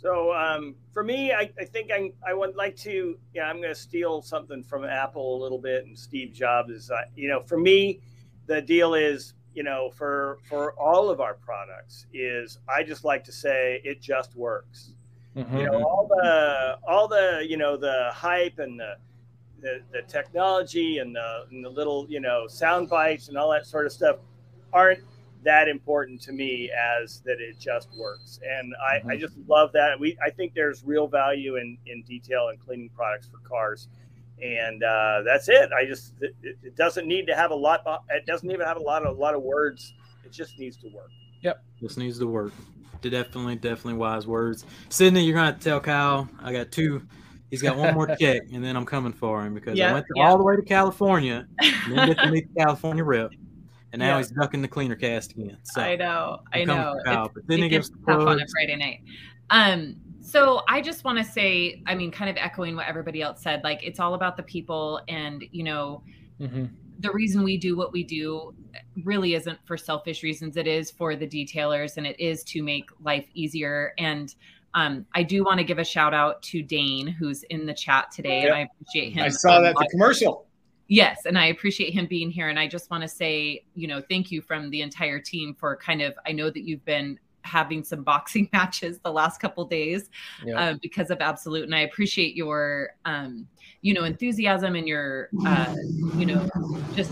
So 0.01 0.33
um, 0.33 0.75
for 0.91 1.03
me, 1.03 1.31
I, 1.31 1.51
I 1.59 1.65
think 1.65 1.91
I, 1.91 2.11
I 2.27 2.33
would 2.33 2.55
like 2.55 2.75
to, 2.77 3.19
yeah, 3.35 3.43
I'm 3.43 3.57
going 3.57 3.73
to 3.73 3.79
steal 3.79 4.23
something 4.23 4.63
from 4.63 4.83
Apple 4.83 5.37
a 5.37 5.39
little 5.39 5.59
bit. 5.59 5.85
And 5.85 5.97
Steve 5.97 6.33
Jobs 6.33 6.71
is, 6.71 6.89
uh, 6.89 7.01
you 7.15 7.27
know, 7.29 7.39
for 7.39 7.59
me, 7.59 7.99
the 8.47 8.63
deal 8.63 8.95
is, 8.95 9.35
you 9.53 9.61
know, 9.61 9.91
for 9.91 10.39
for 10.49 10.73
all 10.73 11.09
of 11.09 11.19
our 11.21 11.35
products 11.35 12.07
is 12.13 12.57
I 12.67 12.83
just 12.83 13.03
like 13.03 13.23
to 13.25 13.31
say 13.31 13.79
it 13.83 14.01
just 14.01 14.35
works. 14.35 14.93
Mhm. 15.35 15.59
You 15.59 15.65
know, 15.65 15.83
all 15.83 16.07
the 16.07 16.77
all 16.87 17.07
the 17.07 17.45
you 17.47 17.57
know 17.57 17.77
the 17.77 18.09
hype 18.13 18.59
and 18.59 18.79
the 18.79 18.95
the, 19.61 19.79
the 19.91 20.01
technology 20.03 20.97
and 20.97 21.15
the, 21.15 21.45
and 21.51 21.63
the 21.63 21.69
little 21.69 22.05
you 22.09 22.19
know 22.19 22.47
sound 22.47 22.89
bites 22.89 23.29
and 23.29 23.37
all 23.37 23.51
that 23.51 23.65
sort 23.65 23.85
of 23.85 23.91
stuff 23.91 24.17
aren't 24.73 24.99
that 25.43 25.67
important 25.67 26.21
to 26.21 26.31
me 26.31 26.69
as 26.71 27.21
that 27.21 27.39
it 27.39 27.59
just 27.59 27.89
works. 27.97 28.39
And 28.47 28.73
I, 28.81 29.13
I 29.13 29.17
just 29.17 29.35
love 29.47 29.71
that. 29.73 29.99
We 29.99 30.17
i 30.23 30.29
think 30.29 30.53
there's 30.53 30.83
real 30.83 31.07
value 31.07 31.55
in 31.57 31.77
in 31.85 32.03
detail 32.03 32.49
and 32.49 32.59
cleaning 32.59 32.89
products 32.89 33.27
for 33.27 33.37
cars. 33.47 33.87
And 34.43 34.83
uh, 34.83 35.21
that's 35.23 35.49
it. 35.49 35.69
I 35.71 35.85
just 35.85 36.15
it, 36.21 36.35
it 36.41 36.75
doesn't 36.75 37.07
need 37.07 37.27
to 37.27 37.35
have 37.35 37.51
a 37.51 37.55
lot 37.55 37.83
it 38.09 38.25
doesn't 38.25 38.49
even 38.49 38.65
have 38.65 38.77
a 38.77 38.81
lot 38.81 39.05
of 39.05 39.15
a 39.15 39.19
lot 39.19 39.33
of 39.35 39.43
words. 39.43 39.93
It 40.25 40.31
just 40.31 40.59
needs 40.59 40.77
to 40.77 40.87
work. 40.89 41.11
Yep, 41.41 41.63
This 41.81 41.97
needs 41.97 42.19
to 42.19 42.27
work. 42.27 42.53
Definitely, 43.01 43.55
definitely 43.55 43.95
wise 43.95 44.27
words. 44.27 44.65
Sydney, 44.89 45.23
you're 45.23 45.33
gonna 45.35 45.47
have 45.47 45.57
to 45.59 45.63
tell 45.63 45.79
Kyle. 45.79 46.29
I 46.41 46.51
got 46.53 46.71
two. 46.71 47.01
He's 47.49 47.61
got 47.61 47.75
one 47.75 47.93
more 47.93 48.07
check, 48.19 48.43
and 48.53 48.63
then 48.63 48.75
I'm 48.77 48.85
coming 48.85 49.11
for 49.11 49.43
him 49.45 49.53
because 49.53 49.79
I 49.79 49.91
went 49.93 50.05
to- 50.07 50.13
yeah. 50.15 50.27
all 50.29 50.37
the 50.37 50.43
way 50.43 50.55
to 50.55 50.61
California, 50.61 51.47
and 51.59 51.97
then 51.97 52.07
get 52.09 52.17
to 52.19 52.31
meet 52.31 52.47
the 52.53 52.59
California 52.63 53.03
rep, 53.03 53.31
and 53.91 53.99
now 53.99 54.11
Yeah. 54.13 54.17
he's 54.19 54.31
ducking 54.31 54.61
the 54.61 54.67
cleaner 54.67 54.95
cast 54.95 55.31
again. 55.31 55.57
So 55.63 55.81
I 55.81 55.95
know, 55.95 56.39
I 56.53 56.59
I'm 56.61 56.67
coming 56.67 56.81
know. 56.83 56.93
for 56.99 57.03
Kyle, 57.03 57.25
It's- 57.25 57.31
but 57.35 57.47
then 57.47 57.59
it 57.59 57.63
he 57.63 57.69
gets 57.69 57.89
gives 57.89 58.05
the 58.05 58.11
tough 58.13 58.27
on 58.27 58.39
a. 58.41 58.45
Friday 58.53 58.75
night. 58.77 58.99
Um, 59.49 59.95
so 60.21 60.61
I 60.69 60.81
just 60.81 61.03
want 61.03 61.17
to 61.17 61.23
say, 61.25 61.81
I 61.87 61.95
mean, 61.95 62.11
kind 62.11 62.29
of 62.29 62.37
echoing 62.37 62.75
what 62.75 62.87
everybody 62.87 63.21
else 63.21 63.41
said, 63.41 63.63
like 63.63 63.83
it's 63.83 63.99
all 63.99 64.13
about 64.13 64.37
the 64.37 64.43
people, 64.43 65.01
and 65.09 65.43
you 65.51 65.63
know, 65.63 66.03
Mhm. 66.39 66.69
the 66.99 67.11
reason 67.11 67.43
we 67.43 67.57
do 67.57 67.75
what 67.75 67.91
we 67.91 68.03
do 68.03 68.53
really 69.03 69.35
isn't 69.35 69.59
for 69.65 69.77
selfish 69.77 70.23
reasons. 70.23 70.57
It 70.57 70.67
is 70.67 70.91
for 70.91 71.15
the 71.15 71.27
detailers, 71.27 71.97
and 71.97 72.05
it 72.05 72.19
is 72.19 72.43
to 72.45 72.63
make 72.63 72.89
life 73.03 73.25
easier. 73.33 73.93
And 73.97 74.33
um, 74.73 75.05
I 75.13 75.23
do 75.23 75.43
want 75.43 75.59
to 75.59 75.63
give 75.63 75.79
a 75.79 75.83
shout 75.83 76.13
out 76.13 76.41
to 76.43 76.61
Dane, 76.61 77.07
who's 77.07 77.43
in 77.43 77.65
the 77.65 77.73
chat 77.73 78.11
today, 78.11 78.43
and 78.43 78.53
I 78.53 78.59
appreciate 78.61 79.13
him. 79.13 79.23
I 79.23 79.29
saw 79.29 79.59
that 79.61 79.75
the 79.77 79.87
commercial. 79.91 80.47
Yes, 80.87 81.25
and 81.25 81.37
I 81.37 81.45
appreciate 81.45 81.93
him 81.93 82.05
being 82.05 82.29
here. 82.29 82.49
And 82.49 82.59
I 82.59 82.67
just 82.67 82.91
want 82.91 83.01
to 83.03 83.07
say, 83.07 83.63
you 83.75 83.87
know, 83.87 84.01
thank 84.01 84.29
you 84.29 84.41
from 84.41 84.69
the 84.69 84.81
entire 84.81 85.19
team 85.19 85.55
for 85.57 85.75
kind 85.77 86.01
of. 86.01 86.13
I 86.25 86.33
know 86.33 86.49
that 86.49 86.63
you've 86.63 86.83
been 86.83 87.17
having 87.43 87.83
some 87.83 88.03
boxing 88.03 88.49
matches 88.53 88.99
the 88.99 89.11
last 89.11 89.39
couple 89.39 89.65
days 89.65 90.09
Yeah. 90.45 90.59
uh, 90.59 90.73
because 90.81 91.09
of 91.11 91.21
Absolute, 91.21 91.63
and 91.65 91.75
I 91.75 91.81
appreciate 91.81 92.35
your 92.35 92.91
um, 93.05 93.47
you 93.81 93.93
know 93.93 94.03
enthusiasm 94.03 94.75
and 94.75 94.87
your 94.87 95.29
uh, 95.45 95.73
you 96.17 96.25
know 96.25 96.45
just 96.93 97.11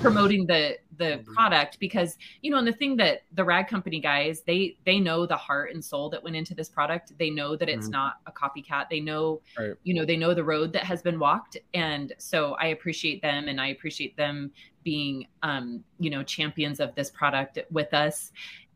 promoting 0.00 0.46
the 0.46 0.78
the 0.96 1.22
product 1.34 1.78
because 1.78 2.16
you 2.40 2.50
know 2.50 2.56
and 2.56 2.66
the 2.66 2.72
thing 2.72 2.96
that 2.96 3.22
the 3.34 3.44
rag 3.44 3.68
company 3.68 4.00
guys 4.00 4.42
they 4.42 4.76
they 4.86 4.98
know 4.98 5.26
the 5.26 5.36
heart 5.36 5.72
and 5.74 5.84
soul 5.84 6.08
that 6.08 6.22
went 6.22 6.34
into 6.34 6.54
this 6.54 6.70
product 6.70 7.12
they 7.18 7.28
know 7.28 7.54
that 7.54 7.68
it's 7.68 7.88
Mhm. 7.88 7.92
not 7.92 8.14
a 8.26 8.32
copycat 8.32 8.88
they 8.88 9.00
know 9.00 9.42
Right. 9.58 9.74
you 9.82 9.92
know 9.94 10.06
they 10.06 10.16
know 10.16 10.32
the 10.32 10.44
road 10.44 10.72
that 10.72 10.84
has 10.84 11.02
been 11.02 11.18
walked 11.18 11.58
and 11.74 12.14
so 12.18 12.54
i 12.54 12.68
appreciate 12.68 13.20
them 13.20 13.48
and 13.48 13.60
i 13.60 13.68
appreciate 13.68 14.16
them 14.16 14.50
being 14.84 15.26
um 15.42 15.84
you 15.98 16.08
know 16.08 16.22
champions 16.22 16.80
of 16.80 16.94
this 16.94 17.10
product 17.10 17.58
with 17.70 17.92
us 17.92 18.32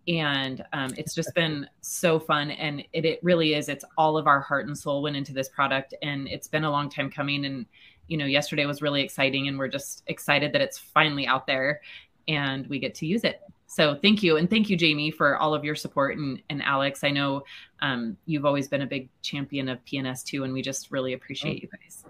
and 0.07 0.65
um, 0.73 0.91
it's 0.97 1.15
just 1.15 1.35
been 1.35 1.69
so 1.81 2.19
fun 2.19 2.51
and 2.51 2.85
it, 2.93 3.05
it 3.05 3.21
really 3.23 3.55
is 3.55 3.69
it's 3.69 3.85
all 3.97 4.17
of 4.17 4.27
our 4.27 4.41
heart 4.41 4.67
and 4.67 4.77
soul 4.77 5.03
went 5.03 5.17
into 5.17 5.33
this 5.33 5.49
product 5.49 5.95
and 6.03 6.29
it's 6.29 6.47
been 6.49 6.65
a 6.65 6.71
long 6.71 6.91
time 6.91 7.11
coming 7.11 7.47
and 7.47 7.67
you 8.09 8.17
know 8.17 8.27
yesterday 8.27 8.67
was 8.67 8.83
really 8.83 9.03
exciting 9.03 9.49
and 9.49 9.59
we're 9.59 9.69
just 9.69 10.03
excited 10.09 10.53
that 10.53 10.61
it's 10.61 10.79
finally 10.79 11.27
out 11.27 11.47
there 11.47 11.81
and 12.29 12.67
we 12.67 12.79
get 12.79 12.95
to 12.95 13.07
use 13.07 13.25
it 13.25 13.41
so 13.67 13.95
thank 13.95 14.23
you 14.23 14.37
and 14.37 14.51
thank 14.51 14.69
you 14.69 14.77
jamie 14.77 15.11
for 15.11 15.37
all 15.39 15.55
of 15.55 15.65
your 15.65 15.75
support 15.75 16.19
and, 16.19 16.43
and 16.51 16.63
alex 16.63 17.03
i 17.03 17.11
know 17.11 17.43
um, 17.81 18.17
you've 18.27 18.45
always 18.45 18.69
been 18.69 18.83
a 18.83 18.87
big 18.87 19.09
champion 19.23 19.69
of 19.69 19.83
P&S 19.85 20.23
too 20.23 20.45
and 20.45 20.53
we 20.53 20.61
just 20.63 20.91
really 20.91 21.15
appreciate 21.15 21.63
you 21.63 21.69
guys 21.69 22.05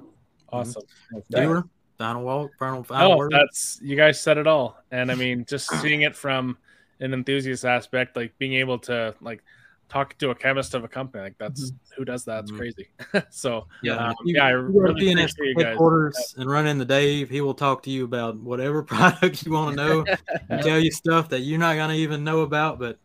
Awesome. 0.54 0.82
Viewer, 1.30 1.64
final 1.98 2.22
wall, 2.22 2.48
final 2.60 2.84
final 2.84 3.12
Oh, 3.12 3.16
word. 3.16 3.32
that's 3.32 3.80
you 3.82 3.96
guys 3.96 4.20
said 4.20 4.38
it 4.38 4.46
all. 4.46 4.78
And 4.92 5.10
I 5.10 5.16
mean, 5.16 5.44
just 5.48 5.68
seeing 5.82 6.02
it 6.02 6.14
from 6.14 6.56
an 7.00 7.12
enthusiast 7.14 7.64
aspect, 7.64 8.16
like 8.16 8.36
being 8.38 8.54
able 8.54 8.78
to 8.80 9.14
like 9.20 9.42
talk 9.88 10.16
to 10.18 10.30
a 10.30 10.34
chemist 10.34 10.74
of 10.74 10.82
a 10.84 10.88
company, 10.88 11.24
like 11.24 11.38
that's 11.38 11.72
who 11.96 12.04
does 12.04 12.24
that? 12.24 12.40
It's 12.44 12.50
Mhm. 12.52 12.56
crazy. 12.56 12.88
so 13.30 13.66
Yeah, 13.82 14.08
um, 14.08 14.14
you, 14.24 14.34
yeah, 14.36 14.46
I 14.46 14.50
you 14.52 14.56
really 14.62 15.00
P&S 15.00 15.32
appreciate 15.34 15.56
you 15.56 16.12
guys. 16.12 16.34
and 16.38 16.50
run 16.50 16.66
into 16.66 16.84
Dave. 16.84 17.28
He 17.28 17.40
will 17.40 17.54
talk 17.54 17.82
to 17.84 17.90
you 17.90 18.04
about 18.04 18.36
whatever 18.38 18.82
product 18.94 19.44
you 19.44 19.52
want 19.52 19.76
to 19.76 19.84
know 19.84 20.04
and 20.48 20.62
tell 20.62 20.78
you 20.80 20.90
stuff 20.90 21.28
that 21.28 21.40
you're 21.40 21.58
not 21.58 21.76
going 21.76 21.90
to 21.90 21.96
even 21.96 22.24
know 22.24 22.40
about. 22.40 22.78
But 22.78 22.98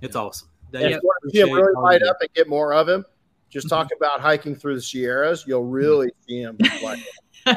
it's 0.00 0.16
awesome. 0.16 0.48
And 0.72 0.82
Dave, 0.82 0.96
if 0.96 1.02
you 1.02 1.08
want 1.08 1.18
to 1.24 1.30
see 1.30 1.40
him 1.40 1.52
really 1.52 1.72
light 1.82 2.02
up 2.02 2.16
and 2.20 2.32
get 2.34 2.48
more 2.48 2.72
of 2.72 2.88
him, 2.88 3.04
just 3.50 3.68
talk 3.68 3.88
about 3.96 4.20
hiking 4.20 4.54
through 4.54 4.76
the 4.76 4.80
Sierras. 4.82 5.44
You'll 5.46 5.64
really 5.64 6.10
see 6.28 6.40
him. 6.40 6.56
Like, 6.82 7.00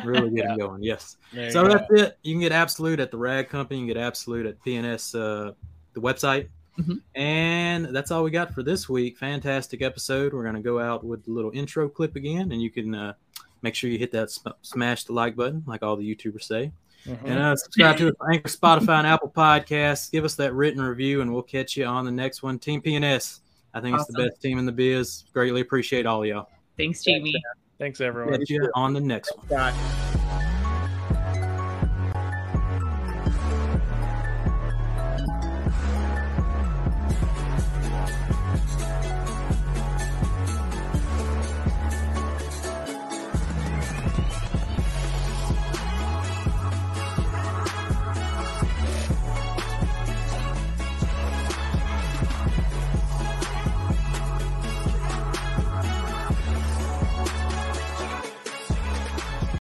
really 0.03 0.31
get 0.31 0.45
him 0.49 0.57
going. 0.57 0.81
Yes. 0.81 1.17
There 1.31 1.45
you 1.45 1.51
So 1.51 1.63
go. 1.67 1.69
that's 1.69 1.91
it. 1.91 2.17
You 2.23 2.33
can 2.33 2.41
get 2.41 2.51
Absolute 2.51 2.99
at 2.99 3.11
the 3.11 3.17
Rag 3.17 3.49
Company. 3.49 3.79
You 3.81 3.85
can 3.85 3.93
get 3.95 4.01
Absolute 4.03 4.47
at 4.47 4.61
P&S, 4.63 5.13
uh, 5.13 5.51
the 5.93 6.01
website. 6.01 6.47
Mhm. 6.79 7.01
And 7.15 7.85
that's 7.95 8.09
all 8.09 8.23
we 8.23 8.31
got 8.31 8.53
for 8.53 8.63
this 8.63 8.89
week. 8.89 9.17
Fantastic 9.17 9.81
episode. 9.83 10.33
We're 10.33 10.43
going 10.43 10.55
to 10.55 10.61
go 10.61 10.79
out 10.79 11.03
with 11.03 11.23
the 11.25 11.31
little 11.31 11.51
intro 11.51 11.87
clip 11.87 12.15
again, 12.15 12.51
and 12.51 12.61
you 12.61 12.71
can 12.71 12.95
uh, 12.95 13.13
make 13.61 13.75
sure 13.75 13.89
you 13.89 13.99
hit 13.99 14.11
that 14.13 14.31
sm- 14.31 14.49
smash 14.63 15.03
the 15.03 15.13
like 15.13 15.35
button, 15.35 15.63
like 15.67 15.83
all 15.83 15.95
the 15.95 16.15
YouTubers 16.15 16.43
say. 16.43 16.71
Mhm. 17.05 17.17
And 17.25 17.39
uh, 17.39 17.55
subscribe 17.55 17.97
to 17.97 18.07
us 18.07 18.13
on 18.19 18.33
Anchor, 18.33 18.49
Spotify, 18.49 18.97
and 18.99 19.07
Apple 19.07 19.29
Podcasts. 19.35 20.09
Give 20.11 20.23
us 20.25 20.35
that 20.35 20.53
written 20.53 20.81
review, 20.81 21.21
and 21.21 21.31
we'll 21.31 21.43
catch 21.43 21.77
you 21.77 21.85
on 21.85 22.05
the 22.05 22.11
next 22.11 22.41
one. 22.41 22.57
Team 22.57 22.81
P&S. 22.81 23.41
I 23.73 23.81
think 23.81 23.95
it's 23.95 24.07
the 24.07 24.23
best 24.23 24.41
team 24.41 24.57
in 24.57 24.65
the 24.65 24.71
biz. 24.71 25.25
Greatly 25.33 25.61
appreciate 25.61 26.05
all 26.05 26.21
of 26.23 26.27
y'all. 26.29 26.47
thanks 26.77 27.03
jamie 27.03 27.33
Thanks 27.79 27.99
everyone. 28.01 28.37
Catch 28.39 28.49
you 28.49 28.69
on 28.75 28.93
the 28.93 29.01
next 29.01 29.35
one. 29.35 29.45
Scott. 29.47 30.32